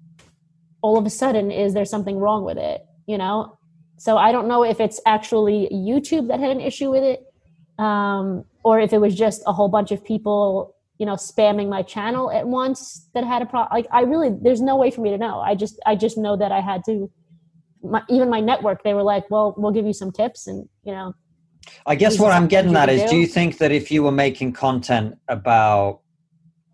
all 0.81 0.97
of 0.97 1.05
a 1.05 1.09
sudden 1.09 1.51
is 1.51 1.73
there 1.73 1.85
something 1.85 2.17
wrong 2.17 2.43
with 2.43 2.57
it? 2.57 2.85
You 3.05 3.17
know? 3.17 3.57
So 3.97 4.17
I 4.17 4.31
don't 4.31 4.47
know 4.47 4.63
if 4.63 4.79
it's 4.81 4.99
actually 5.05 5.69
YouTube 5.71 6.27
that 6.27 6.39
had 6.39 6.51
an 6.51 6.59
issue 6.59 6.91
with 6.91 7.03
it, 7.03 7.23
um, 7.81 8.43
or 8.63 8.79
if 8.79 8.91
it 8.91 8.97
was 8.97 9.15
just 9.15 9.41
a 9.45 9.53
whole 9.53 9.69
bunch 9.69 9.91
of 9.91 10.03
people, 10.03 10.75
you 10.97 11.05
know, 11.05 11.13
spamming 11.13 11.69
my 11.69 11.83
channel 11.83 12.29
at 12.31 12.45
once 12.45 13.07
that 13.13 13.23
had 13.23 13.41
a 13.41 13.45
problem. 13.45 13.69
Like 13.71 13.87
I 13.91 14.01
really, 14.01 14.35
there's 14.41 14.61
no 14.61 14.75
way 14.75 14.91
for 14.91 14.99
me 14.99 15.09
to 15.11 15.17
know. 15.17 15.39
I 15.39 15.55
just, 15.55 15.79
I 15.85 15.95
just 15.95 16.17
know 16.17 16.35
that 16.35 16.51
I 16.51 16.59
had 16.59 16.83
to. 16.85 17.09
My, 17.81 18.01
even 18.09 18.29
my 18.29 18.39
network, 18.39 18.83
they 18.83 18.93
were 18.93 19.03
like, 19.03 19.29
"Well, 19.29 19.53
we'll 19.57 19.71
give 19.71 19.85
you 19.85 19.93
some 19.93 20.11
tips," 20.11 20.47
and 20.47 20.67
you 20.83 20.93
know. 20.93 21.13
I 21.85 21.95
guess 21.95 22.19
what 22.19 22.31
I'm 22.31 22.47
getting 22.47 22.75
at 22.75 22.89
is, 22.89 23.09
do. 23.09 23.17
you 23.17 23.27
think 23.27 23.57
that 23.57 23.71
if 23.71 23.91
you 23.91 24.03
were 24.03 24.11
making 24.11 24.53
content 24.53 25.17
about, 25.27 26.01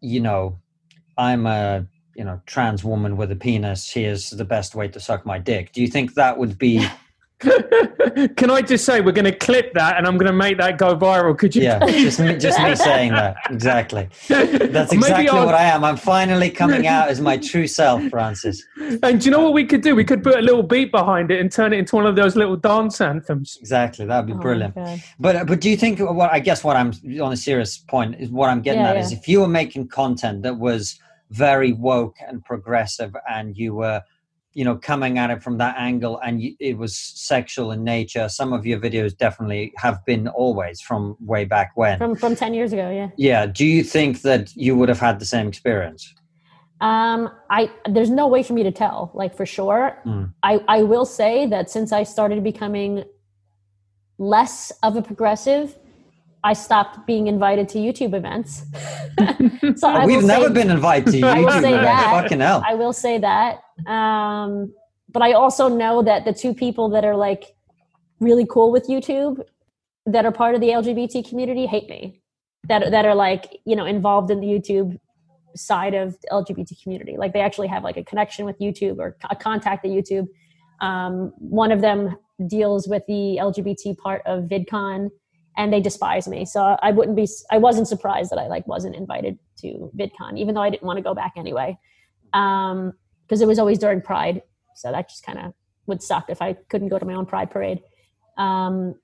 you 0.02 0.20
know, 0.20 0.60
I'm 1.18 1.46
a 1.46 1.86
you 2.16 2.26
know 2.26 2.42
trans 2.46 2.84
woman 2.84 3.16
with 3.16 3.32
a 3.32 3.36
penis 3.36 3.90
here's 3.90 4.32
the 4.32 4.44
best 4.44 4.76
way 4.76 4.90
to 4.90 5.00
suck 5.00 5.26
my 5.26 5.40
dick 5.40 5.72
do 5.72 5.82
you 5.82 5.88
think 5.88 6.16
that 6.16 6.38
would 6.38 6.58
be 6.58 6.86
Can 7.40 8.52
I 8.52 8.62
just 8.62 8.84
say 8.84 9.00
we're 9.00 9.14
going 9.14 9.24
to 9.26 9.36
clip 9.36 9.74
that 9.74 9.98
and 9.98 10.06
I'm 10.06 10.18
going 10.18 10.30
to 10.30 10.38
make 10.38 10.58
that 10.58 10.78
go 10.78 10.96
viral? 10.98 11.38
Could 11.38 11.56
you? 11.56 11.64
Yeah, 11.64 11.80
just 11.86 12.20
me, 12.20 12.36
just 12.38 12.60
me 12.60 12.76
saying 12.90 13.14
that. 13.14 13.38
Exactly. 13.50 14.10
That's 14.28 14.92
exactly 14.92 15.40
what 15.40 15.56
I 15.56 15.64
am. 15.64 15.86
I'm 15.86 15.96
finally 15.96 16.50
coming 16.50 16.86
out 16.86 17.08
as 17.08 17.22
my 17.22 17.38
true 17.38 17.66
self, 17.66 18.04
Francis. 18.10 18.62
And 19.04 19.22
do 19.22 19.26
you 19.26 19.32
know 19.32 19.42
what 19.42 19.54
we 19.54 19.66
could 19.66 19.82
do? 19.82 19.96
We 19.96 20.04
could 20.04 20.22
put 20.22 20.38
a 20.38 20.42
little 20.42 20.64
beat 20.64 20.92
behind 20.92 21.32
it 21.32 21.40
and 21.40 21.50
turn 21.50 21.72
it 21.72 21.80
into 21.80 21.96
one 21.96 22.06
of 22.06 22.18
those 22.18 22.36
little 22.36 22.58
dance 22.58 23.00
anthems. 23.00 23.58
Exactly. 23.62 24.06
That'd 24.06 24.28
be 24.28 24.34
oh 24.34 24.38
brilliant. 24.38 24.76
But 25.18 25.36
uh, 25.38 25.46
but 25.46 25.62
do 25.62 25.70
you 25.70 25.78
think? 25.78 26.02
Uh, 26.02 26.08
what 26.08 26.32
I 26.32 26.40
guess 26.40 26.64
what 26.64 26.76
I'm 26.76 26.92
on 27.22 27.32
a 27.32 27.38
serious 27.38 27.78
point 27.78 28.16
is 28.20 28.30
what 28.30 28.50
I'm 28.50 28.62
getting 28.62 28.82
yeah, 28.82 28.90
at 28.90 28.96
yeah. 28.98 29.02
is 29.02 29.12
if 29.14 29.28
you 29.30 29.40
were 29.40 29.48
making 29.48 29.88
content 29.88 30.44
that 30.44 30.58
was 30.58 31.00
very 31.30 31.72
woke 31.74 32.18
and 32.28 32.44
progressive 32.44 33.16
and 33.30 33.56
you 33.56 33.76
were 33.76 34.02
you 34.54 34.66
know 34.66 34.76
coming 34.76 35.18
at 35.18 35.30
it 35.30 35.44
from 35.44 35.58
that 35.58 35.76
angle 35.78 36.20
and 36.20 36.42
it 36.60 36.78
was 36.78 36.96
sexual 36.96 37.72
in 37.72 37.84
nature 37.84 38.28
some 38.28 38.52
of 38.54 38.66
your 38.66 38.80
videos 38.80 39.16
definitely 39.16 39.72
have 39.78 40.04
been 40.06 40.28
always 40.28 40.82
from 40.82 41.16
way 41.20 41.46
back 41.46 41.72
when 41.76 41.98
from 41.98 42.16
from 42.16 42.36
10 42.36 42.54
years 42.54 42.74
ago 42.74 42.90
yeah 42.90 43.10
yeah 43.18 43.46
do 43.46 43.66
you 43.66 43.84
think 43.84 44.22
that 44.22 44.56
you 44.56 44.76
would 44.76 44.90
have 44.90 45.00
had 45.00 45.20
the 45.20 45.26
same 45.26 45.48
experience 45.48 46.14
um 46.82 47.30
i 47.50 47.70
there's 47.90 48.10
no 48.10 48.28
way 48.28 48.42
for 48.42 48.54
me 48.54 48.64
to 48.64 48.72
tell 48.72 49.12
like 49.14 49.36
for 49.36 49.46
sure 49.46 49.98
mm. 50.06 50.32
i 50.44 50.60
i 50.68 50.82
will 50.82 51.06
say 51.06 51.46
that 51.46 51.70
since 51.70 51.92
i 51.92 52.04
started 52.04 52.44
becoming 52.44 53.04
less 54.18 54.72
of 54.84 54.96
a 54.96 55.02
progressive 55.02 55.78
I 56.44 56.54
stopped 56.54 57.06
being 57.06 57.28
invited 57.28 57.68
to 57.70 57.80
YouTube 57.80 58.14
events. 58.14 58.64
so 59.80 60.06
we've 60.06 60.24
never 60.24 60.48
say, 60.48 60.54
been 60.54 60.70
invited 60.72 61.12
to 61.12 61.20
YouTube 61.22 61.58
events. 61.58 61.62
That, 61.62 62.22
Fucking 62.22 62.40
hell. 62.40 62.64
I 62.66 62.76
will 62.76 62.94
say 62.94 63.18
that. 63.18 63.60
Um, 63.88 64.74
but 65.12 65.22
I 65.22 65.34
also 65.34 65.68
know 65.68 66.04
that 66.04 66.26
the 66.26 66.34
two 66.34 66.54
people 66.54 66.90
that 66.90 67.04
are 67.04 67.16
like 67.16 67.56
really 68.20 68.46
cool 68.50 68.72
with 68.72 68.88
YouTube, 68.88 69.42
that 70.06 70.26
are 70.26 70.32
part 70.32 70.56
of 70.56 70.62
the 70.62 70.70
LGBT 70.70 71.28
community, 71.28 71.66
hate 71.66 71.90
me. 71.90 72.22
That 72.68 72.92
that 72.92 73.06
are 73.06 73.16
like 73.16 73.60
you 73.66 73.76
know 73.76 73.86
involved 73.86 74.32
in 74.32 74.40
the 74.42 74.48
YouTube 74.48 75.00
side 75.56 75.94
of 75.94 76.16
the 76.22 76.28
LGBT 76.32 76.82
community. 76.84 77.16
Like 77.18 77.34
they 77.34 77.42
actually 77.42 77.68
have 77.68 77.84
like 77.84 77.98
a 77.98 78.04
connection 78.04 78.46
with 78.46 78.60
YouTube 78.60 79.00
or 79.00 79.18
a 79.30 79.36
contact 79.36 79.86
at 79.86 79.92
YouTube. 79.92 80.28
Um, 80.82 81.34
one 81.38 81.72
of 81.72 81.82
them 81.82 82.18
deals 82.48 82.88
with 82.88 83.04
the 83.08 83.38
LGBT 83.42 83.98
part 83.98 84.22
of 84.26 84.46
VidCon 84.46 85.10
and 85.58 85.74
they 85.74 85.82
despise 85.82 86.28
me. 86.28 86.46
So 86.46 86.78
I 86.82 86.92
wouldn't 86.92 87.18
be, 87.18 87.28
I 87.52 87.58
wasn't 87.58 87.88
surprised 87.88 88.32
that 88.32 88.40
I 88.40 88.48
like 88.48 88.66
wasn't 88.68 88.96
invited 88.96 89.38
to 89.60 89.92
VidCon, 89.98 90.38
even 90.38 90.56
though 90.56 90.62
I 90.62 90.70
didn't 90.70 90.84
want 90.84 90.98
to 90.98 91.04
go 91.04 91.14
back 91.14 91.34
anyway. 91.36 91.78
Um, 92.34 92.94
cause 93.30 93.42
it 93.42 93.48
was 93.48 93.60
always 93.60 93.78
during 93.78 94.02
Pride. 94.02 94.42
So 94.76 94.92
that 94.92 95.10
just 95.10 95.26
kind 95.26 95.40
of 95.40 95.54
would 95.88 96.02
suck 96.02 96.30
if 96.30 96.42
I 96.42 96.54
couldn't 96.54 96.90
go 96.90 97.00
to 97.00 97.06
my 97.06 97.14
own 97.14 97.26
Pride 97.26 97.52
parade. 97.52 97.82
Um, 98.38 98.96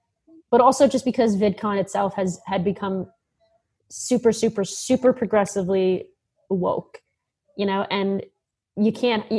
but 0.51 0.61
also 0.61 0.87
just 0.87 1.05
because 1.05 1.35
VidCon 1.35 1.79
itself 1.79 2.13
has 2.15 2.39
had 2.45 2.63
become 2.63 3.07
super, 3.89 4.31
super, 4.31 4.63
super 4.63 5.13
progressively 5.13 6.07
woke, 6.49 7.01
you 7.57 7.65
know, 7.65 7.85
and 7.91 8.23
you 8.77 8.91
can't, 8.91 9.29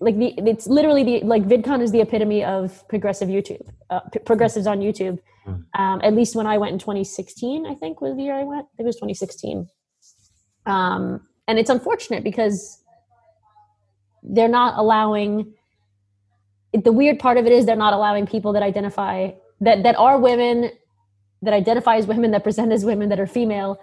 like 0.00 0.16
the, 0.18 0.34
it's 0.38 0.66
literally 0.66 1.02
the, 1.02 1.26
like 1.26 1.44
VidCon 1.44 1.82
is 1.82 1.90
the 1.92 2.00
epitome 2.00 2.44
of 2.44 2.86
progressive 2.88 3.28
YouTube, 3.28 3.66
uh, 3.90 4.00
p- 4.12 4.20
progressives 4.20 4.66
on 4.66 4.80
YouTube 4.80 5.18
Hmm. 5.44 5.54
Um, 5.78 6.00
at 6.02 6.14
least 6.14 6.34
when 6.34 6.46
I 6.46 6.58
went 6.58 6.72
in 6.72 6.78
2016, 6.78 7.66
I 7.66 7.74
think 7.74 8.00
was 8.00 8.16
the 8.16 8.22
year 8.22 8.34
I 8.34 8.44
went. 8.44 8.66
I 8.66 8.76
think 8.76 8.80
it 8.80 8.86
was 8.86 8.96
2016. 8.96 9.68
Um, 10.66 11.20
and 11.46 11.58
it's 11.58 11.70
unfortunate 11.70 12.24
because 12.24 12.82
they're 14.24 14.48
not 14.48 14.78
allowing. 14.78 15.52
The 16.72 16.92
weird 16.92 17.18
part 17.18 17.36
of 17.36 17.46
it 17.46 17.52
is 17.52 17.66
they're 17.66 17.76
not 17.76 17.92
allowing 17.92 18.26
people 18.26 18.52
that 18.54 18.62
identify 18.62 19.30
that 19.60 19.82
that 19.84 19.96
are 19.96 20.18
women, 20.18 20.70
that 21.42 21.54
identify 21.54 21.96
as 21.96 22.06
women, 22.06 22.32
that 22.32 22.42
present 22.42 22.72
as 22.72 22.84
women, 22.84 23.08
that 23.10 23.20
are 23.20 23.26
female, 23.26 23.78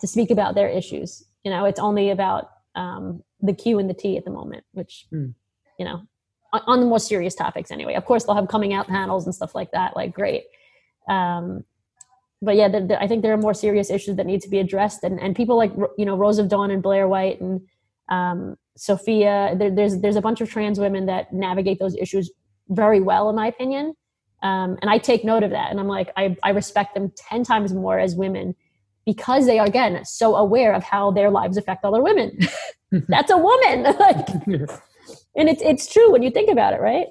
to 0.00 0.06
speak 0.06 0.30
about 0.30 0.54
their 0.54 0.68
issues. 0.68 1.24
You 1.44 1.50
know, 1.50 1.64
it's 1.64 1.80
only 1.80 2.10
about 2.10 2.50
um, 2.74 3.22
the 3.40 3.54
Q 3.54 3.78
and 3.78 3.88
the 3.88 3.94
T 3.94 4.16
at 4.16 4.24
the 4.24 4.30
moment, 4.30 4.64
which 4.72 5.06
mm. 5.12 5.32
you 5.78 5.84
know, 5.84 6.02
on, 6.52 6.60
on 6.66 6.80
the 6.80 6.86
more 6.86 6.98
serious 6.98 7.34
topics 7.34 7.70
anyway. 7.70 7.94
Of 7.94 8.04
course, 8.04 8.24
they'll 8.24 8.34
have 8.34 8.48
coming 8.48 8.74
out 8.74 8.88
panels 8.88 9.24
and 9.24 9.34
stuff 9.34 9.54
like 9.54 9.70
that. 9.72 9.96
Like, 9.96 10.12
great 10.12 10.44
um, 11.08 11.64
but 12.42 12.56
yeah, 12.56 12.68
the, 12.68 12.80
the, 12.80 13.02
I 13.02 13.06
think 13.06 13.22
there 13.22 13.32
are 13.32 13.38
more 13.38 13.54
serious 13.54 13.90
issues 13.90 14.16
that 14.16 14.26
need 14.26 14.42
to 14.42 14.48
be 14.48 14.58
addressed, 14.58 15.02
and, 15.02 15.20
and 15.20 15.34
people 15.34 15.56
like 15.56 15.72
you 15.96 16.04
know 16.04 16.16
Rose 16.16 16.38
of 16.38 16.48
Dawn 16.48 16.70
and 16.70 16.82
Blair 16.82 17.08
White 17.08 17.40
and 17.40 17.60
um, 18.08 18.56
Sophia. 18.76 19.54
There, 19.56 19.70
there's 19.70 20.00
there's 20.00 20.16
a 20.16 20.20
bunch 20.20 20.40
of 20.40 20.50
trans 20.50 20.78
women 20.78 21.06
that 21.06 21.32
navigate 21.32 21.78
those 21.78 21.96
issues 21.96 22.30
very 22.68 23.00
well, 23.00 23.28
in 23.28 23.36
my 23.36 23.46
opinion, 23.46 23.94
um, 24.42 24.78
and 24.80 24.90
I 24.90 24.98
take 24.98 25.24
note 25.24 25.42
of 25.42 25.50
that. 25.50 25.70
And 25.70 25.80
I'm 25.80 25.88
like, 25.88 26.12
I 26.16 26.36
I 26.42 26.50
respect 26.50 26.94
them 26.94 27.12
ten 27.16 27.44
times 27.44 27.72
more 27.72 27.98
as 27.98 28.14
women 28.14 28.54
because 29.06 29.46
they 29.46 29.58
are 29.58 29.66
again 29.66 30.04
so 30.04 30.36
aware 30.36 30.72
of 30.72 30.82
how 30.82 31.10
their 31.10 31.30
lives 31.30 31.56
affect 31.56 31.84
other 31.84 32.02
women. 32.02 32.38
That's 33.08 33.30
a 33.30 33.36
woman, 33.36 33.82
like, 33.98 34.28
and 35.36 35.48
it's 35.48 35.62
it's 35.62 35.92
true 35.92 36.10
when 36.12 36.22
you 36.22 36.30
think 36.30 36.50
about 36.50 36.72
it, 36.74 36.80
right? 36.80 37.06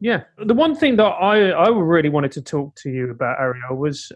Yeah, 0.00 0.22
the 0.44 0.54
one 0.54 0.74
thing 0.74 0.96
that 0.96 1.04
I 1.04 1.50
I 1.50 1.68
really 1.68 2.08
wanted 2.08 2.32
to 2.32 2.42
talk 2.42 2.74
to 2.76 2.90
you 2.90 3.10
about, 3.10 3.38
Arielle, 3.38 3.76
was 3.76 4.12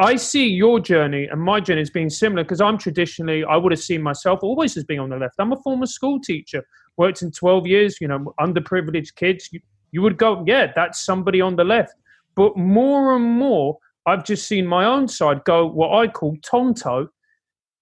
I 0.00 0.16
see 0.16 0.48
your 0.48 0.80
journey 0.80 1.26
and 1.26 1.40
my 1.40 1.60
journey 1.60 1.82
as 1.82 1.90
being 1.90 2.10
similar 2.10 2.42
because 2.42 2.60
I'm 2.60 2.78
traditionally 2.78 3.44
I 3.44 3.56
would 3.56 3.70
have 3.70 3.80
seen 3.80 4.02
myself 4.02 4.40
always 4.42 4.76
as 4.76 4.84
being 4.84 4.98
on 4.98 5.10
the 5.10 5.16
left. 5.16 5.34
I'm 5.38 5.52
a 5.52 5.56
former 5.56 5.86
school 5.86 6.18
teacher, 6.18 6.64
worked 6.96 7.22
in 7.22 7.30
12 7.30 7.66
years, 7.66 8.00
you 8.00 8.08
know, 8.08 8.34
underprivileged 8.40 9.14
kids. 9.14 9.48
You, 9.52 9.60
you 9.92 10.02
would 10.02 10.16
go, 10.16 10.42
yeah, 10.46 10.72
that's 10.74 11.04
somebody 11.04 11.40
on 11.40 11.56
the 11.56 11.64
left. 11.64 11.94
But 12.34 12.56
more 12.56 13.14
and 13.14 13.24
more, 13.24 13.78
I've 14.06 14.24
just 14.24 14.48
seen 14.48 14.66
my 14.66 14.84
own 14.84 15.06
side 15.06 15.44
go 15.44 15.66
what 15.66 15.92
I 15.92 16.08
call 16.08 16.36
tonto, 16.42 17.08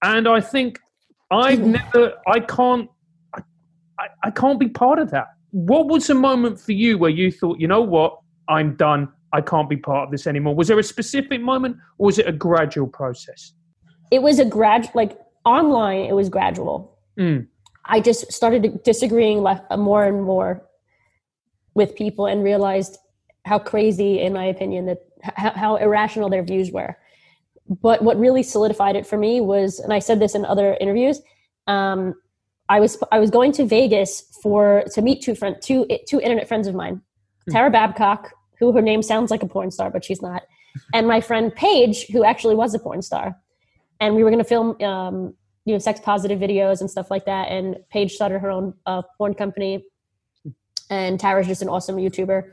and 0.03 0.27
I 0.29 0.41
think 0.41 0.81
I've 1.31 1.61
never, 1.61 2.15
I 2.27 2.41
can't, 2.41 2.91
I, 3.35 4.09
I 4.25 4.31
can't 4.31 4.59
be 4.59 4.69
part 4.69 4.99
of 4.99 5.11
that 5.13 5.29
what 5.51 5.87
was 5.89 6.11
a 6.11 6.15
moment 6.15 6.61
for 6.61 6.73
you 6.73 6.99
where 6.99 7.11
you 7.11 7.33
thought, 7.33 7.59
you 7.59 7.69
know 7.69 7.81
what, 7.81 8.19
I'm 8.49 8.77
done. 8.77 9.09
I 9.33 9.41
can't 9.41 9.69
be 9.69 9.77
part 9.77 10.07
of 10.07 10.11
this 10.11 10.27
anymore. 10.27 10.55
Was 10.55 10.69
there 10.69 10.79
a 10.79 10.83
specific 10.83 11.41
moment, 11.41 11.77
or 11.99 12.07
was 12.07 12.19
it 12.19 12.27
a 12.27 12.33
gradual 12.33 12.87
process? 12.87 13.53
It 14.11 14.23
was 14.23 14.39
a 14.39 14.45
grad, 14.45 14.91
like 14.95 15.19
online. 15.45 16.01
It 16.01 16.15
was 16.15 16.29
gradual. 16.29 16.99
Mm. 17.19 17.47
I 17.85 18.01
just 18.01 18.33
started 18.33 18.83
disagreeing 18.85 19.45
more 19.77 20.05
and 20.05 20.23
more 20.23 20.67
with 21.75 21.95
people 21.95 22.27
and 22.27 22.43
realized 22.43 22.99
how 23.45 23.59
crazy, 23.59 24.21
in 24.21 24.33
my 24.33 24.45
opinion, 24.45 24.87
that 24.87 24.99
how, 25.23 25.51
how 25.51 25.77
irrational 25.77 26.29
their 26.29 26.43
views 26.43 26.71
were. 26.71 26.97
But 27.69 28.03
what 28.03 28.19
really 28.19 28.43
solidified 28.43 28.97
it 28.97 29.07
for 29.07 29.19
me 29.19 29.41
was, 29.41 29.79
and 29.79 29.93
I 29.93 29.99
said 29.99 30.21
this 30.21 30.35
in 30.35 30.45
other 30.45 30.77
interviews, 30.81 31.21
um, 31.67 32.15
I 32.69 32.81
was 32.81 32.99
I 33.13 33.19
was 33.19 33.31
going 33.31 33.53
to 33.53 33.65
Vegas 33.67 34.23
for 34.43 34.85
to 34.95 35.03
meet 35.03 35.23
two 35.23 35.35
friend 35.35 35.57
two 35.61 35.87
two 36.07 36.21
internet 36.21 36.49
friends 36.49 36.67
of 36.67 36.75
mine, 36.75 37.01
hmm. 37.47 37.53
Tara 37.53 37.71
Babcock, 37.71 38.33
who 38.59 38.73
her 38.73 38.83
name 38.83 39.03
sounds 39.03 39.31
like 39.31 39.43
a 39.43 39.49
porn 39.49 39.71
star, 39.71 39.91
but 39.91 40.05
she's 40.05 40.23
not, 40.23 40.43
and 40.93 41.07
my 41.07 41.21
friend 41.21 41.55
Paige, 41.55 42.07
who 42.07 42.25
actually 42.25 42.55
was 42.55 42.75
a 42.75 42.79
porn 42.79 43.03
star, 43.03 43.37
and 44.01 44.15
we 44.15 44.23
were 44.23 44.31
going 44.31 44.43
to 44.43 44.49
film 44.49 44.81
um, 44.83 45.35
you 45.65 45.75
know 45.75 45.79
sex 45.79 46.01
positive 46.01 46.41
videos 46.41 46.81
and 46.81 46.91
stuff 46.91 47.11
like 47.11 47.27
that. 47.27 47.49
And 47.49 47.77
Paige 47.91 48.13
started 48.13 48.39
her 48.41 48.51
own 48.51 48.75
uh, 48.87 49.03
porn 49.17 49.35
company, 49.35 49.85
and 50.91 51.21
Tara's 51.21 51.47
just 51.47 51.63
an 51.63 51.69
awesome 51.69 51.97
YouTuber. 51.97 52.51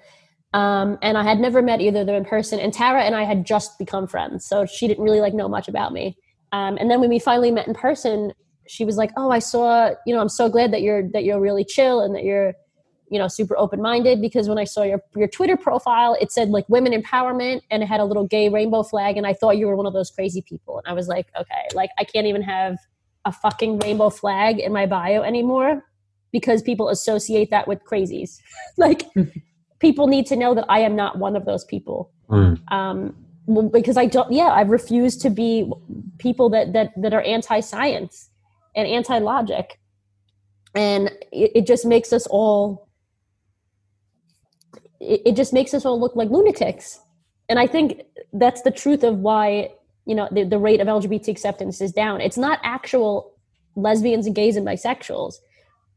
Um, 0.53 0.97
and 1.01 1.17
I 1.17 1.23
had 1.23 1.39
never 1.39 1.61
met 1.61 1.81
either 1.81 2.01
of 2.01 2.07
them 2.07 2.15
in 2.15 2.23
person. 2.23 2.61
And 2.61 2.73
Tara 2.73 3.03
and 3.03 3.13
I 3.13 3.23
had 3.23 3.45
just 3.45 3.77
become 3.77 4.07
friends, 4.07 4.45
so 4.45 4.65
she 4.65 4.87
didn't 4.87 5.03
really 5.03 5.19
like 5.19 5.33
know 5.33 5.49
much 5.49 5.67
about 5.67 5.91
me. 5.91 6.17
Um, 6.51 6.77
and 6.77 6.89
then 6.89 7.01
when 7.01 7.09
we 7.09 7.19
finally 7.19 7.51
met 7.51 7.67
in 7.67 7.73
person, 7.73 8.33
she 8.67 8.85
was 8.85 8.97
like, 8.97 9.11
"Oh, 9.17 9.31
I 9.31 9.39
saw. 9.39 9.91
You 10.05 10.15
know, 10.15 10.21
I'm 10.21 10.29
so 10.29 10.49
glad 10.49 10.71
that 10.73 10.81
you're 10.81 11.09
that 11.11 11.23
you're 11.23 11.39
really 11.39 11.63
chill 11.63 12.01
and 12.01 12.15
that 12.15 12.23
you're, 12.23 12.53
you 13.09 13.19
know, 13.19 13.27
super 13.27 13.57
open 13.57 13.81
minded. 13.81 14.21
Because 14.21 14.49
when 14.49 14.57
I 14.57 14.63
saw 14.63 14.83
your 14.83 15.01
your 15.15 15.27
Twitter 15.27 15.57
profile, 15.57 16.17
it 16.19 16.31
said 16.31 16.49
like 16.49 16.67
women 16.69 16.93
empowerment 16.93 17.61
and 17.69 17.83
it 17.83 17.87
had 17.87 17.99
a 17.99 18.05
little 18.05 18.27
gay 18.27 18.49
rainbow 18.49 18.83
flag, 18.83 19.17
and 19.17 19.25
I 19.25 19.33
thought 19.33 19.57
you 19.57 19.67
were 19.67 19.75
one 19.75 19.85
of 19.85 19.93
those 19.93 20.11
crazy 20.11 20.41
people. 20.41 20.77
And 20.77 20.87
I 20.87 20.93
was 20.93 21.07
like, 21.07 21.27
okay, 21.39 21.67
like 21.73 21.89
I 21.97 22.03
can't 22.03 22.27
even 22.27 22.41
have 22.41 22.77
a 23.25 23.31
fucking 23.31 23.79
rainbow 23.79 24.09
flag 24.09 24.59
in 24.59 24.71
my 24.71 24.85
bio 24.85 25.21
anymore 25.23 25.83
because 26.31 26.61
people 26.61 26.89
associate 26.89 27.49
that 27.49 27.67
with 27.67 27.83
crazies. 27.83 28.39
like 28.77 29.03
people 29.79 30.07
need 30.07 30.25
to 30.27 30.35
know 30.35 30.53
that 30.55 30.65
I 30.69 30.79
am 30.79 30.95
not 30.95 31.17
one 31.17 31.35
of 31.35 31.45
those 31.45 31.63
people. 31.63 32.11
Mm. 32.29 32.59
Um, 32.71 33.15
because 33.71 33.97
I 33.97 34.07
don't, 34.07 34.31
yeah, 34.31 34.47
I 34.47 34.61
refuse 34.61 35.15
to 35.17 35.29
be 35.29 35.71
people 36.17 36.49
that 36.49 36.73
that 36.73 36.91
that 36.97 37.13
are 37.13 37.21
anti-science 37.21 38.29
and 38.75 38.87
anti-logic, 38.87 39.79
and 40.73 41.09
it, 41.31 41.51
it 41.55 41.67
just 41.67 41.85
makes 41.85 42.11
us 42.11 42.25
all. 42.27 42.84
It, 45.05 45.21
it 45.25 45.35
just 45.35 45.53
makes 45.53 45.73
us 45.73 45.85
all 45.85 45.99
look 45.99 46.15
like 46.15 46.29
lunatics, 46.29 46.99
and 47.49 47.59
I 47.59 47.67
think 47.67 48.01
that's 48.33 48.61
the 48.61 48.71
truth 48.71 49.03
of 49.03 49.19
why 49.19 49.71
you 50.05 50.15
know 50.15 50.27
the, 50.31 50.43
the 50.43 50.57
rate 50.59 50.81
of 50.81 50.87
lgbt 50.87 51.27
acceptance 51.27 51.81
is 51.81 51.91
down. 51.91 52.21
It's 52.21 52.37
not 52.37 52.59
actual 52.63 53.33
lesbians 53.75 54.25
and 54.25 54.35
gays 54.35 54.55
and 54.55 54.65
bisexuals. 54.65 55.35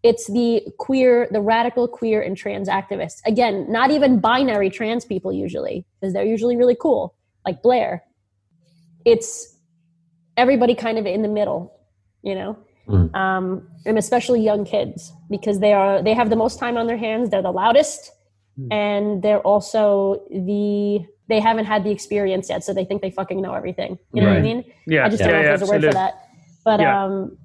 It's 0.03 0.27
the 0.29 0.62
queer 0.79 1.29
the 1.31 1.40
radical 1.40 1.88
queer 1.88 2.23
and 2.23 2.37
trans 2.37 2.68
activists. 2.68 3.21
Again 3.27 3.71
not 3.71 3.90
even 3.90 4.21
binary 4.21 4.71
trans 4.71 5.05
people 5.05 5.33
usually 5.33 5.85
because 6.01 6.12
they're 6.12 6.25
usually 6.25 6.57
really 6.57 6.77
cool 6.77 7.14
like 7.44 7.62
Blaire. 7.62 8.01
It's 9.05 9.57
everybody 10.37 10.75
kind 10.75 10.99
of 10.99 11.07
in 11.07 11.23
the 11.23 11.29
middle 11.29 11.79
you 12.23 12.35
know? 12.35 12.59
Mm. 12.88 13.14
um, 13.14 13.68
and 13.85 13.99
especially 13.99 14.40
young 14.40 14.64
kids 14.64 15.12
because 15.29 15.61
they 15.61 15.75
are 15.75 16.03
they 16.03 16.14
have 16.14 16.31
the 16.31 16.37
most 16.37 16.59
time 16.59 16.79
on 16.79 16.87
their 16.87 16.97
hands. 16.97 17.29
They're 17.29 17.42
the 17.42 17.53
loudest 17.53 18.12
mm. 18.59 18.68
and 18.73 19.23
they're 19.23 19.40
also 19.40 20.23
the 20.31 21.05
they 21.29 21.40
haven't 21.40 21.66
had 21.66 21.85
the 21.85 21.90
experience 21.90 22.49
yet, 22.49 22.64
so 22.64 22.73
they 22.73 22.85
think 22.85 23.03
they 23.03 23.11
fucking 23.11 23.40
know 23.40 23.55
everything. 23.55 23.99
You 24.12 24.23
know 24.23 24.29
right. 24.29 24.35
what 24.35 24.38
I 24.38 24.42
mean? 24.42 24.64
Yeah. 24.87 25.05
I 25.05 25.09
just 25.09 25.21
yeah, 25.21 25.27
don't 25.27 25.37
know 25.37 25.42
yeah, 25.42 25.55
if 25.55 25.61
there's 25.61 25.71
a 25.71 25.73
word 25.73 25.85
for 25.85 25.92
that. 25.92 26.29
But 26.64 26.81
yeah. 26.81 27.05
um 27.05 27.37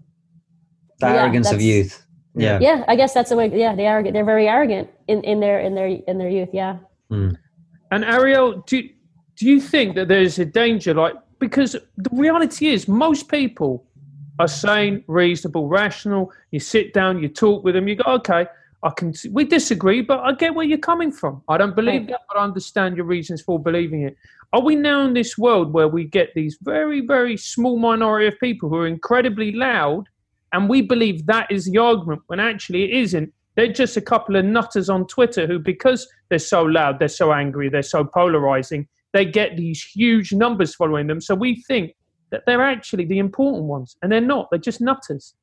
the 0.99 1.07
yeah, 1.07 1.21
arrogance 1.21 1.51
of 1.51 1.61
youth. 1.61 2.05
Yeah. 2.35 2.59
Yeah, 2.59 2.83
I 2.87 2.95
guess 2.95 3.13
that's 3.13 3.29
the 3.29 3.35
way 3.35 3.47
yeah, 3.53 3.75
they 3.75 3.85
arrogant. 3.85 4.13
They're 4.13 4.25
very 4.25 4.47
arrogant 4.47 4.89
in, 5.07 5.21
in 5.23 5.39
their 5.39 5.59
in 5.59 5.75
their 5.75 5.87
in 5.87 6.17
their 6.17 6.29
youth, 6.29 6.49
yeah. 6.53 6.77
Mm. 7.11 7.35
And 7.91 8.03
Arielle, 8.03 8.65
do 8.65 8.89
do 9.35 9.47
you 9.47 9.59
think 9.59 9.95
that 9.95 10.07
there's 10.07 10.39
a 10.39 10.45
danger 10.45 10.93
like 10.93 11.15
because 11.39 11.73
the 11.73 12.09
reality 12.11 12.67
is 12.67 12.87
most 12.87 13.27
people 13.27 13.85
are 14.39 14.47
sane, 14.47 15.03
reasonable, 15.07 15.67
rational. 15.67 16.31
You 16.51 16.59
sit 16.59 16.93
down, 16.93 17.21
you 17.21 17.27
talk 17.27 17.63
with 17.63 17.75
them, 17.75 17.87
you 17.87 17.95
go, 17.95 18.11
okay, 18.13 18.47
I 18.83 18.89
can. 18.89 19.13
We 19.31 19.45
disagree, 19.45 20.01
but 20.01 20.19
I 20.19 20.33
get 20.33 20.53
where 20.53 20.65
you're 20.65 20.77
coming 20.77 21.11
from. 21.11 21.41
I 21.47 21.57
don't 21.57 21.75
believe 21.75 22.07
that, 22.07 22.21
but 22.27 22.37
I 22.37 22.43
understand 22.43 22.97
your 22.97 23.05
reasons 23.05 23.41
for 23.41 23.57
believing 23.57 24.03
it. 24.03 24.17
Are 24.51 24.61
we 24.61 24.75
now 24.75 25.05
in 25.05 25.13
this 25.13 25.37
world 25.37 25.73
where 25.73 25.87
we 25.87 26.03
get 26.03 26.33
these 26.35 26.57
very, 26.61 27.01
very 27.01 27.37
small 27.37 27.79
minority 27.79 28.27
of 28.27 28.39
people 28.39 28.69
who 28.69 28.75
are 28.75 28.87
incredibly 28.87 29.53
loud, 29.53 30.09
and 30.51 30.69
we 30.69 30.81
believe 30.81 31.25
that 31.25 31.49
is 31.49 31.65
the 31.65 31.77
argument 31.77 32.21
when 32.27 32.39
actually 32.39 32.83
it 32.83 32.91
isn't? 32.91 33.33
They're 33.55 33.71
just 33.71 33.97
a 33.97 34.01
couple 34.01 34.35
of 34.35 34.45
nutters 34.45 34.89
on 34.89 35.07
Twitter 35.07 35.47
who, 35.47 35.59
because 35.59 36.07
they're 36.29 36.39
so 36.39 36.63
loud, 36.63 36.99
they're 36.99 37.07
so 37.07 37.31
angry, 37.31 37.69
they're 37.69 37.83
so 37.83 38.03
polarizing, 38.03 38.87
they 39.13 39.25
get 39.25 39.55
these 39.55 39.81
huge 39.83 40.33
numbers 40.33 40.75
following 40.75 41.07
them. 41.07 41.21
So 41.21 41.35
we 41.35 41.61
think 41.63 41.95
that 42.31 42.43
they're 42.45 42.63
actually 42.63 43.05
the 43.05 43.19
important 43.19 43.63
ones, 43.63 43.95
and 44.01 44.11
they're 44.11 44.21
not. 44.21 44.49
They're 44.49 44.59
just 44.59 44.81
nutters. 44.81 45.35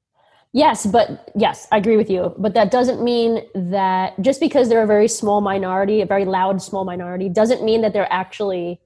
Yes, 0.53 0.85
but 0.85 1.31
yes, 1.37 1.69
I 1.71 1.77
agree 1.77 1.97
with 1.97 2.11
you. 2.11 2.35
But 2.37 2.55
that 2.55 2.71
doesn't 2.71 3.03
mean 3.03 3.43
that 3.55 4.21
just 4.21 4.41
because 4.41 4.69
they're 4.69 4.83
a 4.83 4.87
very 4.87 5.07
small 5.07 5.41
minority, 5.41 6.01
a 6.01 6.07
very 6.07 6.25
loud 6.25 6.61
small 6.61 6.85
minority, 6.85 7.29
doesn't 7.29 7.63
mean 7.63 7.83
that 7.83 7.93
they're 7.93 8.13
actually 8.13 8.81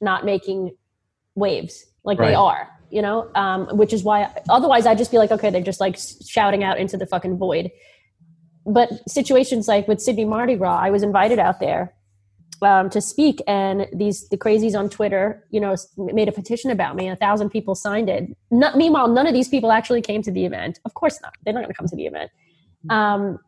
not 0.00 0.24
making 0.24 0.76
waves 1.34 1.86
like 2.04 2.18
right. 2.18 2.28
they 2.28 2.34
are, 2.34 2.68
you 2.90 3.02
know? 3.02 3.28
Um, 3.34 3.76
which 3.76 3.92
is 3.92 4.04
why, 4.04 4.32
otherwise, 4.48 4.86
I'd 4.86 4.98
just 4.98 5.10
be 5.10 5.18
like, 5.18 5.32
okay, 5.32 5.50
they're 5.50 5.62
just 5.62 5.80
like 5.80 5.96
shouting 6.28 6.62
out 6.62 6.78
into 6.78 6.96
the 6.96 7.06
fucking 7.06 7.38
void. 7.38 7.70
But 8.64 8.90
situations 9.08 9.66
like 9.66 9.88
with 9.88 10.00
Sydney 10.00 10.24
Mardi 10.24 10.54
Gras, 10.54 10.78
I 10.78 10.90
was 10.90 11.02
invited 11.02 11.40
out 11.40 11.58
there 11.58 11.92
um, 12.62 12.90
to 12.90 13.00
speak, 13.00 13.42
and 13.46 13.86
these 13.92 14.28
the 14.28 14.36
crazies 14.36 14.78
on 14.78 14.88
Twitter, 14.88 15.46
you 15.50 15.60
know, 15.60 15.76
made 15.96 16.28
a 16.28 16.32
petition 16.32 16.70
about 16.70 16.96
me. 16.96 17.08
A 17.08 17.16
thousand 17.16 17.50
people 17.50 17.74
signed 17.74 18.08
it. 18.08 18.36
Not, 18.50 18.76
meanwhile, 18.76 19.08
none 19.08 19.26
of 19.26 19.34
these 19.34 19.48
people 19.48 19.72
actually 19.72 20.02
came 20.02 20.22
to 20.22 20.30
the 20.30 20.44
event. 20.44 20.78
Of 20.84 20.94
course 20.94 21.18
not. 21.22 21.34
They're 21.44 21.54
not 21.54 21.60
going 21.60 21.72
to 21.72 21.76
come 21.76 21.88
to 21.88 21.96
the 21.96 22.06
event. 22.06 22.30
Um, 22.90 23.38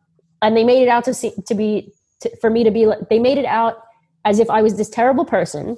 and 0.41 0.55
they 0.55 0.63
made 0.63 0.81
it 0.81 0.89
out 0.89 1.03
to 1.05 1.13
see 1.13 1.33
to 1.47 1.55
be 1.55 1.93
to, 2.21 2.35
for 2.37 2.49
me 2.49 2.63
to 2.63 2.71
be. 2.71 2.91
They 3.09 3.19
made 3.19 3.37
it 3.37 3.45
out 3.45 3.77
as 4.25 4.39
if 4.39 4.49
I 4.49 4.61
was 4.61 4.77
this 4.77 4.89
terrible 4.89 5.25
person, 5.25 5.77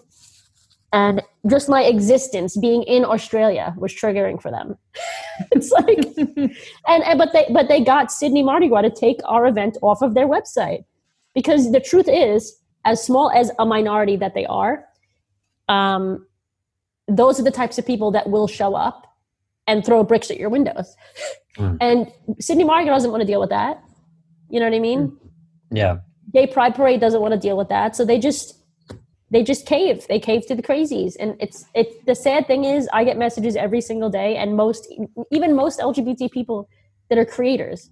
and 0.93 1.21
just 1.47 1.69
my 1.69 1.83
existence 1.83 2.57
being 2.57 2.83
in 2.83 3.05
Australia 3.05 3.73
was 3.77 3.93
triggering 3.93 4.41
for 4.41 4.51
them. 4.51 4.77
it's 5.51 5.71
like, 5.71 5.99
and, 6.87 7.03
and 7.03 7.17
but 7.17 7.33
they 7.33 7.45
but 7.51 7.67
they 7.67 7.81
got 7.81 8.11
Sydney 8.11 8.43
Mardi 8.43 8.67
Gras 8.67 8.81
to 8.81 8.89
take 8.89 9.19
our 9.25 9.45
event 9.47 9.77
off 9.81 10.01
of 10.01 10.13
their 10.13 10.27
website 10.27 10.85
because 11.33 11.71
the 11.71 11.79
truth 11.79 12.07
is 12.09 12.57
as 12.87 13.03
small 13.03 13.29
as 13.29 13.51
a 13.59 13.65
minority 13.65 14.15
that 14.15 14.33
they 14.33 14.45
are, 14.45 14.85
um, 15.67 16.25
those 17.09 17.37
are 17.39 17.43
the 17.43 17.51
types 17.51 17.77
of 17.77 17.85
people 17.85 18.11
that 18.11 18.29
will 18.29 18.47
show 18.47 18.75
up 18.75 19.05
and 19.67 19.85
throw 19.85 20.03
bricks 20.03 20.31
at 20.31 20.37
your 20.37 20.49
windows. 20.49 20.95
Mm. 21.57 21.77
And 21.81 22.11
Sydney 22.39 22.63
Mardi 22.63 22.85
doesn't 22.85 23.11
want 23.11 23.21
to 23.21 23.27
deal 23.27 23.41
with 23.41 23.49
that. 23.49 23.83
You 24.49 24.59
know 24.59 24.67
what 24.67 24.75
I 24.75 24.79
mean? 24.79 25.17
Yeah. 25.71 25.97
Gay 26.33 26.47
Pride 26.47 26.75
Parade 26.75 27.01
doesn't 27.01 27.19
want 27.19 27.33
to 27.33 27.39
deal 27.39 27.57
with 27.57 27.69
that. 27.69 27.95
So 27.95 28.05
they 28.05 28.19
just 28.19 28.55
they 29.31 29.43
just 29.43 29.65
cave. 29.65 30.05
They 30.07 30.19
cave 30.19 30.45
to 30.47 30.55
the 30.55 30.61
crazies. 30.61 31.15
And 31.19 31.35
it's 31.39 31.65
it's 31.73 31.93
the 32.05 32.15
sad 32.15 32.47
thing 32.47 32.63
is 32.63 32.87
I 32.93 33.03
get 33.03 33.17
messages 33.17 33.55
every 33.55 33.81
single 33.81 34.09
day 34.09 34.37
and 34.37 34.55
most 34.55 34.87
even 35.31 35.55
most 35.55 35.79
LGBT 35.79 36.31
people 36.31 36.69
that 37.09 37.17
are 37.17 37.25
creators, 37.25 37.89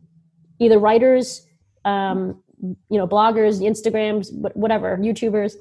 either 0.60 0.79
writers, 0.79 1.45
um, 1.84 2.41
you 2.62 2.98
know 2.98 3.08
bloggers 3.08 3.62
instagrams 3.62 4.28
whatever 4.56 4.98
youtubers. 4.98 5.54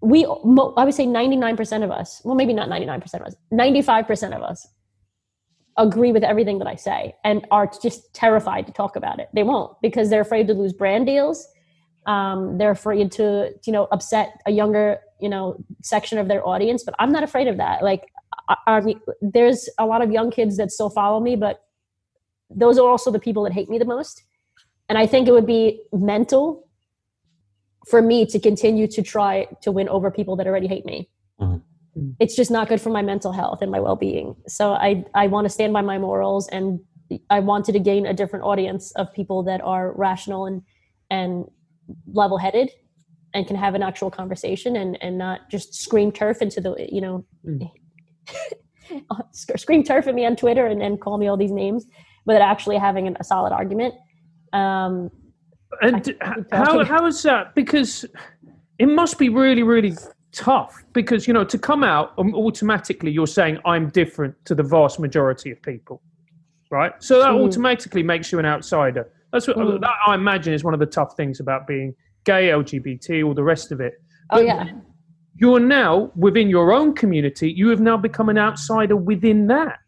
We 0.00 0.24
i 0.24 0.84
would 0.84 0.94
say 0.94 1.06
99% 1.06 1.82
of 1.82 1.90
us 1.90 2.22
well 2.24 2.34
maybe 2.34 2.52
not 2.52 2.68
99% 2.68 3.14
of 3.14 3.22
us 3.22 3.34
95% 3.52 4.36
of 4.36 4.42
us 4.42 4.66
agree 5.76 6.12
with 6.12 6.24
everything 6.24 6.58
that 6.58 6.66
i 6.68 6.74
say 6.74 7.14
and 7.24 7.46
are 7.50 7.70
just 7.82 8.12
terrified 8.14 8.66
to 8.66 8.72
talk 8.72 8.96
about 8.96 9.20
it. 9.20 9.28
They 9.34 9.42
won't 9.42 9.76
because 9.82 10.10
they're 10.10 10.20
afraid 10.20 10.46
to 10.48 10.54
lose 10.54 10.72
brand 10.72 11.06
deals. 11.06 11.46
Um, 12.06 12.58
they're 12.58 12.70
afraid 12.70 13.12
to 13.12 13.52
you 13.64 13.72
know 13.72 13.88
upset 13.92 14.40
a 14.46 14.50
younger 14.50 14.98
you 15.20 15.28
know 15.28 15.56
section 15.82 16.18
of 16.18 16.28
their 16.28 16.46
audience 16.46 16.84
but 16.84 16.94
i'm 16.98 17.12
not 17.12 17.22
afraid 17.22 17.48
of 17.48 17.56
that. 17.58 17.82
Like 17.82 18.06
I, 18.48 18.56
I 18.66 18.80
mean, 18.80 19.00
there's 19.20 19.68
a 19.78 19.86
lot 19.86 20.00
of 20.00 20.10
young 20.10 20.30
kids 20.30 20.56
that 20.56 20.70
still 20.70 20.90
follow 20.90 21.20
me 21.20 21.36
but 21.36 21.62
those 22.50 22.78
are 22.78 22.88
also 22.88 23.10
the 23.10 23.18
people 23.18 23.42
that 23.44 23.52
hate 23.52 23.68
me 23.68 23.78
the 23.78 23.84
most 23.84 24.22
and 24.88 24.98
I 24.98 25.06
think 25.06 25.28
it 25.28 25.32
would 25.32 25.46
be 25.46 25.82
mental 25.92 26.68
for 27.88 28.02
me 28.02 28.26
to 28.26 28.38
continue 28.38 28.86
to 28.88 29.02
try 29.02 29.46
to 29.62 29.72
win 29.72 29.88
over 29.88 30.10
people 30.10 30.36
that 30.36 30.46
already 30.46 30.66
hate 30.66 30.84
me. 30.84 31.08
Mm-hmm. 31.40 32.10
It's 32.20 32.36
just 32.36 32.50
not 32.50 32.68
good 32.68 32.80
for 32.80 32.90
my 32.90 33.02
mental 33.02 33.32
health 33.32 33.62
and 33.62 33.70
my 33.70 33.80
well 33.80 33.96
being. 33.96 34.36
So 34.46 34.72
I, 34.72 35.04
I 35.14 35.26
want 35.26 35.46
to 35.46 35.50
stand 35.50 35.72
by 35.72 35.80
my 35.80 35.98
morals 35.98 36.48
and 36.48 36.80
I 37.30 37.40
wanted 37.40 37.72
to 37.72 37.78
gain 37.78 38.06
a 38.06 38.14
different 38.14 38.44
audience 38.44 38.92
of 38.92 39.12
people 39.12 39.42
that 39.44 39.60
are 39.62 39.92
rational 39.92 40.46
and, 40.46 40.62
and 41.10 41.46
level 42.12 42.38
headed 42.38 42.70
and 43.34 43.46
can 43.46 43.56
have 43.56 43.74
an 43.74 43.82
actual 43.82 44.10
conversation 44.10 44.76
and, 44.76 44.98
and 45.02 45.16
not 45.16 45.50
just 45.50 45.74
scream 45.74 46.12
TERF 46.12 46.42
into 46.42 46.60
the, 46.60 46.88
you 46.90 47.00
know, 47.00 47.24
mm. 47.46 47.70
scream 49.32 49.82
TERF 49.82 50.06
at 50.06 50.14
me 50.14 50.26
on 50.26 50.36
Twitter 50.36 50.66
and, 50.66 50.82
and 50.82 51.00
call 51.00 51.18
me 51.18 51.28
all 51.28 51.36
these 51.36 51.52
names 51.52 51.86
without 52.26 52.42
actually 52.42 52.76
having 52.76 53.14
a 53.18 53.24
solid 53.24 53.52
argument. 53.52 53.94
Um, 54.52 55.10
and 55.82 56.16
how 56.50 56.84
how 56.84 57.06
is 57.06 57.22
that? 57.22 57.54
Because 57.54 58.04
it 58.78 58.86
must 58.86 59.18
be 59.18 59.28
really 59.28 59.62
really 59.62 59.96
tough. 60.32 60.82
Because 60.92 61.26
you 61.26 61.34
know 61.34 61.44
to 61.44 61.58
come 61.58 61.84
out 61.84 62.12
um, 62.18 62.34
automatically, 62.34 63.10
you're 63.10 63.26
saying 63.26 63.58
I'm 63.64 63.88
different 63.90 64.34
to 64.46 64.54
the 64.54 64.62
vast 64.62 64.98
majority 64.98 65.50
of 65.50 65.60
people, 65.62 66.02
right? 66.70 66.92
So 67.00 67.18
that 67.20 67.30
mm. 67.30 67.46
automatically 67.46 68.02
makes 68.02 68.32
you 68.32 68.38
an 68.38 68.46
outsider. 68.46 69.10
That's 69.32 69.46
what 69.46 69.56
mm. 69.56 69.80
that, 69.80 69.94
I 70.06 70.14
imagine 70.14 70.54
is 70.54 70.64
one 70.64 70.74
of 70.74 70.80
the 70.80 70.86
tough 70.86 71.16
things 71.16 71.40
about 71.40 71.66
being 71.66 71.94
gay, 72.24 72.48
LGBT, 72.48 73.24
all 73.24 73.34
the 73.34 73.44
rest 73.44 73.72
of 73.72 73.80
it. 73.80 73.94
Oh 74.30 74.40
yeah. 74.40 74.68
You're 75.40 75.60
now 75.60 76.10
within 76.16 76.50
your 76.50 76.72
own 76.72 76.94
community. 76.94 77.52
You 77.52 77.68
have 77.68 77.80
now 77.80 77.96
become 77.96 78.28
an 78.28 78.38
outsider 78.38 78.96
within 78.96 79.46
that. 79.46 79.78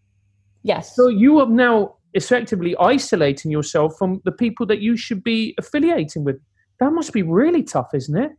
Yes. 0.62 0.94
So 0.94 1.08
you 1.08 1.38
have 1.40 1.48
now 1.48 1.96
effectively 2.14 2.74
isolating 2.78 3.50
yourself 3.50 3.96
from 3.98 4.20
the 4.24 4.32
people 4.32 4.66
that 4.66 4.80
you 4.80 4.96
should 4.96 5.22
be 5.22 5.54
affiliating 5.58 6.24
with. 6.24 6.40
That 6.80 6.92
must 6.92 7.12
be 7.12 7.22
really 7.22 7.62
tough, 7.62 7.90
isn't 7.94 8.16
it? 8.16 8.32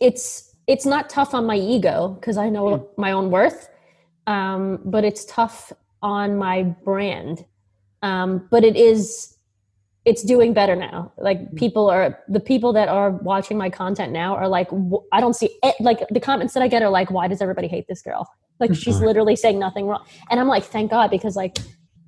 It's 0.00 0.54
it's 0.66 0.84
not 0.84 1.08
tough 1.08 1.32
on 1.34 1.46
my 1.46 1.56
ego 1.56 2.16
because 2.20 2.36
I 2.36 2.48
know 2.48 2.64
mm. 2.64 2.88
my 2.96 3.12
own 3.12 3.30
worth, 3.30 3.68
um, 4.26 4.80
but 4.84 5.04
it's 5.04 5.24
tough 5.26 5.72
on 6.02 6.36
my 6.36 6.62
brand. 6.62 7.44
Um, 8.02 8.48
but 8.50 8.64
it 8.64 8.76
is 8.76 9.36
it's 10.06 10.22
doing 10.22 10.54
better 10.54 10.76
now. 10.76 11.12
Like 11.18 11.48
hmm. 11.50 11.56
people 11.56 11.90
are 11.90 12.18
the 12.28 12.40
people 12.40 12.72
that 12.74 12.88
are 12.88 13.10
watching 13.10 13.58
my 13.58 13.68
content 13.68 14.12
now 14.12 14.36
are 14.36 14.48
like 14.48 14.68
I 15.12 15.20
don't 15.20 15.34
see 15.34 15.58
it, 15.62 15.74
like 15.80 16.06
the 16.10 16.20
comments 16.20 16.54
that 16.54 16.62
I 16.62 16.68
get 16.68 16.82
are 16.82 16.90
like 16.90 17.10
why 17.10 17.26
does 17.26 17.42
everybody 17.42 17.66
hate 17.66 17.86
this 17.88 18.02
girl? 18.02 18.28
Like 18.60 18.74
she's 18.82 19.00
literally 19.00 19.34
saying 19.36 19.58
nothing 19.58 19.86
wrong. 19.86 20.04
And 20.30 20.38
I'm 20.38 20.46
like 20.46 20.62
thank 20.62 20.92
God 20.92 21.10
because 21.10 21.34
like 21.34 21.58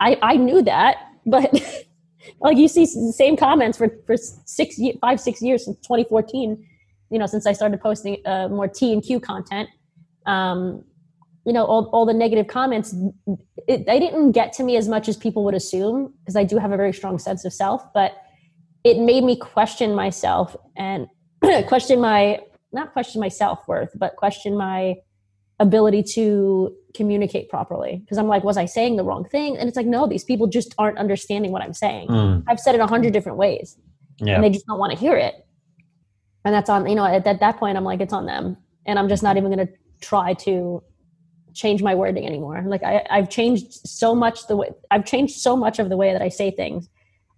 I, 0.00 0.18
I 0.22 0.36
knew 0.36 0.62
that, 0.62 0.96
but 1.26 1.52
like 2.40 2.56
you 2.56 2.68
see 2.68 2.84
the 2.84 3.12
same 3.14 3.36
comments 3.36 3.78
for, 3.78 3.88
for 4.06 4.16
six, 4.16 4.76
five, 5.00 5.20
six 5.20 5.42
years 5.42 5.64
since 5.64 5.76
2014, 5.78 6.64
you 7.10 7.18
know, 7.18 7.26
since 7.26 7.46
I 7.46 7.52
started 7.52 7.80
posting 7.80 8.18
uh, 8.26 8.48
more 8.48 8.68
T 8.68 8.92
and 8.92 9.02
Q 9.02 9.20
content. 9.20 9.68
Um, 10.26 10.84
you 11.46 11.54
know, 11.54 11.64
all, 11.64 11.86
all 11.94 12.04
the 12.04 12.12
negative 12.12 12.46
comments, 12.46 12.94
it, 13.66 13.86
they 13.86 13.98
didn't 13.98 14.32
get 14.32 14.52
to 14.52 14.62
me 14.62 14.76
as 14.76 14.86
much 14.86 15.08
as 15.08 15.16
people 15.16 15.44
would 15.44 15.54
assume 15.54 16.12
because 16.20 16.36
I 16.36 16.44
do 16.44 16.58
have 16.58 16.72
a 16.72 16.76
very 16.76 16.92
strong 16.92 17.18
sense 17.18 17.44
of 17.46 17.54
self, 17.54 17.82
but 17.94 18.12
it 18.84 18.98
made 18.98 19.24
me 19.24 19.34
question 19.34 19.94
myself 19.94 20.54
and 20.76 21.06
question 21.66 22.02
my, 22.02 22.40
not 22.72 22.92
question 22.92 23.20
my 23.20 23.28
self 23.28 23.66
worth, 23.66 23.90
but 23.94 24.16
question 24.16 24.58
my 24.58 24.96
ability 25.58 26.02
to 26.02 26.76
communicate 26.98 27.48
properly. 27.48 27.92
Because 27.96 28.18
i'm 28.18 28.28
like 28.34 28.44
was 28.44 28.58
i 28.58 28.66
saying 28.66 28.96
the 28.96 29.04
wrong 29.08 29.24
thing? 29.34 29.56
And 29.56 29.68
it's 29.68 29.76
like 29.76 29.86
no 29.86 30.06
these 30.06 30.24
people 30.24 30.46
just 30.58 30.74
aren't 30.78 30.98
understanding 30.98 31.50
what 31.52 31.62
i'm 31.62 31.72
saying. 31.72 32.08
Mm. 32.08 32.44
i've 32.48 32.60
said 32.60 32.74
it 32.74 32.80
a 32.80 32.86
hundred 32.94 33.12
different 33.12 33.38
ways. 33.38 33.76
Yeah. 34.18 34.34
and 34.34 34.44
they 34.44 34.50
just 34.50 34.66
don't 34.66 34.80
want 34.82 34.92
to 34.92 34.98
hear 34.98 35.16
it. 35.16 35.34
And 36.44 36.52
that's 36.54 36.68
on 36.68 36.86
you 36.86 36.96
know 36.98 37.06
at, 37.06 37.26
at 37.26 37.40
that 37.40 37.56
point 37.58 37.78
i'm 37.78 37.84
like 37.84 38.00
it's 38.00 38.12
on 38.12 38.26
them. 38.26 38.56
And 38.86 38.98
i'm 38.98 39.08
just 39.08 39.22
not 39.22 39.36
even 39.38 39.50
going 39.54 39.66
to 39.66 39.72
try 40.00 40.34
to 40.46 40.82
change 41.54 41.82
my 41.82 41.94
wording 41.94 42.26
anymore. 42.26 42.62
Like 42.66 42.82
I, 42.82 43.06
i've 43.10 43.30
changed 43.30 43.72
so 44.00 44.14
much 44.14 44.46
the 44.48 44.56
way 44.56 44.68
i've 44.90 45.06
changed 45.06 45.36
so 45.48 45.56
much 45.56 45.78
of 45.78 45.88
the 45.88 45.96
way 45.96 46.12
that 46.12 46.22
i 46.28 46.28
say 46.40 46.50
things 46.50 46.88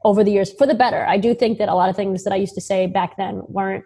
over 0.04 0.24
the 0.24 0.32
years 0.32 0.50
for 0.52 0.66
the 0.66 0.74
better. 0.84 1.04
I 1.14 1.18
do 1.18 1.34
think 1.34 1.58
that 1.58 1.68
a 1.68 1.74
lot 1.74 1.90
of 1.90 1.96
things 1.96 2.24
that 2.24 2.32
i 2.32 2.36
used 2.36 2.54
to 2.54 2.64
say 2.72 2.86
back 2.86 3.16
then 3.18 3.42
weren't 3.58 3.84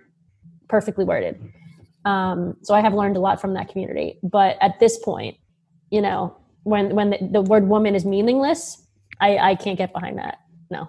perfectly 0.69 1.05
worded. 1.05 1.37
Um, 2.05 2.57
so 2.63 2.75
I 2.75 2.81
have 2.81 2.95
learned 2.95 3.17
a 3.17 3.21
lot 3.21 3.41
from 3.41 3.55
that 3.55 3.69
community. 3.69 4.19
But 4.23 4.57
at 4.61 4.79
this 4.79 4.99
point, 4.99 5.37
you 5.95 6.03
know, 6.03 6.37
when 6.65 6.95
when 6.97 7.11
the, 7.11 7.19
the 7.37 7.43
word 7.43 7.69
woman 7.69 7.95
is 7.95 8.05
meaningless, 8.05 8.85
I, 9.21 9.39
I 9.51 9.55
can't 9.55 9.79
get 9.79 9.93
behind 9.93 10.19
that. 10.19 10.39
No. 10.71 10.89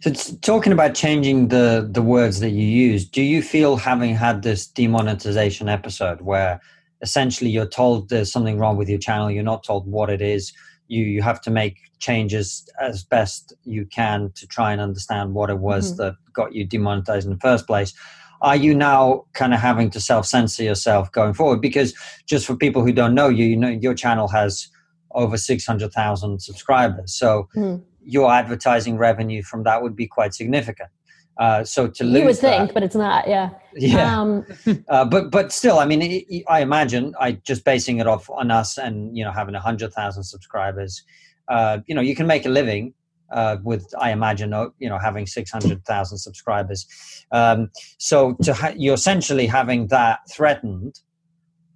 So 0.00 0.10
talking 0.40 0.72
about 0.72 0.94
changing 0.94 1.48
the 1.48 1.88
the 1.88 2.02
words 2.02 2.40
that 2.40 2.50
you 2.50 2.66
use, 2.66 3.08
do 3.08 3.22
you 3.22 3.40
feel 3.40 3.76
having 3.76 4.16
had 4.16 4.42
this 4.42 4.66
demonetization 4.66 5.68
episode 5.68 6.22
where 6.22 6.60
essentially 7.02 7.50
you're 7.50 7.72
told 7.80 8.08
there's 8.08 8.32
something 8.32 8.58
wrong 8.58 8.76
with 8.76 8.88
your 8.88 8.98
channel, 8.98 9.30
you're 9.30 9.44
not 9.44 9.62
told 9.62 9.86
what 9.86 10.10
it 10.10 10.20
is, 10.20 10.52
you 10.88 11.04
you 11.04 11.22
have 11.22 11.40
to 11.42 11.50
make 11.50 11.76
changes 12.00 12.68
as 12.80 13.04
best 13.04 13.54
you 13.62 13.86
can 13.86 14.32
to 14.34 14.44
try 14.48 14.72
and 14.72 14.80
understand 14.80 15.34
what 15.34 15.50
it 15.50 15.58
was 15.58 15.92
mm-hmm. 15.92 16.02
that 16.02 16.14
got 16.32 16.52
you 16.52 16.64
demonetized 16.64 17.26
in 17.26 17.32
the 17.32 17.38
first 17.38 17.64
place 17.68 17.94
are 18.42 18.56
you 18.56 18.74
now 18.74 19.24
kind 19.32 19.54
of 19.54 19.60
having 19.60 19.88
to 19.90 20.00
self 20.00 20.26
censor 20.26 20.64
yourself 20.64 21.10
going 21.12 21.32
forward? 21.32 21.60
Because 21.60 21.94
just 22.26 22.46
for 22.46 22.56
people 22.56 22.84
who 22.84 22.92
don't 22.92 23.14
know 23.14 23.28
you, 23.28 23.46
you 23.46 23.56
know 23.56 23.68
your 23.68 23.94
channel 23.94 24.28
has 24.28 24.68
over 25.12 25.36
six 25.36 25.64
hundred 25.64 25.92
thousand 25.92 26.42
subscribers, 26.42 27.14
so 27.14 27.48
mm. 27.56 27.80
your 28.04 28.30
advertising 28.30 28.98
revenue 28.98 29.42
from 29.42 29.62
that 29.62 29.82
would 29.82 29.96
be 29.96 30.06
quite 30.06 30.34
significant. 30.34 30.90
Uh, 31.38 31.64
so 31.64 31.88
to 31.88 32.04
lose, 32.04 32.20
you 32.20 32.26
would 32.26 32.36
think, 32.36 32.68
that, 32.68 32.74
but 32.74 32.82
it's 32.82 32.94
not. 32.94 33.26
Yeah, 33.26 33.50
yeah. 33.74 34.20
Um, 34.20 34.44
uh, 34.88 35.04
but 35.04 35.30
but 35.30 35.52
still, 35.52 35.78
I 35.78 35.86
mean, 35.86 36.02
it, 36.02 36.24
it, 36.28 36.44
I 36.48 36.60
imagine 36.60 37.14
I 37.20 37.32
just 37.32 37.64
basing 37.64 37.98
it 37.98 38.06
off 38.06 38.28
on 38.28 38.50
us 38.50 38.76
and 38.76 39.16
you 39.16 39.24
know 39.24 39.30
having 39.30 39.54
a 39.54 39.60
hundred 39.60 39.92
thousand 39.92 40.24
subscribers. 40.24 41.02
Uh, 41.48 41.78
you 41.86 41.94
know, 41.94 42.00
you 42.00 42.14
can 42.14 42.26
make 42.26 42.44
a 42.44 42.48
living 42.48 42.94
uh, 43.32 43.56
with 43.62 43.92
I 43.98 44.12
imagine 44.12 44.52
uh, 44.52 44.68
you 44.78 44.88
know 44.88 44.98
having 44.98 45.26
six 45.26 45.50
hundred 45.50 45.84
thousand 45.84 46.18
subscribers. 46.18 46.86
Um, 47.32 47.70
so 47.98 48.34
to 48.42 48.54
ha- 48.54 48.74
you're 48.76 48.94
essentially 48.94 49.46
having 49.46 49.88
that 49.88 50.20
threatened 50.30 51.00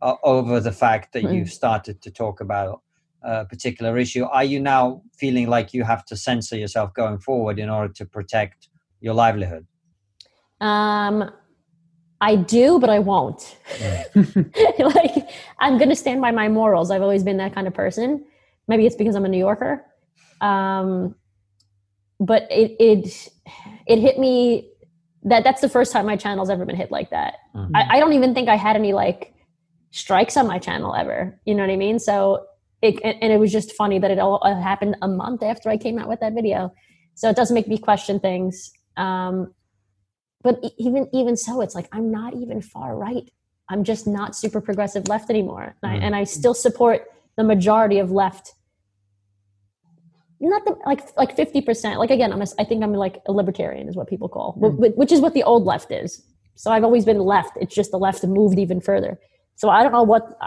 uh, 0.02 0.14
over 0.22 0.60
the 0.60 0.72
fact 0.72 1.12
that 1.14 1.24
mm. 1.24 1.34
you've 1.34 1.50
started 1.50 2.02
to 2.02 2.10
talk 2.10 2.40
about 2.40 2.82
a 3.22 3.44
particular 3.44 3.98
issue. 3.98 4.24
Are 4.24 4.44
you 4.44 4.60
now 4.60 5.02
feeling 5.18 5.48
like 5.48 5.74
you 5.74 5.84
have 5.84 6.04
to 6.06 6.16
censor 6.16 6.56
yourself 6.56 6.94
going 6.94 7.18
forward 7.18 7.58
in 7.58 7.68
order 7.68 7.92
to 7.94 8.04
protect 8.04 8.68
your 9.00 9.14
livelihood? 9.14 9.66
Um, 10.60 11.30
I 12.20 12.36
do, 12.36 12.78
but 12.78 12.88
I 12.88 12.98
won't. 12.98 13.56
like 14.78 15.28
I'm 15.58 15.76
going 15.76 15.88
to 15.88 15.96
stand 15.96 16.20
by 16.20 16.30
my 16.30 16.48
morals. 16.48 16.90
I've 16.90 17.02
always 17.02 17.22
been 17.22 17.36
that 17.38 17.54
kind 17.54 17.66
of 17.66 17.74
person. 17.74 18.24
Maybe 18.68 18.86
it's 18.86 18.96
because 18.96 19.14
I'm 19.16 19.24
a 19.24 19.28
New 19.28 19.38
Yorker. 19.38 19.84
Um, 20.40 21.14
but 22.20 22.46
it 22.50 22.76
it 22.78 23.28
it 23.86 23.98
hit 23.98 24.18
me 24.18 24.70
that 25.22 25.44
that's 25.44 25.60
the 25.60 25.68
first 25.68 25.92
time 25.92 26.06
my 26.06 26.16
channel's 26.16 26.50
ever 26.50 26.64
been 26.64 26.76
hit 26.76 26.90
like 26.90 27.10
that. 27.10 27.34
Mm-hmm. 27.54 27.74
I, 27.74 27.96
I, 27.96 28.00
don't 28.00 28.12
even 28.12 28.32
think 28.32 28.48
I 28.48 28.54
had 28.54 28.76
any 28.76 28.92
like 28.92 29.34
strikes 29.90 30.36
on 30.36 30.46
my 30.46 30.60
channel 30.60 30.94
ever. 30.94 31.36
You 31.44 31.56
know 31.56 31.64
what 31.64 31.72
I 31.72 31.76
mean? 31.76 31.98
So 31.98 32.46
it 32.80 33.00
and 33.02 33.32
it 33.32 33.38
was 33.38 33.50
just 33.50 33.72
funny 33.72 33.98
that 33.98 34.10
it 34.10 34.18
all 34.18 34.40
happened 34.44 34.96
a 35.02 35.08
month 35.08 35.42
after 35.42 35.68
I 35.68 35.76
came 35.76 35.98
out 35.98 36.08
with 36.08 36.20
that 36.20 36.34
video. 36.34 36.72
So 37.14 37.28
it 37.30 37.36
does 37.36 37.50
make 37.50 37.66
me 37.66 37.78
question 37.78 38.20
things. 38.20 38.70
Um, 38.96 39.52
but 40.42 40.60
even 40.78 41.08
even 41.12 41.36
so, 41.36 41.60
it's 41.60 41.74
like 41.74 41.88
I'm 41.92 42.10
not 42.10 42.34
even 42.34 42.60
far 42.60 42.96
right. 42.96 43.28
I'm 43.68 43.82
just 43.82 44.06
not 44.06 44.36
super 44.36 44.60
progressive 44.60 45.08
left 45.08 45.28
anymore, 45.28 45.74
mm-hmm. 45.82 45.86
and, 45.86 46.02
I, 46.02 46.06
and 46.06 46.16
I 46.16 46.24
still 46.24 46.54
support 46.54 47.06
the 47.36 47.42
majority 47.42 47.98
of 47.98 48.12
left 48.12 48.54
not 50.40 50.64
the, 50.64 50.76
like 50.84 51.16
like 51.16 51.36
50% 51.36 51.96
like 51.96 52.10
again 52.10 52.32
i'm 52.32 52.42
a, 52.42 52.46
i 52.58 52.64
think 52.64 52.82
i'm 52.82 52.92
like 52.92 53.22
a 53.26 53.32
libertarian 53.32 53.88
is 53.88 53.96
what 53.96 54.08
people 54.08 54.28
call 54.28 54.58
mm. 54.60 54.94
which 54.96 55.12
is 55.12 55.20
what 55.20 55.34
the 55.34 55.42
old 55.42 55.64
left 55.64 55.90
is. 55.90 56.22
So 56.54 56.70
i've 56.70 56.84
always 56.84 57.04
been 57.04 57.20
left 57.20 57.52
it's 57.60 57.74
just 57.74 57.90
the 57.90 57.98
left 57.98 58.24
moved 58.24 58.58
even 58.58 58.80
further. 58.80 59.18
So 59.56 59.68
i 59.70 59.82
don't 59.82 59.92
know 59.92 60.02
what 60.02 60.38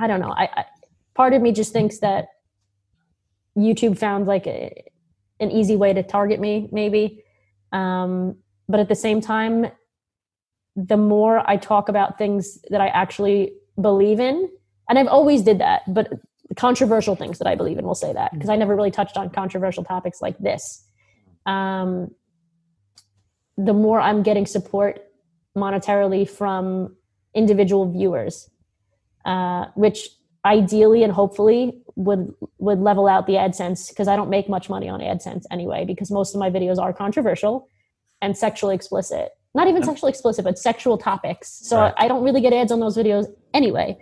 i 0.00 0.06
don't 0.06 0.20
know 0.20 0.32
i, 0.32 0.48
I 0.54 0.64
part 1.14 1.32
of 1.32 1.42
me 1.42 1.52
just 1.52 1.72
thinks 1.72 1.98
that 1.98 2.28
youtube 3.56 3.98
found 3.98 4.26
like 4.26 4.46
a, 4.46 4.84
an 5.40 5.50
easy 5.50 5.76
way 5.76 5.92
to 5.92 6.02
target 6.02 6.40
me 6.40 6.68
maybe. 6.72 7.24
Um, 7.72 8.36
but 8.68 8.80
at 8.80 8.88
the 8.88 8.94
same 8.96 9.20
time 9.20 9.66
the 10.76 10.96
more 10.96 11.48
i 11.50 11.56
talk 11.56 11.88
about 11.88 12.18
things 12.18 12.58
that 12.70 12.80
i 12.80 12.88
actually 12.88 13.54
believe 13.80 14.20
in 14.20 14.48
and 14.88 14.98
i've 14.98 15.08
always 15.08 15.42
did 15.42 15.58
that 15.58 15.82
but 15.88 16.12
controversial 16.56 17.14
things 17.14 17.38
that 17.38 17.46
I 17.46 17.54
believe 17.54 17.78
in. 17.78 17.84
We'll 17.84 17.94
say 17.94 18.12
that 18.12 18.32
because 18.32 18.48
I 18.48 18.56
never 18.56 18.74
really 18.74 18.90
touched 18.90 19.16
on 19.16 19.30
controversial 19.30 19.84
topics 19.84 20.20
like 20.20 20.38
this. 20.38 20.84
Um, 21.46 22.10
the 23.56 23.72
more 23.72 24.00
I'm 24.00 24.22
getting 24.22 24.46
support 24.46 25.00
monetarily 25.56 26.28
from 26.28 26.96
individual 27.34 27.90
viewers, 27.90 28.48
uh, 29.24 29.66
which 29.74 30.08
ideally 30.44 31.02
and 31.02 31.12
hopefully 31.12 31.82
would 31.96 32.32
would 32.58 32.78
level 32.80 33.06
out 33.06 33.26
the 33.26 33.34
AdSense 33.34 33.90
because 33.90 34.08
I 34.08 34.16
don't 34.16 34.30
make 34.30 34.48
much 34.48 34.70
money 34.70 34.88
on 34.88 35.00
AdSense 35.00 35.44
anyway 35.50 35.84
because 35.84 36.10
most 36.10 36.34
of 36.34 36.40
my 36.40 36.50
videos 36.50 36.78
are 36.78 36.92
controversial 36.92 37.68
and 38.22 38.36
sexually 38.36 38.74
explicit. 38.74 39.30
Not 39.54 39.68
even 39.68 39.82
sexually 39.82 40.10
explicit, 40.10 40.44
but 40.44 40.58
sexual 40.58 40.96
topics. 40.96 41.60
So 41.66 41.78
right. 41.80 41.94
I 41.96 42.08
don't 42.08 42.22
really 42.22 42.40
get 42.40 42.52
ads 42.52 42.70
on 42.70 42.80
those 42.80 42.96
videos 42.96 43.26
anyway. 43.52 43.98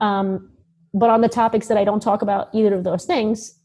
Um, 0.00 0.49
but 0.94 1.10
on 1.10 1.20
the 1.20 1.28
topics 1.28 1.68
that 1.68 1.78
I 1.78 1.84
don't 1.84 2.02
talk 2.02 2.22
about 2.22 2.48
either 2.52 2.74
of 2.74 2.84
those 2.84 3.04
things, 3.04 3.58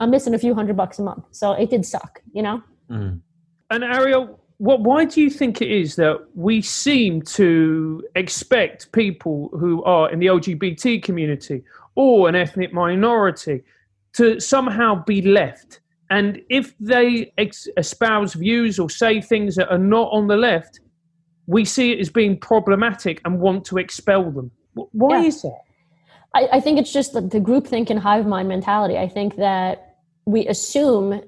I'm 0.00 0.10
missing 0.10 0.34
a 0.34 0.38
few 0.38 0.54
hundred 0.54 0.76
bucks 0.76 0.98
a 0.98 1.02
month. 1.02 1.24
So 1.32 1.52
it 1.52 1.70
did 1.70 1.84
suck, 1.84 2.20
you 2.32 2.42
know? 2.42 2.62
Mm. 2.90 3.20
And 3.70 3.84
Arielle, 3.84 4.38
what, 4.58 4.80
why 4.80 5.04
do 5.04 5.20
you 5.20 5.30
think 5.30 5.60
it 5.60 5.70
is 5.70 5.96
that 5.96 6.24
we 6.34 6.62
seem 6.62 7.22
to 7.22 8.02
expect 8.14 8.92
people 8.92 9.50
who 9.58 9.82
are 9.84 10.10
in 10.10 10.18
the 10.18 10.26
LGBT 10.26 11.02
community 11.02 11.62
or 11.94 12.28
an 12.28 12.36
ethnic 12.36 12.72
minority 12.72 13.62
to 14.14 14.40
somehow 14.40 15.04
be 15.04 15.22
left 15.22 15.80
And 16.10 16.40
if 16.48 16.76
they 16.78 17.32
ex- 17.36 17.68
espouse 17.76 18.34
views 18.34 18.78
or 18.78 18.88
say 18.88 19.20
things 19.20 19.56
that 19.56 19.70
are 19.70 19.78
not 19.78 20.10
on 20.10 20.26
the 20.26 20.36
left, 20.36 20.80
we 21.46 21.64
see 21.64 21.92
it 21.92 22.00
as 22.00 22.10
being 22.10 22.38
problematic 22.38 23.20
and 23.24 23.40
want 23.40 23.64
to 23.66 23.78
expel 23.78 24.30
them. 24.30 24.50
Why 24.74 25.20
yeah. 25.20 25.26
is 25.26 25.42
that? 25.42 25.60
I, 26.34 26.48
I, 26.52 26.60
think 26.60 26.78
it's 26.78 26.92
just 26.92 27.12
the, 27.12 27.20
the 27.20 27.40
groupthink 27.40 27.90
and 27.90 27.98
hive 27.98 28.26
mind 28.26 28.48
mentality. 28.48 28.96
I 28.98 29.08
think 29.08 29.36
that 29.36 29.96
we 30.26 30.46
assume, 30.46 31.22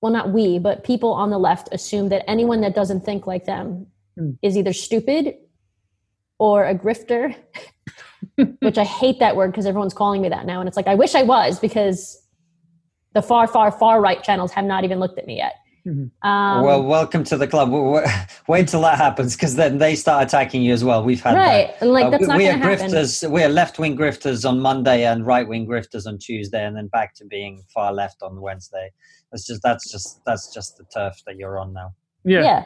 well, 0.00 0.12
not 0.12 0.32
we, 0.32 0.58
but 0.58 0.84
people 0.84 1.12
on 1.12 1.30
the 1.30 1.38
left 1.38 1.68
assume 1.72 2.08
that 2.10 2.28
anyone 2.28 2.60
that 2.60 2.74
doesn't 2.74 3.04
think 3.04 3.26
like 3.26 3.46
them 3.46 3.86
mm. 4.18 4.38
is 4.42 4.56
either 4.56 4.72
stupid 4.72 5.34
or 6.38 6.64
a 6.64 6.74
grifter, 6.74 7.34
which 8.60 8.78
I 8.78 8.84
hate 8.84 9.18
that 9.18 9.34
word 9.34 9.50
because 9.50 9.66
everyone's 9.66 9.94
calling 9.94 10.22
me 10.22 10.28
that 10.28 10.46
now. 10.46 10.60
And 10.60 10.68
it's 10.68 10.76
like, 10.76 10.86
I 10.86 10.94
wish 10.94 11.14
I 11.14 11.24
was 11.24 11.58
because 11.58 12.22
the 13.14 13.22
far, 13.22 13.48
far, 13.48 13.72
far 13.72 14.00
right 14.00 14.22
channels 14.22 14.52
have 14.52 14.64
not 14.64 14.84
even 14.84 15.00
looked 15.00 15.18
at 15.18 15.26
me 15.26 15.36
yet. 15.38 15.54
Mm-hmm. 15.86 16.28
Um, 16.28 16.64
well, 16.64 16.82
welcome 16.82 17.24
to 17.24 17.36
the 17.36 17.46
club. 17.46 17.70
Wait 18.48 18.68
till 18.68 18.82
that 18.82 18.98
happens 18.98 19.36
because 19.36 19.56
then 19.56 19.78
they 19.78 19.94
start 19.94 20.24
attacking 20.24 20.62
you 20.62 20.72
as 20.72 20.84
well. 20.84 21.02
We've 21.02 21.22
had 21.22 21.34
right, 21.34 21.78
that. 21.80 21.86
like 21.86 22.06
uh, 22.06 22.10
that's 22.10 22.24
uh, 22.24 22.26
not 22.26 22.36
we, 22.38 22.44
we 22.44 22.50
are 22.50 22.58
grifters. 22.58 23.30
We 23.30 23.42
are 23.42 23.48
left 23.48 23.78
wing 23.78 23.96
grifters 23.96 24.48
on 24.48 24.60
Monday 24.60 25.04
and 25.04 25.26
right 25.26 25.46
wing 25.46 25.66
grifters 25.66 26.06
on 26.06 26.18
Tuesday, 26.18 26.64
and 26.64 26.76
then 26.76 26.88
back 26.88 27.14
to 27.16 27.24
being 27.24 27.62
far 27.72 27.92
left 27.92 28.22
on 28.22 28.40
Wednesday. 28.40 28.90
That's 29.32 29.46
just 29.46 29.62
that's 29.62 29.90
just 29.90 30.20
that's 30.26 30.52
just 30.52 30.76
the 30.76 30.84
turf 30.94 31.14
that 31.26 31.36
you're 31.36 31.58
on 31.58 31.72
now. 31.72 31.94
Yeah, 32.24 32.42
yeah, 32.42 32.64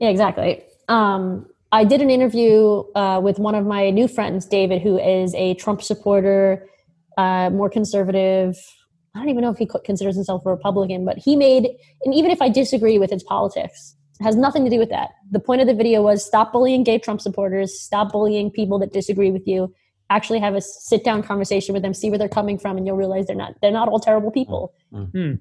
yeah 0.00 0.08
exactly. 0.08 0.64
Um, 0.88 1.46
I 1.72 1.84
did 1.84 2.02
an 2.02 2.10
interview 2.10 2.82
uh, 2.94 3.20
with 3.22 3.38
one 3.38 3.54
of 3.54 3.64
my 3.64 3.90
new 3.90 4.08
friends, 4.08 4.44
David, 4.44 4.82
who 4.82 4.98
is 4.98 5.34
a 5.36 5.54
Trump 5.54 5.82
supporter, 5.82 6.68
uh, 7.16 7.50
more 7.50 7.70
conservative. 7.70 8.56
I 9.14 9.18
don't 9.18 9.28
even 9.28 9.42
know 9.42 9.50
if 9.50 9.58
he 9.58 9.68
considers 9.84 10.14
himself 10.14 10.46
a 10.46 10.50
Republican, 10.50 11.04
but 11.04 11.18
he 11.18 11.34
made, 11.34 11.68
and 12.04 12.14
even 12.14 12.30
if 12.30 12.40
I 12.40 12.48
disagree 12.48 12.98
with 12.98 13.10
his 13.10 13.22
politics, 13.24 13.96
it 14.20 14.24
has 14.24 14.36
nothing 14.36 14.64
to 14.64 14.70
do 14.70 14.78
with 14.78 14.90
that. 14.90 15.10
The 15.30 15.40
point 15.40 15.60
of 15.60 15.66
the 15.66 15.74
video 15.74 16.02
was 16.02 16.24
stop 16.24 16.52
bullying 16.52 16.84
gay 16.84 16.98
Trump 16.98 17.20
supporters, 17.20 17.78
stop 17.80 18.12
bullying 18.12 18.50
people 18.50 18.78
that 18.78 18.92
disagree 18.92 19.30
with 19.30 19.46
you. 19.46 19.74
Actually, 20.10 20.40
have 20.40 20.54
a 20.54 20.60
sit 20.60 21.04
down 21.04 21.22
conversation 21.22 21.72
with 21.72 21.82
them, 21.82 21.94
see 21.94 22.10
where 22.10 22.18
they're 22.18 22.28
coming 22.28 22.58
from, 22.58 22.76
and 22.76 22.86
you'll 22.86 22.96
realize 22.96 23.26
they're 23.26 23.36
not 23.36 23.54
they're 23.62 23.70
not 23.70 23.88
all 23.88 24.00
terrible 24.00 24.30
people. 24.30 24.74
Mm-hmm. 24.92 25.34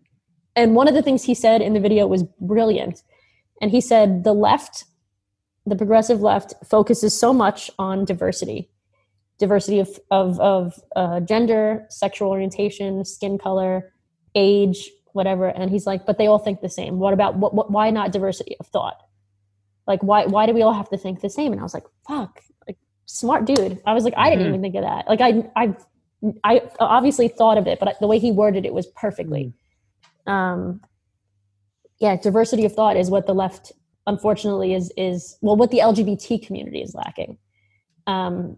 And 0.56 0.76
one 0.76 0.88
of 0.88 0.94
the 0.94 1.02
things 1.02 1.24
he 1.24 1.34
said 1.34 1.62
in 1.62 1.74
the 1.74 1.80
video 1.80 2.08
was 2.08 2.24
brilliant. 2.40 3.04
And 3.62 3.72
he 3.72 3.82
said 3.82 4.24
the 4.24 4.34
left 4.34 4.86
the 5.66 5.76
progressive 5.76 6.22
left 6.22 6.54
focuses 6.66 7.18
so 7.18 7.34
much 7.34 7.70
on 7.78 8.06
diversity 8.06 8.70
diversity 9.40 9.80
of 9.80 9.90
of, 10.12 10.40
of 10.40 10.80
uh, 10.96 11.20
gender 11.22 11.86
sexual 11.90 12.30
orientation 12.30 13.04
skin 13.06 13.38
color 13.38 13.94
age 14.36 14.90
whatever. 15.14 15.48
And 15.48 15.72
he's 15.72 15.88
like 15.88 16.06
but 16.06 16.18
they 16.18 16.28
all 16.28 16.40
think 16.40 16.62
the 16.62 16.70
same. 16.70 17.00
What 17.00 17.14
about 17.14 17.36
what, 17.36 17.54
what 17.54 17.72
why 17.72 17.90
not 17.90 18.12
diversity 18.12 18.56
of 18.60 18.68
thought? 18.68 19.02
Like 19.88 20.04
why 20.04 20.26
why 20.26 20.46
do 20.46 20.54
we 20.54 20.62
all 20.62 20.74
have 20.74 20.90
to 20.90 20.98
think 20.98 21.22
the 21.22 21.30
same? 21.30 21.52
And 21.52 21.60
i 21.60 21.64
was 21.64 21.74
like 21.74 21.86
fuck 22.08 22.42
like 22.68 22.78
smart 23.06 23.46
dude. 23.46 23.82
I 23.86 23.94
was 23.94 24.04
like 24.04 24.14
i 24.18 24.30
didn't 24.30 24.46
mm-hmm. 24.46 24.50
even 24.50 24.62
think 24.62 24.76
of 24.76 24.84
that. 24.84 25.08
Like 25.08 25.22
i 25.22 25.50
i 25.56 25.76
i 26.44 26.62
obviously 26.80 27.30
thought 27.30 27.58
of 27.58 27.66
it 27.66 27.80
but 27.80 27.98
the 28.00 28.08
way 28.08 28.20
he 28.20 28.32
worded 28.32 28.66
it 28.66 28.74
was 28.74 28.88
perfectly. 28.88 29.54
Mm-hmm. 30.28 30.32
um 30.32 30.82
yeah 32.00 32.18
diversity 32.18 32.66
of 32.66 32.74
thought 32.74 32.98
is 32.98 33.10
what 33.10 33.26
the 33.26 33.34
left 33.34 33.72
unfortunately 34.06 34.74
is 34.74 34.92
is 34.96 35.38
well 35.42 35.56
what 35.56 35.72
the 35.72 35.80
lgbt 35.80 36.46
community 36.46 36.82
is 36.82 36.94
lacking. 36.94 37.38
Um 38.06 38.58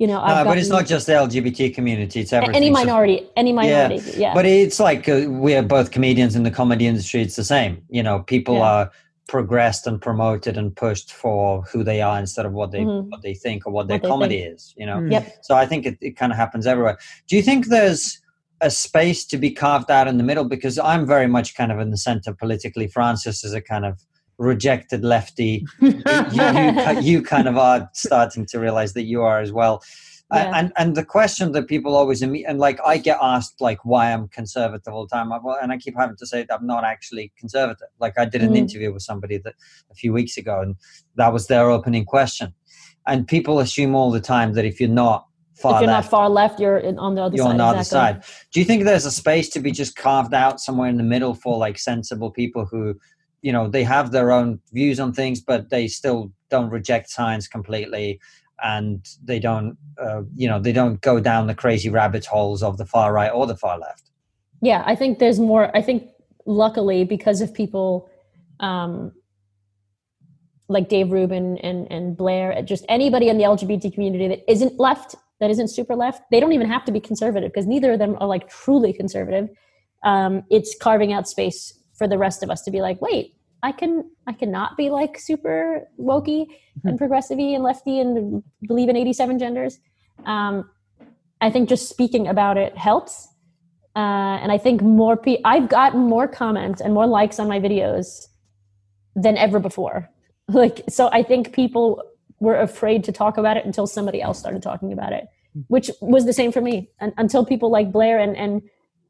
you 0.00 0.06
know 0.06 0.26
no, 0.26 0.44
but 0.44 0.58
it's 0.58 0.70
not 0.70 0.86
just 0.86 1.06
the 1.06 1.12
lgbt 1.12 1.74
community 1.74 2.20
it's 2.20 2.32
everything 2.32 2.56
any 2.56 2.70
minority 2.70 3.18
so, 3.18 3.30
any 3.36 3.52
minority 3.52 3.96
yeah. 4.12 4.18
yeah. 4.18 4.34
but 4.34 4.46
it's 4.46 4.80
like 4.80 5.08
uh, 5.08 5.26
we're 5.28 5.62
both 5.62 5.90
comedians 5.90 6.34
in 6.34 6.42
the 6.42 6.50
comedy 6.50 6.86
industry 6.86 7.20
it's 7.20 7.36
the 7.36 7.44
same 7.44 7.82
you 7.90 8.02
know 8.02 8.20
people 8.20 8.56
yeah. 8.56 8.72
are 8.72 8.90
progressed 9.28 9.86
and 9.86 10.00
promoted 10.00 10.56
and 10.56 10.74
pushed 10.74 11.12
for 11.12 11.62
who 11.70 11.84
they 11.84 12.00
are 12.00 12.18
instead 12.18 12.46
of 12.46 12.52
what 12.52 12.72
they 12.72 12.80
mm-hmm. 12.80 13.10
what 13.10 13.20
they 13.22 13.34
think 13.34 13.66
or 13.66 13.72
what 13.72 13.88
their 13.88 13.98
what 13.98 14.08
comedy 14.08 14.38
is 14.38 14.74
you 14.76 14.86
know 14.86 14.96
mm. 14.96 15.12
yep. 15.12 15.38
so 15.42 15.54
i 15.54 15.66
think 15.66 15.84
it, 15.84 15.98
it 16.00 16.16
kind 16.16 16.32
of 16.32 16.38
happens 16.38 16.66
everywhere 16.66 16.98
do 17.28 17.36
you 17.36 17.42
think 17.42 17.66
there's 17.66 18.20
a 18.62 18.70
space 18.70 19.24
to 19.24 19.38
be 19.38 19.50
carved 19.50 19.90
out 19.90 20.08
in 20.08 20.16
the 20.16 20.24
middle 20.24 20.44
because 20.44 20.78
i'm 20.78 21.06
very 21.06 21.26
much 21.26 21.54
kind 21.54 21.70
of 21.70 21.78
in 21.78 21.90
the 21.90 21.96
center 21.98 22.32
politically 22.32 22.88
francis 22.88 23.44
is 23.44 23.52
a 23.52 23.60
kind 23.60 23.84
of 23.84 24.02
rejected 24.40 25.04
lefty. 25.04 25.66
You, 25.80 26.02
you, 26.32 27.00
you, 27.00 27.22
kind 27.22 27.46
of 27.46 27.56
are 27.58 27.88
starting 27.92 28.46
to 28.46 28.58
realize 28.58 28.94
that 28.94 29.04
you 29.04 29.22
are 29.22 29.40
as 29.40 29.52
well. 29.52 29.82
Yeah. 30.32 30.52
and 30.54 30.72
and 30.76 30.94
the 30.94 31.04
question 31.04 31.50
that 31.52 31.66
people 31.66 31.96
always 31.96 32.22
and 32.22 32.58
like 32.60 32.78
i 32.86 32.98
get 32.98 33.18
asked 33.20 33.60
like 33.60 33.84
why 33.84 34.12
i'm 34.12 34.28
conservative 34.28 34.94
all 34.94 35.04
the 35.04 35.16
time 35.16 35.32
and 35.60 35.72
i 35.72 35.76
keep 35.76 35.96
having 35.96 36.14
to 36.16 36.24
say 36.24 36.44
that 36.44 36.54
i'm 36.54 36.66
not 36.68 36.84
actually 36.84 37.32
conservative. 37.36 37.88
Like 37.98 38.16
i 38.16 38.26
did 38.26 38.42
an 38.42 38.52
mm. 38.52 38.58
interview 38.58 38.92
with 38.92 39.02
somebody 39.02 39.38
that 39.38 39.54
a 39.90 39.94
few 39.94 40.12
weeks 40.12 40.36
ago 40.36 40.60
and 40.60 40.76
that 41.16 41.32
was 41.32 41.48
their 41.48 41.68
opening 41.68 42.04
question. 42.04 42.54
And 43.08 43.26
people 43.26 43.58
assume 43.58 43.96
all 43.96 44.12
the 44.12 44.20
time 44.20 44.52
that 44.52 44.64
if 44.64 44.78
you're 44.78 44.88
not 45.06 45.26
far 45.56 45.74
if 45.74 45.80
you're 45.80 45.90
left, 45.90 46.04
not 46.04 46.10
far 46.10 46.30
left 46.30 46.60
you're 46.60 46.80
on 47.00 47.16
the 47.16 47.22
other 47.22 47.34
you're 47.34 47.46
side 47.46 47.50
on 47.50 47.56
the 47.56 47.64
other 47.64 47.84
side. 47.84 48.22
Do 48.52 48.60
you 48.60 48.66
think 48.66 48.84
there's 48.84 49.06
a 49.06 49.10
space 49.10 49.48
to 49.50 49.58
be 49.58 49.72
just 49.72 49.96
carved 49.96 50.32
out 50.32 50.60
somewhere 50.60 50.88
in 50.88 50.96
the 50.96 51.08
middle 51.14 51.34
for 51.34 51.58
like 51.58 51.76
sensible 51.76 52.30
people 52.30 52.66
who 52.66 52.94
you 53.42 53.52
know 53.52 53.68
they 53.68 53.84
have 53.84 54.10
their 54.10 54.30
own 54.32 54.60
views 54.72 55.00
on 55.00 55.12
things 55.12 55.40
but 55.40 55.70
they 55.70 55.88
still 55.88 56.32
don't 56.50 56.70
reject 56.70 57.08
science 57.08 57.48
completely. 57.48 58.20
And 58.62 59.08
they 59.24 59.38
don't 59.38 59.78
uh, 59.98 60.22
you 60.34 60.46
know 60.46 60.60
they 60.60 60.72
don't 60.72 61.00
go 61.00 61.18
down 61.18 61.46
the 61.46 61.54
crazy 61.54 61.88
rabbit 61.88 62.26
holes 62.26 62.62
of 62.62 62.76
the 62.76 62.84
far 62.84 63.12
right 63.14 63.30
or 63.30 63.46
the 63.46 63.56
far 63.56 63.78
left. 63.78 64.10
Yeah 64.60 64.82
i 64.84 64.94
think 64.94 65.18
there's 65.18 65.40
more 65.40 65.74
i 65.74 65.80
think 65.80 66.10
luckily 66.44 67.04
because 67.04 67.40
of 67.40 67.54
people 67.54 68.10
um, 68.60 69.12
like 70.68 70.90
dave 70.90 71.10
rubin 71.10 71.56
and, 71.58 71.90
and 71.90 72.18
Blaire 72.18 72.62
just 72.66 72.84
anybody 72.90 73.30
in 73.30 73.38
the 73.38 73.44
lgbt 73.44 73.94
community 73.94 74.28
that 74.28 74.50
isn't 74.50 74.78
left 74.78 75.14
that 75.40 75.50
isn't 75.50 75.68
super 75.68 75.96
left 75.96 76.22
they 76.30 76.38
don't 76.38 76.52
even 76.52 76.68
have 76.68 76.84
to 76.84 76.92
be 76.92 77.00
conservative 77.00 77.50
because 77.50 77.66
neither 77.66 77.92
of 77.92 77.98
them 77.98 78.14
are 78.20 78.26
like 78.26 78.46
truly 78.50 78.92
conservative. 78.92 79.48
Um, 80.02 80.44
it's 80.50 80.76
carving 80.78 81.14
out 81.14 81.28
space 81.28 81.79
for 82.00 82.08
the 82.08 82.16
rest 82.16 82.42
of 82.42 82.48
us 82.48 82.62
to 82.62 82.70
be 82.70 82.80
like, 82.80 82.98
wait, 83.02 83.34
I 83.62 83.72
can 83.72 84.10
I 84.26 84.32
cannot 84.32 84.78
be 84.78 84.88
like 84.88 85.18
super 85.18 85.86
wokey 86.00 86.46
mm-hmm. 86.46 86.88
and 86.88 86.96
progressive 86.96 87.38
and 87.38 87.62
lefty 87.62 88.00
and 88.00 88.42
believe 88.66 88.88
in 88.88 88.96
87 88.96 89.38
genders. 89.38 89.78
Um, 90.24 90.70
I 91.42 91.50
think 91.50 91.68
just 91.68 91.90
speaking 91.90 92.26
about 92.26 92.56
it 92.56 92.74
helps. 92.74 93.28
Uh, 93.94 94.40
and 94.40 94.50
I 94.50 94.56
think 94.56 94.80
more 94.80 95.14
pe- 95.14 95.42
I've 95.44 95.68
gotten 95.68 96.00
more 96.00 96.26
comments 96.26 96.80
and 96.80 96.94
more 96.94 97.06
likes 97.06 97.38
on 97.38 97.48
my 97.48 97.60
videos 97.60 98.28
than 99.14 99.36
ever 99.36 99.60
before. 99.60 100.08
Like 100.48 100.82
so 100.88 101.08
I 101.12 101.22
think 101.22 101.52
people 101.52 102.02
were 102.40 102.58
afraid 102.58 103.04
to 103.04 103.12
talk 103.12 103.38
about 103.38 103.56
it 103.56 103.64
until 103.64 103.86
somebody 103.86 104.20
else 104.20 104.36
started 104.36 104.62
talking 104.64 104.92
about 104.92 105.12
it, 105.12 105.28
mm. 105.56 105.64
which 105.68 105.92
was 106.00 106.24
the 106.26 106.32
same 106.32 106.50
for 106.50 106.60
me. 106.60 106.90
And 106.98 107.12
until 107.18 107.46
people 107.46 107.70
like 107.70 107.92
Blaire 107.92 108.20
and 108.20 108.36
and 108.36 108.62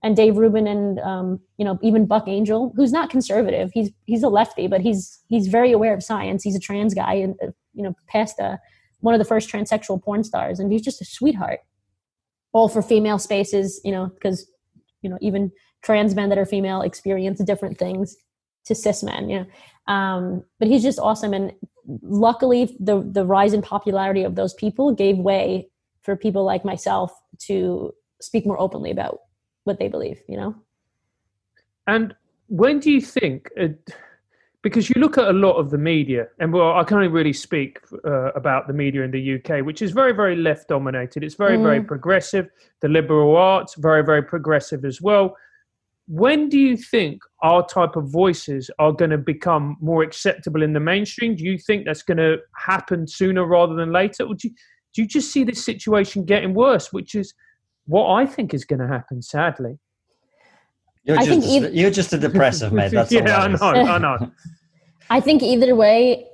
and 0.02 0.16
Dave 0.16 0.36
Rubin 0.36 0.66
and 0.66 0.98
um, 1.00 1.40
you 1.58 1.64
know 1.64 1.78
even 1.82 2.06
Buck 2.06 2.26
Angel, 2.26 2.72
who's 2.76 2.92
not 2.92 3.10
conservative. 3.10 3.70
He's 3.72 3.90
he's 4.04 4.22
a 4.22 4.28
lefty, 4.28 4.66
but 4.66 4.80
he's 4.80 5.20
he's 5.28 5.48
very 5.48 5.72
aware 5.72 5.94
of 5.94 6.02
science. 6.02 6.42
He's 6.42 6.56
a 6.56 6.60
trans 6.60 6.94
guy, 6.94 7.14
and 7.14 7.34
uh, 7.42 7.48
you 7.74 7.82
know 7.82 7.94
past 8.08 8.40
uh, 8.40 8.56
one 9.00 9.14
of 9.14 9.18
the 9.18 9.24
first 9.24 9.50
transsexual 9.50 10.02
porn 10.02 10.24
stars, 10.24 10.58
and 10.58 10.72
he's 10.72 10.82
just 10.82 11.00
a 11.00 11.04
sweetheart. 11.04 11.60
All 12.52 12.68
for 12.68 12.82
female 12.82 13.18
spaces, 13.18 13.80
you 13.84 13.92
know, 13.92 14.06
because 14.06 14.50
you 15.02 15.10
know 15.10 15.18
even 15.20 15.52
trans 15.82 16.14
men 16.14 16.28
that 16.30 16.38
are 16.38 16.46
female 16.46 16.82
experience 16.82 17.42
different 17.42 17.78
things 17.78 18.16
to 18.66 18.74
cis 18.74 19.02
men. 19.02 19.28
You 19.28 19.40
know, 19.40 19.94
um, 19.94 20.44
but 20.58 20.68
he's 20.68 20.82
just 20.82 20.98
awesome, 20.98 21.34
and 21.34 21.52
luckily 22.02 22.76
the 22.80 23.06
the 23.12 23.26
rise 23.26 23.52
in 23.52 23.60
popularity 23.60 24.22
of 24.22 24.34
those 24.34 24.54
people 24.54 24.94
gave 24.94 25.18
way 25.18 25.68
for 26.02 26.16
people 26.16 26.44
like 26.44 26.64
myself 26.64 27.12
to 27.38 27.92
speak 28.22 28.46
more 28.46 28.60
openly 28.60 28.90
about 28.90 29.20
what 29.64 29.78
they 29.78 29.88
believe 29.88 30.22
you 30.28 30.36
know? 30.36 30.54
And 31.86 32.14
when 32.48 32.80
do 32.80 32.90
you 32.90 33.00
think 33.00 33.48
uh, 33.60 33.68
because 34.62 34.90
you 34.90 35.00
look 35.00 35.16
at 35.16 35.28
a 35.28 35.32
lot 35.32 35.54
of 35.54 35.70
the 35.70 35.78
media 35.78 36.26
and 36.38 36.52
well 36.52 36.76
i 36.76 36.84
can 36.84 36.96
only 36.96 37.08
really 37.08 37.32
speak 37.32 37.78
uh, 38.04 38.32
about 38.32 38.66
the 38.66 38.72
media 38.72 39.02
in 39.02 39.10
the 39.10 39.34
uk 39.36 39.64
which 39.64 39.82
is 39.82 39.92
very 39.92 40.12
very 40.12 40.36
left 40.36 40.68
dominated. 40.68 41.24
It's 41.24 41.34
very 41.34 41.56
mm. 41.56 41.62
very 41.62 41.82
progressive. 41.82 42.48
The 42.80 42.88
liberal 42.88 43.36
arts 43.36 43.74
very 43.76 44.04
very 44.04 44.22
progressive 44.22 44.84
as 44.84 45.00
well. 45.00 45.36
When 46.08 46.48
do 46.48 46.58
you 46.58 46.76
think 46.76 47.22
our 47.40 47.64
type 47.64 47.94
of 47.94 48.10
voices 48.10 48.68
are 48.80 48.92
going 48.92 49.12
to 49.12 49.18
become 49.18 49.76
more 49.80 50.02
acceptable 50.02 50.64
in 50.64 50.72
the 50.72 50.80
mainstream? 50.80 51.36
Do 51.36 51.44
you 51.44 51.56
think 51.56 51.84
that's 51.84 52.02
going 52.02 52.18
to 52.18 52.38
happen 52.56 53.06
sooner 53.06 53.46
rather 53.46 53.76
than 53.76 53.92
later? 53.92 54.24
Or 54.24 54.34
do 54.34 54.48
you, 54.48 54.54
do 54.92 55.02
you 55.02 55.06
just 55.06 55.30
see 55.30 55.44
this 55.44 55.64
situation 55.64 56.24
getting 56.24 56.52
worse 56.52 56.92
which 56.92 57.14
is 57.14 57.32
what 57.90 58.08
I 58.14 58.24
think 58.24 58.54
is 58.54 58.64
going 58.64 58.80
to 58.80 58.86
happen, 58.86 59.20
sadly. 59.20 59.78
You're 61.02 61.18
I 61.18 61.26
just, 61.26 61.48
a, 61.48 61.70
you're 61.74 61.90
just 61.90 62.12
a 62.12 62.18
depressive, 62.18 62.72
mate. 62.72 62.92
That's 62.92 63.10
yeah, 63.12 63.36
I 63.36 63.48
know, 63.48 63.58
I 63.60 63.98
know. 63.98 64.30
I 65.10 65.20
think 65.20 65.42
either 65.42 65.74
way, 65.74 66.26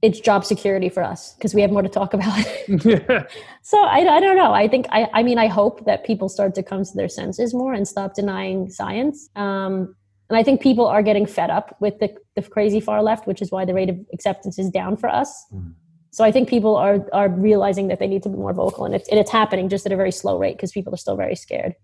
it's 0.00 0.20
job 0.20 0.44
security 0.44 0.88
for 0.88 1.02
us 1.02 1.34
because 1.34 1.54
we 1.54 1.62
have 1.62 1.72
more 1.72 1.82
to 1.82 1.88
talk 1.88 2.14
about. 2.14 2.44
So 3.66 3.80
I, 3.80 4.00
I 4.00 4.20
don't 4.20 4.36
know. 4.36 4.52
I 4.52 4.68
think 4.68 4.86
I, 4.90 5.08
I 5.14 5.22
mean 5.22 5.38
I 5.38 5.46
hope 5.46 5.86
that 5.86 6.04
people 6.04 6.28
start 6.28 6.54
to 6.56 6.62
come 6.62 6.84
to 6.84 6.94
their 6.94 7.08
senses 7.08 7.54
more 7.54 7.72
and 7.72 7.88
stop 7.88 8.14
denying 8.14 8.68
science. 8.68 9.30
Um, 9.36 9.96
and 10.28 10.36
I 10.36 10.42
think 10.42 10.60
people 10.60 10.86
are 10.86 11.02
getting 11.02 11.24
fed 11.24 11.48
up 11.48 11.74
with 11.80 11.98
the, 11.98 12.14
the 12.36 12.42
crazy 12.42 12.78
far 12.78 13.02
left, 13.02 13.26
which 13.26 13.40
is 13.40 13.50
why 13.50 13.64
the 13.64 13.72
rate 13.72 13.88
of 13.88 13.98
acceptance 14.12 14.58
is 14.58 14.68
down 14.68 14.98
for 14.98 15.08
us. 15.08 15.46
Mm. 15.50 15.72
So 16.14 16.22
I 16.22 16.30
think 16.30 16.48
people 16.48 16.76
are 16.76 17.04
are 17.12 17.28
realizing 17.28 17.88
that 17.88 17.98
they 17.98 18.06
need 18.06 18.22
to 18.22 18.28
be 18.28 18.36
more 18.36 18.52
vocal, 18.52 18.84
and 18.84 18.94
it's 18.94 19.08
and 19.08 19.18
it's 19.18 19.32
happening 19.32 19.68
just 19.68 19.84
at 19.84 19.90
a 19.90 19.96
very 19.96 20.12
slow 20.12 20.38
rate 20.38 20.56
because 20.56 20.70
people 20.70 20.94
are 20.94 20.96
still 20.96 21.16
very 21.16 21.34
scared. 21.34 21.74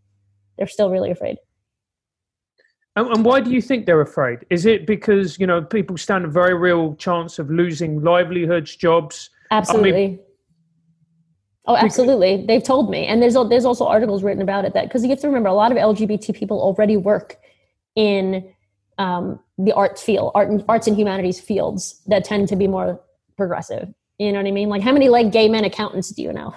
They're 0.57 0.69
still 0.69 0.89
really 0.89 1.11
afraid. 1.11 1.39
And, 2.95 3.09
and, 3.09 3.25
why 3.25 3.41
do 3.41 3.51
you 3.51 3.61
think 3.61 3.87
they're 3.87 4.01
afraid? 4.01 4.47
Is 4.49 4.67
it 4.67 4.87
because 4.87 5.37
you 5.41 5.49
know 5.49 5.61
people 5.61 5.97
stand 5.97 6.25
a 6.25 6.29
very 6.29 6.55
real 6.55 6.95
chance 6.95 7.41
of 7.41 7.51
losing 7.51 8.05
livelihoods, 8.05 8.77
jobs? 8.77 9.31
Absolutely. 9.51 10.05
I 10.05 10.09
mean, 10.11 10.21
oh, 11.67 11.75
absolutely. 11.75 12.45
They've 12.47 12.63
told 12.63 12.89
me, 12.89 13.07
and 13.07 13.21
there's 13.21 13.35
there's 13.49 13.65
also 13.65 13.85
articles 13.85 14.23
written 14.23 14.43
about 14.43 14.65
it 14.65 14.75
that 14.75 14.85
because 14.85 15.03
you 15.03 15.11
have 15.11 15.21
to 15.23 15.27
remember 15.27 15.49
a 15.49 15.55
lot 15.55 15.73
of 15.73 15.79
LGBT 15.79 16.37
people 16.37 16.61
already 16.61 16.97
work 16.97 17.37
in 17.97 18.55
um, 18.97 19.41
the 19.59 19.73
arts 19.73 20.05
field, 20.05 20.31
art 20.37 20.51
and, 20.51 20.65
arts 20.69 20.87
and 20.87 20.97
humanities 20.97 21.41
fields 21.41 22.01
that 22.07 22.25
tend 22.25 22.47
to 22.47 22.55
be 22.55 22.69
more 22.69 23.01
progressive. 23.37 23.93
You 24.21 24.33
know 24.33 24.39
what 24.39 24.49
I 24.49 24.51
mean? 24.51 24.69
Like 24.69 24.83
how 24.83 24.93
many 24.93 25.09
like 25.09 25.33
gay 25.33 25.49
men 25.49 25.65
accountants 25.65 26.11
do 26.11 26.21
you 26.21 26.31
know? 26.31 26.55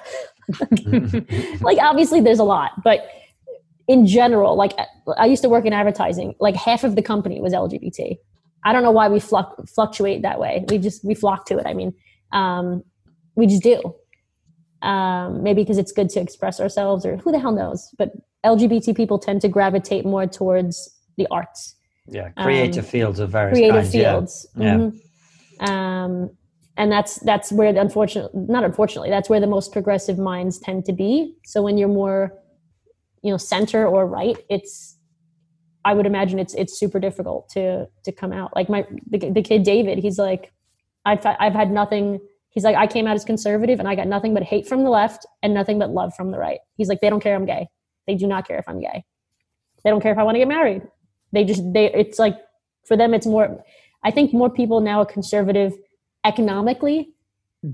like 1.61 1.78
obviously 1.78 2.20
there's 2.20 2.39
a 2.39 2.43
lot, 2.43 2.84
but 2.84 3.07
in 3.88 4.05
general, 4.05 4.57
like 4.57 4.74
I 5.18 5.28
used 5.28 5.43
to 5.43 5.49
work 5.49 5.66
in 5.66 5.72
advertising, 5.72 6.36
like 6.41 6.55
half 6.55 6.84
of 6.84 6.97
the 6.97 7.01
company 7.01 7.39
was 7.39 7.53
LGBT. 7.53 8.18
I 8.66 8.74
don't 8.74 8.84
know 8.84 8.91
why 8.91 9.07
we 9.07 9.20
fluc- 9.20 9.70
fluctuate 9.70 10.24
that 10.24 10.41
way. 10.41 10.66
We 10.68 10.78
just, 10.78 11.05
we 11.05 11.16
flock 11.16 11.45
to 11.47 11.57
it. 11.57 11.66
I 11.66 11.74
mean, 11.74 11.93
um, 12.34 12.84
we 13.36 13.47
just 13.47 13.64
do. 13.64 13.82
Um, 14.82 15.41
maybe 15.41 15.61
because 15.61 15.78
it's 15.78 15.93
good 15.93 16.09
to 16.09 16.20
express 16.20 16.59
ourselves 16.59 17.05
or 17.05 17.16
who 17.16 17.32
the 17.32 17.39
hell 17.39 17.53
knows. 17.53 17.95
But 17.97 18.11
LGBT 18.45 18.93
people 18.93 19.20
tend 19.20 19.39
to 19.41 19.47
gravitate 19.47 20.05
more 20.05 20.28
towards 20.28 20.93
the 21.16 21.28
arts. 21.32 21.76
Yeah, 22.07 22.30
creative 22.32 22.84
um, 22.84 22.89
fields 22.89 23.20
of 23.20 23.30
various 23.30 23.57
creative 23.57 23.76
kinds, 23.76 23.91
fields. 23.93 24.47
Yeah. 24.57 24.74
Mm-hmm. 24.76 24.97
yeah. 25.61 26.03
Um, 26.03 26.30
and 26.78 26.91
that's 26.91 27.15
that's 27.19 27.51
where 27.51 27.71
the 27.71 27.80
unfortunately 27.80 28.32
not 28.47 28.63
unfortunately 28.63 29.09
that's 29.09 29.30
where 29.30 29.39
the 29.39 29.47
most 29.47 29.71
progressive 29.71 30.17
minds 30.17 30.57
tend 30.57 30.86
to 30.86 30.93
be. 30.93 31.36
So 31.45 31.61
when 31.61 31.78
you're 31.78 31.88
more 31.88 32.34
you 33.21 33.32
know 33.32 33.38
center 33.38 33.88
or 33.88 34.05
right 34.05 34.38
it's 34.49 34.97
i 35.86 35.93
would 35.93 36.05
imagine 36.05 36.39
it's 36.39 36.53
it's 36.55 36.78
super 36.78 36.99
difficult 36.99 37.49
to 37.49 37.88
to 38.03 38.11
come 38.11 38.34
out. 38.34 38.55
Like 38.55 38.69
my 38.69 38.86
the, 39.09 39.30
the 39.30 39.41
kid 39.41 39.63
david 39.63 39.99
he's 39.99 40.17
like 40.17 40.51
i've 41.05 41.26
i've 41.26 41.53
had 41.53 41.71
nothing. 41.71 42.19
He's 42.49 42.63
like 42.63 42.76
i 42.76 42.88
came 42.88 43.07
out 43.07 43.15
as 43.15 43.26
conservative 43.26 43.80
and 43.80 43.88
i 43.88 43.95
got 43.95 44.07
nothing 44.07 44.34
but 44.34 44.43
hate 44.43 44.67
from 44.67 44.84
the 44.84 44.89
left 44.89 45.26
and 45.43 45.53
nothing 45.53 45.78
but 45.80 45.91
love 45.91 46.13
from 46.15 46.32
the 46.32 46.39
right. 46.39 46.59
He's 46.76 46.89
like 46.89 47.01
they 47.01 47.09
don't 47.09 47.21
care 47.21 47.36
i'm 47.36 47.45
gay. 47.45 47.67
They 48.07 48.15
do 48.15 48.28
not 48.28 48.47
care 48.47 48.57
if 48.57 48.67
i'm 48.67 48.82
gay. 48.82 49.03
They 49.84 49.89
don't 49.91 50.01
care 50.01 50.11
if 50.11 50.17
i 50.17 50.24
want 50.24 50.36
to 50.36 50.39
get 50.39 50.47
married. 50.47 50.82
They 51.34 51.43
just 51.43 51.61
they 51.71 51.91
it's 51.93 52.17
like 52.17 52.38
for 52.88 52.97
them 52.97 53.13
it's 53.13 53.26
more 53.26 53.63
i 54.03 54.11
think 54.11 54.34
more 54.34 54.49
people 54.49 54.82
now 54.82 54.99
are 54.99 55.05
conservative 55.05 55.74
economically 56.26 57.09
hmm. 57.61 57.71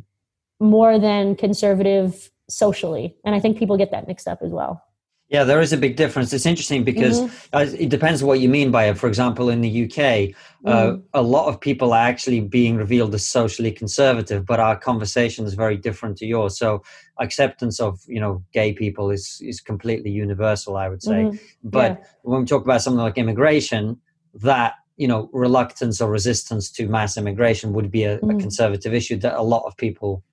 more 0.60 1.00
than 1.00 1.36
conservative 1.36 2.32
socially 2.50 3.16
and 3.24 3.36
i 3.36 3.40
think 3.40 3.58
people 3.58 3.78
get 3.78 3.92
that 3.92 4.08
mixed 4.08 4.28
up 4.28 4.40
as 4.42 4.52
well 4.52 4.84
yeah, 5.30 5.44
there 5.44 5.62
is 5.62 5.72
a 5.72 5.78
big 5.78 5.96
difference. 5.96 6.34
It's 6.34 6.48
interesting 6.48 6.84
because 6.84 7.22
mm-hmm. 7.22 7.76
it 7.84 7.90
depends 7.90 8.24
what 8.24 8.40
you 8.40 8.50
mean 8.50 8.72
by 8.72 8.86
it. 8.86 8.98
For 8.98 9.08
example, 9.08 9.50
in 9.50 9.62
the 9.62 9.84
UK, 9.84 9.94
mm-hmm. 9.94 10.68
uh, 10.68 10.98
a 11.14 11.22
lot 11.22 11.48
of 11.48 11.62
people 11.62 11.94
are 11.94 12.08
actually 12.08 12.40
being 12.40 12.78
revealed 12.78 13.14
as 13.14 13.24
socially 13.28 13.72
conservative, 13.72 14.44
but 14.44 14.60
our 14.60 14.76
conversation 14.76 15.46
is 15.46 15.54
very 15.54 15.78
different 15.78 16.18
to 16.18 16.26
yours. 16.26 16.58
So 16.58 16.82
acceptance 17.20 17.80
of 17.80 18.00
you 18.08 18.20
know 18.20 18.44
gay 18.54 18.74
people 18.74 19.12
is 19.12 19.40
is 19.46 19.62
completely 19.62 20.10
universal, 20.10 20.78
I 20.78 20.90
would 20.90 21.04
say. 21.04 21.26
Mm-hmm. 21.26 21.38
But 21.64 22.00
yeah. 22.00 22.06
when 22.24 22.40
we 22.42 22.46
talk 22.48 22.64
about 22.64 22.82
something 22.82 23.04
like 23.04 23.20
immigration, 23.20 24.02
that 24.34 24.74
you 25.00 25.08
know 25.08 25.30
reluctance 25.32 26.02
or 26.02 26.12
resistance 26.12 26.70
to 26.70 26.88
mass 26.88 27.18
immigration 27.18 27.74
would 27.74 27.90
be 27.90 28.04
a, 28.04 28.18
a 28.18 28.20
mm-hmm. 28.20 28.40
conservative 28.40 28.94
issue 28.94 29.18
that 29.18 29.34
a 29.36 29.42
lot 29.42 29.64
of 29.66 29.76
people 29.78 30.24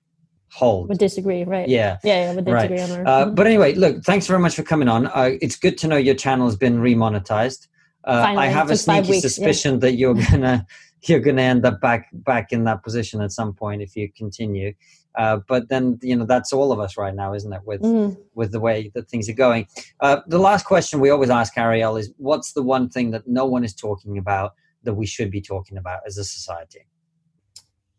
hold. 0.49 0.89
Would 0.89 0.97
disagree, 0.97 1.43
right? 1.45 1.67
Yeah, 1.67 1.97
yeah, 2.03 2.25
yeah 2.25 2.35
would 2.35 2.45
disagree 2.45 2.79
right. 2.79 2.91
on 2.91 2.99
our. 2.99 3.07
Uh, 3.07 3.25
mm-hmm. 3.25 3.35
but 3.35 3.47
anyway, 3.47 3.73
look, 3.75 4.03
thanks 4.03 4.27
very 4.27 4.39
much 4.39 4.55
for 4.55 4.63
coming 4.63 4.89
on. 4.89 5.07
Uh, 5.07 5.31
it's 5.41 5.55
good 5.55 5.77
to 5.79 5.87
know 5.87 5.95
your 5.95 6.15
channel 6.15 6.45
has 6.45 6.57
been 6.57 6.79
remonetized. 6.79 7.67
Uh, 8.03 8.23
Finally, 8.23 8.45
I 8.45 8.49
have 8.49 8.69
a 8.69 8.77
sneaky 8.77 9.11
weeks, 9.11 9.21
suspicion 9.21 9.75
yeah. 9.75 9.79
that 9.79 9.93
you're 9.93 10.15
gonna 10.31 10.67
you're 11.03 11.21
gonna 11.21 11.41
end 11.41 11.65
up 11.65 11.79
back 11.79 12.09
back 12.11 12.51
in 12.51 12.65
that 12.65 12.83
position 12.83 13.21
at 13.21 13.31
some 13.31 13.53
point 13.53 13.81
if 13.81 13.95
you 13.95 14.11
continue. 14.11 14.73
Uh, 15.17 15.39
but 15.47 15.67
then 15.69 15.97
you 16.01 16.15
know 16.15 16.25
that's 16.25 16.53
all 16.53 16.71
of 16.71 16.79
us 16.79 16.95
right 16.95 17.15
now, 17.15 17.33
isn't 17.33 17.51
it? 17.51 17.61
With 17.65 17.81
mm-hmm. 17.81 18.19
with 18.35 18.51
the 18.51 18.59
way 18.59 18.91
that 18.93 19.09
things 19.09 19.27
are 19.27 19.33
going. 19.33 19.67
Uh, 19.99 20.21
the 20.27 20.39
last 20.39 20.65
question 20.65 20.99
we 20.99 21.09
always 21.09 21.31
ask 21.31 21.55
Arielle 21.55 21.99
is, 21.99 22.13
what's 22.17 22.53
the 22.53 22.63
one 22.63 22.87
thing 22.87 23.11
that 23.11 23.27
no 23.27 23.45
one 23.45 23.63
is 23.63 23.73
talking 23.73 24.17
about 24.17 24.53
that 24.83 24.93
we 24.93 25.07
should 25.07 25.31
be 25.31 25.41
talking 25.41 25.77
about 25.77 26.01
as 26.05 26.17
a 26.17 26.23
society? 26.23 26.85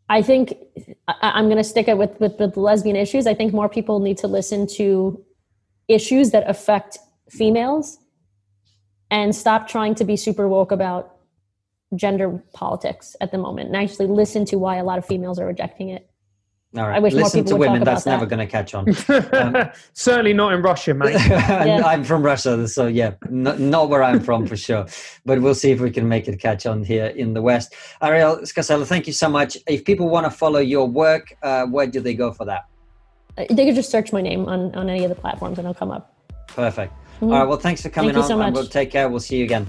I 0.08 0.22
think 0.22 0.54
I, 1.06 1.38
am 1.38 1.46
going 1.46 1.58
to 1.58 1.64
stick 1.64 1.86
it 1.86 1.98
with, 1.98 2.18
with, 2.18 2.38
with 2.38 2.54
the 2.54 2.60
lesbian 2.60 2.96
issues. 2.96 3.26
I 3.26 3.34
think 3.34 3.52
more 3.52 3.68
people 3.68 4.00
need 4.00 4.16
to 4.18 4.26
listen 4.26 4.66
to 4.76 5.22
issues 5.86 6.30
that 6.30 6.48
affect 6.48 6.98
females 7.28 7.98
and 9.10 9.34
stop 9.34 9.68
trying 9.68 9.94
to 9.96 10.04
be 10.04 10.16
super 10.16 10.48
woke 10.48 10.72
about 10.72 11.16
gender 11.94 12.42
politics 12.52 13.16
at 13.20 13.32
the 13.32 13.38
moment 13.38 13.68
and 13.68 13.76
actually 13.76 14.06
listen 14.06 14.44
to 14.46 14.56
why 14.56 14.76
a 14.76 14.84
lot 14.84 14.98
of 14.98 15.06
females 15.06 15.38
are 15.38 15.46
rejecting 15.46 15.88
it. 15.88 16.07
All 16.76 16.86
right. 16.86 16.96
I 16.96 16.98
wish 16.98 17.14
Listen 17.14 17.46
to 17.46 17.56
women. 17.56 17.82
That's 17.82 18.04
never 18.04 18.26
going 18.26 18.40
to 18.40 18.46
catch 18.46 18.74
on. 18.74 18.86
Um, 19.32 19.70
Certainly 19.94 20.34
not 20.34 20.52
in 20.52 20.62
Russia, 20.62 20.92
mate. 20.92 21.14
yeah. 21.28 21.82
I'm 21.84 22.04
from 22.04 22.22
Russia, 22.22 22.68
so 22.68 22.86
yeah, 22.86 23.12
n- 23.26 23.70
not 23.70 23.88
where 23.88 24.02
I'm 24.02 24.20
from 24.20 24.46
for 24.46 24.56
sure. 24.56 24.86
But 25.24 25.40
we'll 25.40 25.54
see 25.54 25.70
if 25.70 25.80
we 25.80 25.90
can 25.90 26.08
make 26.08 26.28
it 26.28 26.38
catch 26.40 26.66
on 26.66 26.84
here 26.84 27.06
in 27.06 27.32
the 27.34 27.40
West. 27.40 27.74
Arielle 28.02 28.42
Scarcella, 28.42 28.84
thank 28.86 29.06
you 29.06 29.12
so 29.12 29.28
much. 29.28 29.56
If 29.66 29.84
people 29.84 30.08
want 30.08 30.26
to 30.26 30.30
follow 30.30 30.60
your 30.60 30.86
work, 30.86 31.34
uh, 31.42 31.66
where 31.66 31.86
do 31.86 32.00
they 32.00 32.14
go 32.14 32.32
for 32.32 32.44
that? 32.44 32.66
Uh, 33.38 33.44
they 33.50 33.64
could 33.64 33.74
just 33.74 33.90
search 33.90 34.12
my 34.12 34.20
name 34.20 34.46
on, 34.46 34.74
on 34.74 34.90
any 34.90 35.04
of 35.04 35.08
the 35.08 35.14
platforms 35.14 35.58
and 35.58 35.66
it'll 35.66 35.74
come 35.74 35.90
up. 35.90 36.14
Perfect. 36.48 36.92
Mm-hmm. 36.92 37.24
All 37.24 37.30
right. 37.30 37.48
Well, 37.48 37.58
thanks 37.58 37.82
for 37.82 37.88
coming 37.88 38.12
thank 38.12 38.24
on. 38.24 38.28
So 38.28 38.40
and 38.40 38.54
we'll 38.54 38.66
take 38.66 38.90
care. 38.90 39.08
We'll 39.08 39.20
see 39.20 39.38
you 39.38 39.44
again. 39.44 39.68